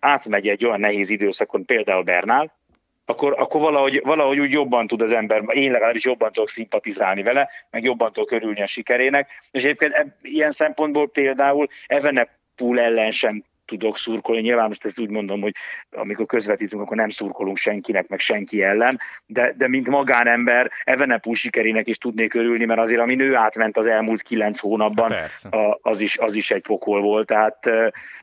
átmegy 0.00 0.48
egy 0.48 0.64
olyan 0.64 0.80
nehéz 0.80 1.10
időszakon, 1.10 1.64
például 1.64 2.02
Bernál, 2.02 2.58
akkor, 3.04 3.34
akkor 3.38 3.60
valahogy, 3.60 4.00
valahogy 4.04 4.38
úgy 4.38 4.52
jobban 4.52 4.86
tud 4.86 5.02
az 5.02 5.12
ember, 5.12 5.42
én 5.48 5.70
legalábbis 5.70 6.04
jobban 6.04 6.32
tudok 6.32 6.48
szimpatizálni 6.48 7.22
vele, 7.22 7.50
meg 7.70 7.84
jobban 7.84 8.12
tudok 8.12 8.30
örülni 8.30 8.62
a 8.62 8.66
sikerének, 8.66 9.28
és 9.50 9.64
egyébként 9.64 10.06
ilyen 10.22 10.50
szempontból 10.50 11.08
például 11.08 11.68
Evenepul 11.86 12.80
ellen 12.80 13.10
sem 13.10 13.44
tudok 13.70 13.96
szurkolni. 13.96 14.40
Nyilván 14.40 14.68
most 14.68 14.84
ezt 14.84 15.00
úgy 15.00 15.10
mondom, 15.10 15.40
hogy 15.40 15.54
amikor 15.90 16.26
közvetítünk, 16.26 16.82
akkor 16.82 16.96
nem 16.96 17.08
szurkolunk 17.08 17.56
senkinek, 17.56 18.08
meg 18.08 18.18
senki 18.18 18.62
ellen, 18.62 18.98
de, 19.26 19.52
de 19.56 19.68
mint 19.68 19.88
magánember 19.88 20.70
Evenepul 20.84 21.34
sikerének 21.34 21.88
is 21.88 21.96
tudnék 21.98 22.34
örülni, 22.34 22.64
mert 22.64 22.80
azért, 22.80 23.00
ami 23.00 23.14
nő 23.14 23.34
átment 23.34 23.76
az 23.76 23.86
elmúlt 23.86 24.22
kilenc 24.22 24.58
hónapban, 24.58 25.12
a, 25.50 25.78
az, 25.82 26.00
is, 26.00 26.18
az 26.18 26.34
is 26.34 26.50
egy 26.50 26.62
pokol 26.62 27.00
volt. 27.00 27.26
Tehát 27.26 27.70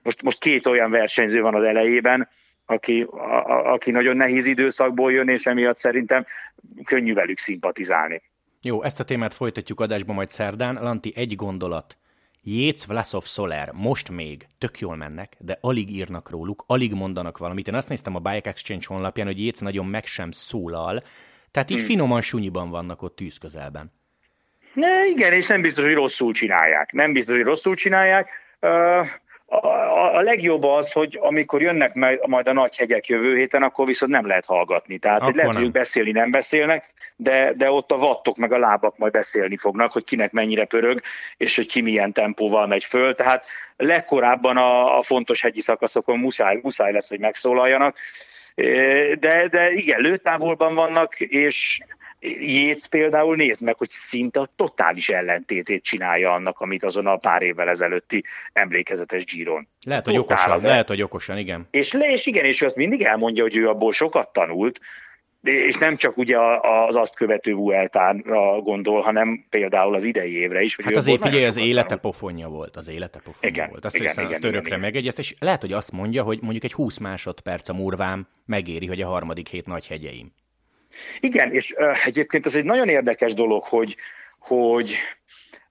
most, 0.03 0.21
most 0.21 0.39
két 0.39 0.65
olyan 0.65 0.91
versenyző 0.91 1.41
van 1.41 1.55
az 1.55 1.63
elejében, 1.63 2.29
aki, 2.65 3.01
a, 3.01 3.71
aki 3.71 3.91
nagyon 3.91 4.15
nehéz 4.17 4.45
időszakból 4.45 5.11
jön, 5.11 5.29
és 5.29 5.45
emiatt 5.45 5.77
szerintem 5.77 6.25
könnyű 6.83 7.13
velük 7.13 7.37
szimpatizálni. 7.37 8.21
Jó, 8.61 8.83
ezt 8.83 8.99
a 8.99 9.03
témát 9.03 9.33
folytatjuk 9.33 9.79
adásban 9.79 10.15
majd 10.15 10.29
szerdán. 10.29 10.77
Lanti, 10.81 11.13
egy 11.15 11.35
gondolat. 11.35 11.97
Jéz, 12.49 12.85
Vlasov, 12.85 13.23
Soler 13.23 13.71
most 13.73 14.09
még 14.09 14.47
tök 14.57 14.79
jól 14.79 14.95
mennek, 14.95 15.33
de 15.39 15.57
alig 15.61 15.91
írnak 15.91 16.29
róluk, 16.29 16.63
alig 16.67 16.93
mondanak 16.93 17.37
valamit. 17.37 17.67
Én 17.67 17.73
azt 17.73 17.89
néztem 17.89 18.15
a 18.15 18.19
Bike 18.19 18.49
Exchange 18.49 18.85
honlapján, 18.87 19.27
hogy 19.27 19.39
Jéz 19.39 19.59
nagyon 19.59 19.85
meg 19.85 20.05
sem 20.05 20.31
szólal, 20.31 21.03
tehát 21.51 21.69
így 21.69 21.77
hmm. 21.77 21.85
finoman 21.85 22.21
sunyiban 22.21 22.69
vannak 22.69 23.01
ott 23.01 23.15
tűz 23.15 23.37
közelben. 23.37 23.91
Ne, 24.73 25.07
igen, 25.07 25.33
és 25.33 25.47
nem 25.47 25.61
biztos, 25.61 25.85
hogy 25.85 25.93
rosszul 25.93 26.33
csinálják. 26.33 26.91
Nem 26.91 27.13
biztos, 27.13 27.35
hogy 27.35 27.45
rosszul 27.45 27.75
csinálják. 27.75 28.29
Uh, 28.61 29.07
a, 29.49 29.67
a, 29.67 30.15
a 30.15 30.21
legjobb 30.21 30.63
az, 30.63 30.91
hogy 30.91 31.17
amikor 31.21 31.61
jönnek 31.61 31.93
majd 32.25 32.47
a 32.47 32.53
nagy 32.53 32.75
hegyek 32.75 33.07
jövő 33.07 33.37
héten, 33.37 33.63
akkor 33.63 33.85
viszont 33.85 34.11
nem 34.11 34.27
lehet 34.27 34.45
hallgatni. 34.45 34.97
Tehát 34.97 35.21
akkor 35.21 35.33
lehet, 35.33 35.53
nem. 35.53 35.61
hogy 35.61 35.71
beszélni 35.71 36.11
nem 36.11 36.31
beszélnek, 36.31 36.93
de, 37.15 37.53
de 37.53 37.71
ott 37.71 37.91
a 37.91 37.97
vattok 37.97 38.37
meg 38.37 38.51
a 38.51 38.57
lábak 38.57 38.97
majd 38.97 39.11
beszélni 39.11 39.57
fognak, 39.57 39.91
hogy 39.91 40.03
kinek 40.03 40.31
mennyire 40.31 40.65
pörög, 40.65 41.01
és 41.37 41.55
hogy 41.55 41.67
ki 41.67 41.81
milyen 41.81 42.13
tempóval 42.13 42.67
megy 42.67 42.83
föl. 42.83 43.13
Tehát 43.13 43.45
legkorábban 43.77 44.57
a, 44.57 44.97
a 44.97 45.01
fontos 45.01 45.41
hegyi 45.41 45.61
szakaszokon 45.61 46.19
muszáj, 46.19 46.59
muszáj 46.61 46.91
lesz, 46.91 47.09
hogy 47.09 47.19
megszólaljanak. 47.19 47.97
De, 49.19 49.47
de 49.47 49.71
igen, 49.71 50.01
lőtávolban 50.01 50.75
vannak, 50.75 51.19
és 51.19 51.79
Jéz 52.19 52.85
például 52.85 53.35
nézd 53.35 53.61
meg, 53.61 53.77
hogy 53.77 53.89
szinte 53.89 54.39
a 54.39 54.49
totális 54.55 55.09
ellentétét 55.09 55.83
csinálja 55.83 56.33
annak, 56.33 56.59
amit 56.59 56.83
azon 56.83 57.07
a 57.07 57.17
pár 57.17 57.41
évvel 57.41 57.69
ezelőtti 57.69 58.23
emlékezetes 58.53 59.25
Giron. 59.25 59.67
Lehet, 59.85 60.05
hogy 60.05 60.15
Totál 60.15 60.35
okosan, 60.35 60.53
az 60.53 60.63
lehet, 60.63 60.87
hogy 60.87 61.01
okosan, 61.01 61.37
igen. 61.37 61.67
És, 61.71 61.91
le, 61.91 62.11
és 62.11 62.25
igen, 62.25 62.45
és 62.45 62.61
ő 62.61 62.65
azt 62.65 62.75
mindig 62.75 63.01
elmondja, 63.01 63.43
hogy 63.43 63.55
ő 63.55 63.67
abból 63.67 63.93
sokat 63.93 64.33
tanult, 64.33 64.79
és 65.41 65.75
nem 65.75 65.95
csak 65.95 66.17
ugye 66.17 66.37
az 66.87 66.95
azt 66.95 67.15
követő 67.15 67.53
Vueltánra 67.53 68.61
gondol, 68.61 69.01
hanem 69.01 69.45
például 69.49 69.95
az 69.95 70.03
idei 70.03 70.37
évre 70.37 70.61
is. 70.61 70.75
Hogy 70.75 70.85
hát 70.85 70.95
azért 70.95 71.21
figyelj, 71.21 71.45
az 71.45 71.57
élete 71.57 71.83
tanult. 71.83 72.01
pofonja 72.01 72.47
volt, 72.47 72.75
az 72.75 72.87
élete 72.87 73.19
pofonja 73.23 73.55
igen, 73.55 73.69
volt. 73.69 73.85
Azt 73.85 73.95
igen, 73.95 74.07
hiszem, 74.07 74.23
igen, 74.23 74.35
azt 74.35 74.43
örökre 74.43 74.67
igen, 74.67 74.79
megegyezt, 74.79 75.19
és 75.19 75.33
lehet, 75.39 75.61
hogy 75.61 75.73
azt 75.73 75.91
mondja, 75.91 76.23
hogy 76.23 76.39
mondjuk 76.41 76.63
egy 76.63 76.73
20 76.73 76.97
másodperc 76.97 77.69
a 77.69 77.73
murvám 77.73 78.27
megéri, 78.45 78.85
hogy 78.85 79.01
a 79.01 79.07
harmadik 79.07 79.47
hét 79.47 79.65
nagy 79.65 79.87
hegyeim. 79.87 80.31
Igen, 81.19 81.51
és 81.51 81.75
egyébként 82.05 82.45
ez 82.45 82.55
egy 82.55 82.63
nagyon 82.63 82.87
érdekes 82.87 83.33
dolog, 83.33 83.63
hogy, 83.63 83.95
hogy 84.39 84.95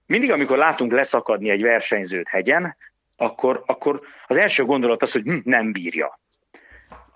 mindig, 0.06 0.30
amikor 0.30 0.56
látunk 0.56 0.92
leszakadni 0.92 1.50
egy 1.50 1.62
versenyzőt 1.62 2.28
hegyen, 2.28 2.76
akkor, 3.16 3.62
akkor 3.66 4.00
az 4.26 4.36
első 4.36 4.64
gondolat 4.64 5.02
az, 5.02 5.12
hogy 5.12 5.22
hm, 5.22 5.36
nem 5.44 5.72
bírja. 5.72 6.20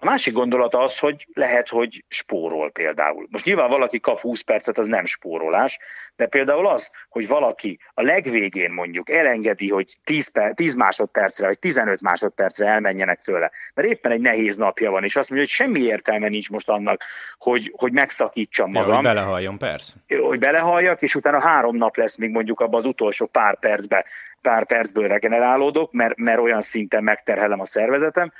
A 0.02 0.06
másik 0.06 0.32
gondolat 0.32 0.74
az, 0.74 0.98
hogy 0.98 1.26
lehet, 1.34 1.68
hogy 1.68 2.04
spórol 2.08 2.70
például. 2.70 3.26
Most 3.30 3.44
nyilván 3.44 3.68
valaki 3.68 4.00
kap 4.00 4.20
20 4.20 4.40
percet, 4.40 4.78
az 4.78 4.86
nem 4.86 5.04
spórolás, 5.04 5.78
de 6.16 6.26
például 6.26 6.66
az, 6.66 6.90
hogy 7.08 7.26
valaki 7.28 7.78
a 7.94 8.02
legvégén 8.02 8.70
mondjuk 8.70 9.10
elengedi, 9.10 9.70
hogy 9.70 9.96
10, 10.04 10.28
per, 10.28 10.54
10 10.54 10.74
másodpercre 10.74 11.46
vagy 11.46 11.58
15 11.58 12.00
másodpercre 12.00 12.66
elmenjenek 12.66 13.20
tőle, 13.20 13.50
mert 13.74 13.88
éppen 13.88 14.12
egy 14.12 14.20
nehéz 14.20 14.56
napja 14.56 14.90
van, 14.90 15.04
és 15.04 15.16
azt 15.16 15.30
mondja, 15.30 15.48
hogy 15.48 15.56
semmi 15.56 15.80
értelme 15.80 16.28
nincs 16.28 16.50
most 16.50 16.68
annak, 16.68 17.02
hogy, 17.38 17.72
hogy 17.76 17.92
megszakítsam 17.92 18.70
magam. 18.70 18.88
Ja, 18.88 18.94
hogy 18.94 19.04
belehalljon, 19.04 19.58
persze. 19.58 19.92
Hogy 20.20 20.38
belehalljak, 20.38 21.02
és 21.02 21.14
utána 21.14 21.40
három 21.40 21.76
nap 21.76 21.96
lesz 21.96 22.16
még 22.16 22.30
mondjuk 22.30 22.60
abban 22.60 22.78
az 22.78 22.86
utolsó 22.86 23.26
pár 23.26 23.58
percben, 23.58 24.04
pár 24.40 24.66
percből 24.66 25.08
regenerálódok, 25.08 25.92
mert, 25.92 26.16
mert 26.16 26.38
olyan 26.38 26.62
szinten 26.62 27.02
megterhelem 27.02 27.60
a 27.60 27.66
szervezetem, 27.66 28.32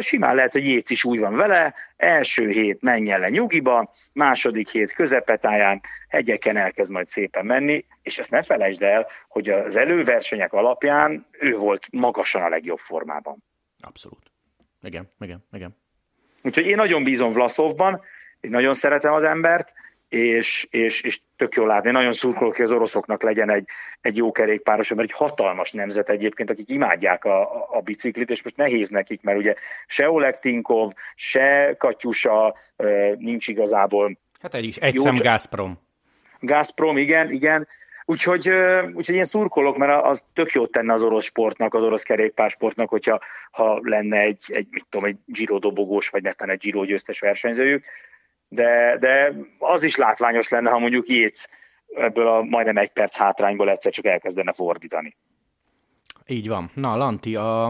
simán 0.00 0.34
lehet, 0.34 0.52
hogy 0.52 0.66
Jéz 0.66 0.90
is 0.90 1.04
úgy 1.04 1.18
van 1.18 1.36
vele, 1.36 1.74
első 1.96 2.48
hét 2.48 2.82
menjen 2.82 3.20
le 3.20 3.28
nyugiba, 3.28 3.92
második 4.12 4.68
hét 4.68 4.92
közepetáján 4.92 5.80
hegyeken 6.08 6.56
elkezd 6.56 6.90
majd 6.90 7.06
szépen 7.06 7.46
menni, 7.46 7.84
és 8.02 8.18
ezt 8.18 8.30
ne 8.30 8.42
felejtsd 8.42 8.82
el, 8.82 9.06
hogy 9.28 9.48
az 9.48 9.76
előversenyek 9.76 10.52
alapján 10.52 11.26
ő 11.38 11.56
volt 11.56 11.86
magasan 11.92 12.42
a 12.42 12.48
legjobb 12.48 12.78
formában. 12.78 13.44
Abszolút. 13.80 14.30
Igen, 14.82 15.10
igen, 15.20 15.44
igen. 15.52 15.76
Úgyhogy 16.42 16.66
én 16.66 16.76
nagyon 16.76 17.04
bízom 17.04 17.32
Vlaszovban, 17.32 18.02
én 18.40 18.50
nagyon 18.50 18.74
szeretem 18.74 19.12
az 19.12 19.22
embert, 19.22 19.72
és, 20.10 20.66
és, 20.70 21.00
és 21.00 21.20
tök 21.36 21.54
jól 21.54 21.66
látni. 21.66 21.90
Nagyon 21.90 22.12
szurkolok, 22.12 22.56
hogy 22.56 22.64
az 22.64 22.70
oroszoknak 22.70 23.22
legyen 23.22 23.50
egy, 23.50 23.68
egy 24.00 24.16
jó 24.16 24.32
kerékpáros, 24.32 24.88
mert 24.88 25.08
egy 25.08 25.16
hatalmas 25.16 25.72
nemzet 25.72 26.08
egyébként, 26.08 26.50
akik 26.50 26.70
imádják 26.70 27.24
a, 27.24 27.66
a 27.76 27.80
biciklit, 27.80 28.30
és 28.30 28.42
most 28.42 28.56
nehéz 28.56 28.88
nekik, 28.88 29.22
mert 29.22 29.38
ugye 29.38 29.54
se 29.86 30.10
Oleg 30.10 30.38
Tinkov, 30.38 30.90
se 31.14 31.74
Katyusa 31.78 32.54
nincs 33.18 33.48
igazából. 33.48 34.18
Hát 34.42 34.54
egy, 34.54 34.78
egy 34.80 34.94
jó, 34.94 35.02
szem 35.02 35.14
Gazprom. 35.14 35.78
Gazprom, 36.40 36.96
igen, 36.96 37.30
igen. 37.30 37.68
Úgyhogy, 38.04 38.50
úgyhogy 38.94 39.14
én 39.14 39.24
szurkolok, 39.24 39.76
mert 39.76 40.04
az 40.04 40.24
tök 40.34 40.50
jót 40.50 40.70
tenne 40.70 40.92
az 40.92 41.02
orosz 41.02 41.24
sportnak, 41.24 41.74
az 41.74 41.82
orosz 41.82 42.02
kerékpársportnak, 42.02 42.88
hogyha 42.88 43.18
ha 43.50 43.80
lenne 43.82 44.20
egy, 44.20 44.42
egy, 44.46 44.66
mit 44.70 44.86
tudom, 44.88 45.06
egy 45.06 45.16
Giro 45.26 45.58
dobogós, 45.58 46.08
vagy 46.08 46.22
netán 46.22 46.50
egy 46.50 46.58
Giro 46.58 46.84
győztes 46.84 47.20
versenyzőjük 47.20 47.84
de, 48.52 48.96
de 49.00 49.32
az 49.70 49.82
is 49.82 49.96
látványos 49.96 50.48
lenne, 50.48 50.70
ha 50.70 50.78
mondjuk 50.78 51.06
Jéz 51.06 51.48
ebből 51.94 52.28
a 52.28 52.42
majdnem 52.42 52.76
egy 52.76 52.92
perc 52.92 53.16
hátrányból 53.16 53.70
egyszer 53.70 53.92
csak 53.92 54.04
elkezdene 54.04 54.52
fordítani. 54.52 55.16
Így 56.26 56.48
van. 56.48 56.70
Na, 56.74 56.96
Lanti, 56.96 57.36
a, 57.36 57.66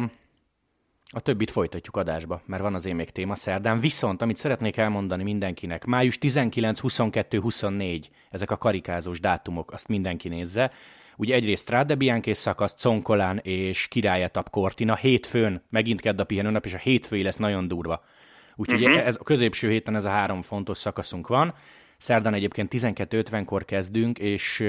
a 1.10 1.20
többit 1.22 1.50
folytatjuk 1.50 1.96
adásba, 1.96 2.40
mert 2.46 2.62
van 2.62 2.74
az 2.74 2.86
én 2.86 2.94
még 2.94 3.10
téma 3.10 3.34
szerdán. 3.34 3.78
Viszont, 3.78 4.22
amit 4.22 4.36
szeretnék 4.36 4.76
elmondani 4.76 5.22
mindenkinek, 5.22 5.84
május 5.84 6.18
19, 6.18 6.80
22, 6.80 7.40
24, 7.40 8.10
ezek 8.30 8.50
a 8.50 8.56
karikázós 8.56 9.20
dátumok, 9.20 9.72
azt 9.72 9.88
mindenki 9.88 10.28
nézze. 10.28 10.72
Ugye 11.16 11.34
egyrészt 11.34 11.96
Bianchi 11.96 12.34
szakasz, 12.34 12.82
Conkolán 12.82 13.38
és 13.38 13.88
Királyetap 13.88 14.50
Cortina, 14.50 14.96
hétfőn, 14.96 15.62
megint 15.70 16.00
kedd 16.00 16.20
a 16.20 16.24
pihenőnap, 16.24 16.64
és 16.64 16.74
a 16.74 16.78
hétfői 16.78 17.22
lesz 17.22 17.36
nagyon 17.36 17.68
durva. 17.68 18.04
Úgyhogy 18.56 18.84
uh-huh. 18.84 19.06
ez 19.06 19.16
a 19.20 19.24
középső 19.24 19.70
héten 19.70 19.96
ez 19.96 20.04
a 20.04 20.08
három 20.08 20.42
fontos 20.42 20.78
szakaszunk 20.78 21.28
van. 21.28 21.54
Szerdán 22.00 22.34
egyébként 22.34 22.74
12.50-kor 22.74 23.64
kezdünk, 23.64 24.18
és 24.18 24.64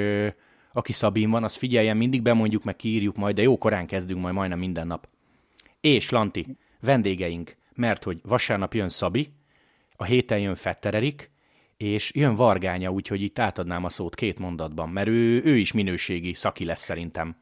aki 0.74 0.92
Szabin 0.92 1.30
van, 1.30 1.44
az 1.44 1.56
figyeljen, 1.56 1.98
mindig 1.98 2.22
bemondjuk, 2.22 2.64
meg 2.64 2.76
kiírjuk 2.76 3.16
majd, 3.16 3.36
de 3.36 3.42
jó 3.42 3.58
korán 3.58 3.88
kezdünk 3.88 4.22
majd 4.22 4.34
majdnem 4.34 4.60
minden 4.60 4.88
nap. 4.88 5.08
És 5.82 6.10
Lanti, 6.10 6.46
vendégeink, 6.82 7.56
mert 7.76 8.04
hogy 8.04 8.20
vasárnap 8.24 8.74
jön 8.74 8.90
Szabi, 8.90 9.30
a 9.96 10.04
héten 10.04 10.40
jön 10.40 10.56
Fettererik, 10.56 11.32
és 11.78 12.12
jön 12.14 12.36
Vargánya, 12.36 12.90
úgyhogy 12.90 13.22
itt 13.22 13.40
átadnám 13.40 13.84
a 13.84 13.90
szót 13.90 14.16
két 14.16 14.40
mondatban, 14.40 14.90
mert 14.90 15.08
ő, 15.08 15.42
ő 15.44 15.58
is 15.58 15.72
minőségi 15.72 16.34
szaki 16.34 16.66
lesz 16.66 16.84
szerintem. 16.84 17.36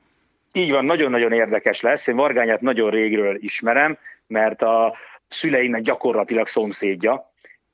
Így 0.54 0.72
van, 0.72 0.86
nagyon-nagyon 0.86 1.32
érdekes 1.32 1.82
lesz. 1.82 2.08
Én 2.08 2.16
Vargányát 2.16 2.62
nagyon 2.62 2.90
régről 2.90 3.38
ismerem, 3.44 3.98
mert 4.28 4.62
a, 4.62 4.96
szüleinek 5.30 5.82
gyakorlatilag 5.82 6.48
szomszédja, 6.48 7.29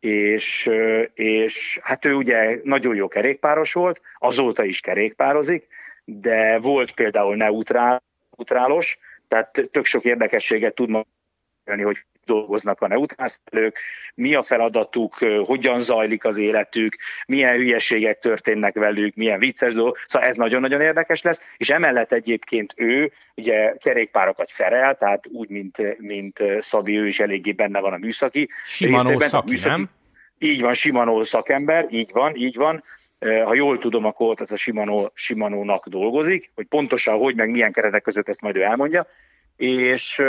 és, 0.05 0.69
és 1.13 1.79
hát 1.81 2.05
ő 2.05 2.13
ugye 2.13 2.59
nagyon 2.63 2.95
jó 2.95 3.07
kerékpáros 3.07 3.73
volt, 3.73 4.01
azóta 4.17 4.63
is 4.63 4.79
kerékpározik, 4.79 5.67
de 6.05 6.59
volt 6.59 6.91
például 6.91 7.35
neutrál, 7.35 8.03
neutrálos, 8.29 8.97
tehát 9.27 9.69
tök 9.71 9.85
sok 9.85 10.03
érdekességet 10.03 10.75
tud 10.75 10.89
mondani, 10.89 11.83
hogy 11.83 12.05
dolgoznak 12.25 12.81
a 12.81 12.87
neutrálszülők, 12.87 13.79
mi 14.15 14.35
a 14.35 14.43
feladatuk, 14.43 15.13
hogyan 15.45 15.79
zajlik 15.79 16.25
az 16.25 16.37
életük, 16.37 16.95
milyen 17.27 17.55
hülyeségek 17.55 18.19
történnek 18.19 18.75
velük, 18.75 19.15
milyen 19.15 19.39
vicces 19.39 19.73
dolgok. 19.73 19.97
Szóval 20.07 20.27
ez 20.27 20.35
nagyon-nagyon 20.35 20.81
érdekes 20.81 21.21
lesz, 21.21 21.41
és 21.57 21.69
emellett 21.69 22.11
egyébként 22.11 22.73
ő 22.75 23.11
ugye 23.35 23.73
kerékpárokat 23.77 24.47
szerel, 24.47 24.95
tehát 24.95 25.27
úgy, 25.31 25.49
mint, 25.49 25.97
mint 25.97 26.43
Szabi, 26.59 26.97
ő 26.97 27.07
is 27.07 27.19
eléggé 27.19 27.51
benne 27.51 27.79
van 27.79 27.93
a 27.93 27.97
műszaki. 27.97 28.49
Simanó 28.65 29.19
szaki, 29.19 29.49
műszaki, 29.49 29.69
nem? 29.69 29.89
Így 30.37 30.61
van, 30.61 30.73
Simanó 30.73 31.23
szakember, 31.23 31.85
így 31.89 32.09
van, 32.13 32.35
így 32.35 32.55
van 32.55 32.83
ha 33.19 33.53
jól 33.53 33.77
tudom, 33.77 34.05
akkor 34.05 34.35
tehát 34.35 34.51
a 34.51 34.57
Shimano, 34.57 35.09
Shimano-nak 35.13 35.87
dolgozik, 35.87 36.51
hogy 36.55 36.65
pontosan 36.65 37.17
hogy, 37.17 37.35
meg 37.35 37.49
milyen 37.49 37.71
keretek 37.71 38.01
között 38.01 38.29
ezt 38.29 38.41
majd 38.41 38.57
ő 38.57 38.61
elmondja, 38.61 39.07
és 39.55 40.21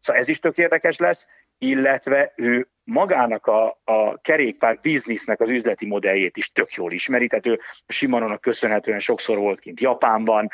Szóval 0.00 0.22
ez 0.22 0.28
is 0.28 0.38
tök 0.38 0.58
érdekes 0.58 0.98
lesz, 0.98 1.28
illetve 1.58 2.32
ő 2.36 2.68
magának 2.84 3.46
a, 3.46 3.80
a 3.84 4.20
kerékpár 4.20 4.78
biznisznek 4.82 5.40
az 5.40 5.48
üzleti 5.48 5.86
modelljét 5.86 6.36
is 6.36 6.52
tök 6.52 6.72
jól 6.72 6.92
ismeri, 6.92 7.26
tehát 7.26 7.46
ő 7.46 7.58
Shimanonak 7.88 8.40
köszönhetően 8.40 8.98
sokszor 8.98 9.38
volt 9.38 9.60
kint 9.60 9.80
Japánban, 9.80 10.48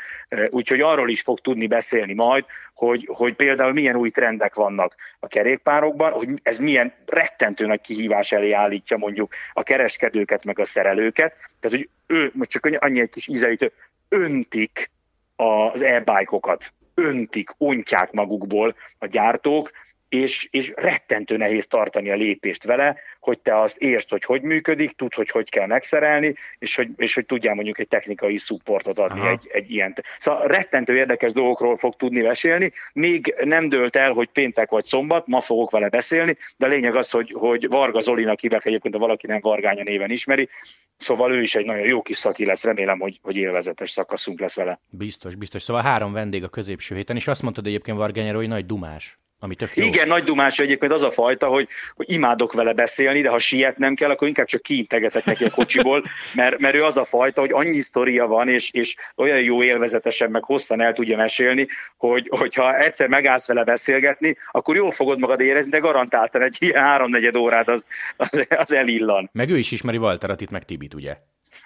úgyhogy 0.49 0.81
arról 0.81 1.09
is 1.09 1.21
fog 1.21 1.39
tudni 1.39 1.67
beszélni 1.67 2.13
majd, 2.13 2.45
hogy, 2.73 3.09
hogy 3.13 3.35
például 3.35 3.73
milyen 3.73 3.95
új 3.95 4.09
trendek 4.09 4.55
vannak 4.55 4.95
a 5.19 5.27
kerékpárokban, 5.27 6.11
hogy 6.11 6.29
ez 6.43 6.57
milyen 6.57 6.93
rettentő 7.05 7.65
nagy 7.65 7.81
kihívás 7.81 8.31
elé 8.31 8.51
állítja 8.51 8.97
mondjuk 8.97 9.33
a 9.53 9.63
kereskedőket, 9.63 10.43
meg 10.43 10.59
a 10.59 10.65
szerelőket. 10.65 11.35
Tehát, 11.59 11.77
hogy 11.77 11.89
ő, 12.07 12.31
most 12.33 12.49
csak 12.49 12.65
annyi 12.79 12.99
egy 12.99 13.09
kis 13.09 13.27
ízelítő, 13.27 13.71
öntik 14.09 14.91
az 15.35 15.81
e-bike-okat, 15.81 16.73
öntik, 16.97 17.55
ontják 17.57 18.11
magukból 18.11 18.75
a 18.99 19.05
gyártók, 19.05 19.71
és, 20.09 20.47
és 20.51 20.73
rettentő 20.75 21.37
nehéz 21.37 21.67
tartani 21.67 22.09
a 22.09 22.15
lépést 22.15 22.63
vele, 22.63 22.97
hogy 23.19 23.39
te 23.39 23.61
azt 23.61 23.77
értsd, 23.77 24.09
hogy 24.09 24.23
hogy 24.23 24.41
működik, 24.41 24.91
tud, 24.91 25.13
hogy 25.13 25.29
hogy 25.29 25.49
kell 25.49 25.67
megszerelni, 25.67 26.35
és 26.59 26.75
hogy, 26.75 26.89
és 26.97 27.13
hogy 27.13 27.25
tudjál 27.25 27.55
mondjuk 27.55 27.79
egy 27.79 27.87
technikai 27.87 28.37
szupportot 28.37 28.99
adni 28.99 29.27
egy, 29.27 29.49
egy 29.51 29.71
ilyen. 29.71 29.95
Szóval 30.17 30.47
rettentő 30.47 30.95
érdekes 30.95 31.31
dolgokról 31.31 31.77
fog 31.77 31.95
tudni 31.95 32.21
mesélni, 32.21 32.71
még 32.93 33.35
nem 33.43 33.69
dőlt 33.69 33.95
el, 33.95 34.11
hogy 34.11 34.29
péntek 34.29 34.69
vagy 34.69 34.83
szombat, 34.83 35.27
ma 35.27 35.41
fogok 35.41 35.71
vele 35.71 35.89
beszélni, 35.89 36.37
de 36.57 36.65
a 36.65 36.69
lényeg 36.69 36.95
az, 36.95 37.11
hogy, 37.11 37.33
hogy 37.37 37.67
Varga 37.67 37.99
Zolinak 37.99 38.39
hívják 38.39 38.65
egyébként, 38.65 38.93
ha 38.93 38.99
valaki 38.99 39.27
nem 39.27 39.39
Vargánya 39.41 39.83
néven 39.83 40.11
ismeri, 40.11 40.49
Szóval 40.97 41.31
ő 41.31 41.41
is 41.41 41.55
egy 41.55 41.65
nagyon 41.65 41.85
jó 41.85 42.01
kis 42.01 42.17
szaki 42.17 42.45
lesz, 42.45 42.63
remélem, 42.63 42.99
hogy, 42.99 43.19
hogy 43.21 43.35
élvezetes 43.35 43.91
szakaszunk 43.91 44.39
lesz 44.39 44.55
vele. 44.55 44.79
Biztos, 44.89 45.35
biztos. 45.35 45.61
Szóval 45.61 45.81
három 45.81 46.13
vendég 46.13 46.43
a 46.43 46.49
középső 46.49 46.95
héten, 46.95 47.15
és 47.15 47.27
azt 47.27 47.41
mondtad 47.41 47.65
egyébként 47.65 47.97
Vargányáról, 47.97 48.39
hogy 48.39 48.49
nagy 48.49 48.65
dumás. 48.65 49.19
Ami 49.39 49.55
tök 49.55 49.75
jó. 49.75 49.83
Igen, 49.85 50.07
nagy 50.07 50.23
dumás 50.23 50.59
egyébként 50.59 50.91
az 50.91 51.01
a 51.01 51.11
fajta, 51.11 51.47
hogy, 51.47 51.67
hogy 51.95 52.11
imádok 52.11 52.53
vele 52.53 52.73
beszélni, 52.73 53.21
de 53.21 53.29
ha 53.29 53.39
sietnem 53.39 53.95
kell, 53.95 54.09
akkor 54.09 54.27
inkább 54.27 54.45
csak 54.45 54.61
kiintegetek 54.61 55.25
neki 55.25 55.43
a 55.43 55.49
kocsiból, 55.49 56.03
mert, 56.33 56.59
mert 56.59 56.75
ő 56.75 56.83
az 56.83 56.97
a 56.97 57.05
fajta, 57.05 57.41
hogy 57.41 57.51
annyi 57.51 57.79
sztoria 57.79 58.27
van, 58.27 58.49
és, 58.49 58.71
és 58.71 58.95
olyan 59.15 59.41
jó 59.41 59.63
élvezetesen, 59.63 60.31
meg 60.31 60.43
hosszan 60.43 60.81
el 60.81 60.93
tudja 60.93 61.17
mesélni, 61.17 61.67
hogy, 61.97 62.27
hogyha 62.29 62.77
egyszer 62.77 63.07
megállsz 63.07 63.47
vele 63.47 63.63
beszélgetni, 63.63 64.37
akkor 64.51 64.75
jól 64.75 64.91
fogod 64.91 65.19
magad 65.19 65.39
érezni, 65.39 65.71
de 65.71 65.79
garantáltan 65.79 66.41
egy 66.41 66.57
ilyen 66.59 66.83
háromnegyed 66.83 67.35
órát 67.35 67.67
az, 67.67 67.87
az, 68.17 68.47
az 68.49 68.73
elillan. 68.73 69.29
Meg 69.33 69.49
ő 69.49 69.57
is 69.57 69.71
ismeri 69.71 69.97
Walteratit, 69.97 70.51
meg 70.51 70.63
Tibit, 70.63 70.93
ugye? 70.93 71.17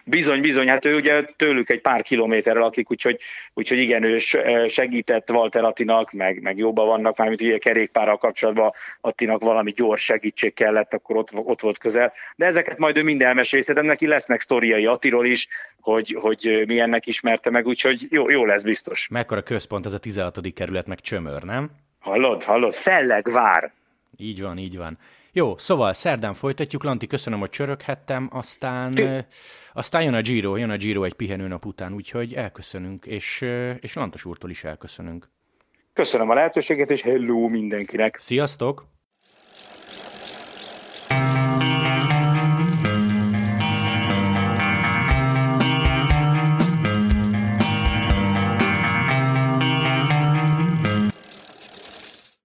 Bizony, 0.06 0.42
bizony, 0.42 0.68
hát 0.68 0.86
ő 0.86 0.96
ugye 0.96 1.24
tőlük 1.36 1.70
egy 1.70 1.82
pár 1.82 2.02
kilométerre 2.02 2.60
lakik, 2.60 2.92
úgyhogy, 2.92 3.20
úgyhogy 3.54 3.80
igen, 3.80 4.04
ő 4.04 4.18
segített 4.68 5.32
Walter 5.32 5.64
Attinak, 5.64 6.12
meg, 6.12 6.42
meg 6.42 6.58
jobban 6.58 6.88
vannak, 6.88 7.18
mármint 7.18 7.42
ugye 7.42 7.58
kerékpárral 7.58 8.18
kapcsolatban 8.18 8.72
Attinak 9.02 9.42
valami 9.42 9.72
gyors 9.72 10.04
segítség 10.04 10.54
kellett, 10.54 10.94
akkor 10.94 11.16
ott, 11.16 11.30
ott 11.34 11.62
volt 11.62 11.78
közel. 11.78 12.14
De 12.36 12.46
ezeket 12.46 12.78
majd 12.78 12.98
ő 12.98 13.04
mind 13.04 13.22
elmeséli, 13.22 13.62
szerintem 13.62 13.86
neki 13.92 14.08
lesznek 14.08 14.40
sztoriai 14.40 14.86
Attiról 14.86 15.26
is, 15.26 15.48
hogy, 15.80 16.18
hogy 16.22 16.64
milyennek 16.68 17.08
ismerte 17.08 17.50
meg, 17.50 17.68
úgyhogy 17.68 18.08
jó, 18.10 18.30
jó 18.30 18.46
lesz 18.46 18.64
biztos. 18.64 19.08
Mekkora 19.08 19.42
központ 19.42 19.86
az 19.86 19.94
a 19.94 20.00
16. 20.00 20.54
kerület, 20.54 20.88
meg 20.88 21.00
csömör, 21.00 21.44
nem? 21.44 21.70
Hallod, 22.00 22.44
hallod, 22.44 22.74
Fellegvár. 22.74 23.72
Így 24.18 24.42
van, 24.42 24.58
így 24.58 24.78
van. 24.78 24.98
Jó, 25.34 25.58
szóval 25.58 25.94
szerdán 25.94 26.34
folytatjuk. 26.34 26.84
Lanti, 26.84 27.08
köszönöm, 27.08 27.40
hogy 27.40 27.50
csöröghettem, 27.50 28.30
aztán, 28.32 29.26
aztán 29.74 30.04
jön 30.04 30.14
a 30.14 30.22
Giro, 30.22 30.56
jön 30.56 30.70
a 30.70 30.78
Giro 30.78 31.04
egy 31.04 31.14
pihenőnap 31.14 31.66
után, 31.66 31.94
úgyhogy 31.94 32.34
elköszönünk, 32.34 33.06
és, 33.06 33.42
és 33.80 33.94
Lantos 33.94 34.26
úrtól 34.26 34.50
is 34.50 34.64
elköszönünk. 34.64 35.30
Köszönöm 35.94 36.30
a 36.30 36.34
lehetőséget, 36.34 36.90
és 36.90 37.02
hello 37.02 37.48
mindenkinek! 37.48 38.18
Sziasztok! 38.20 38.86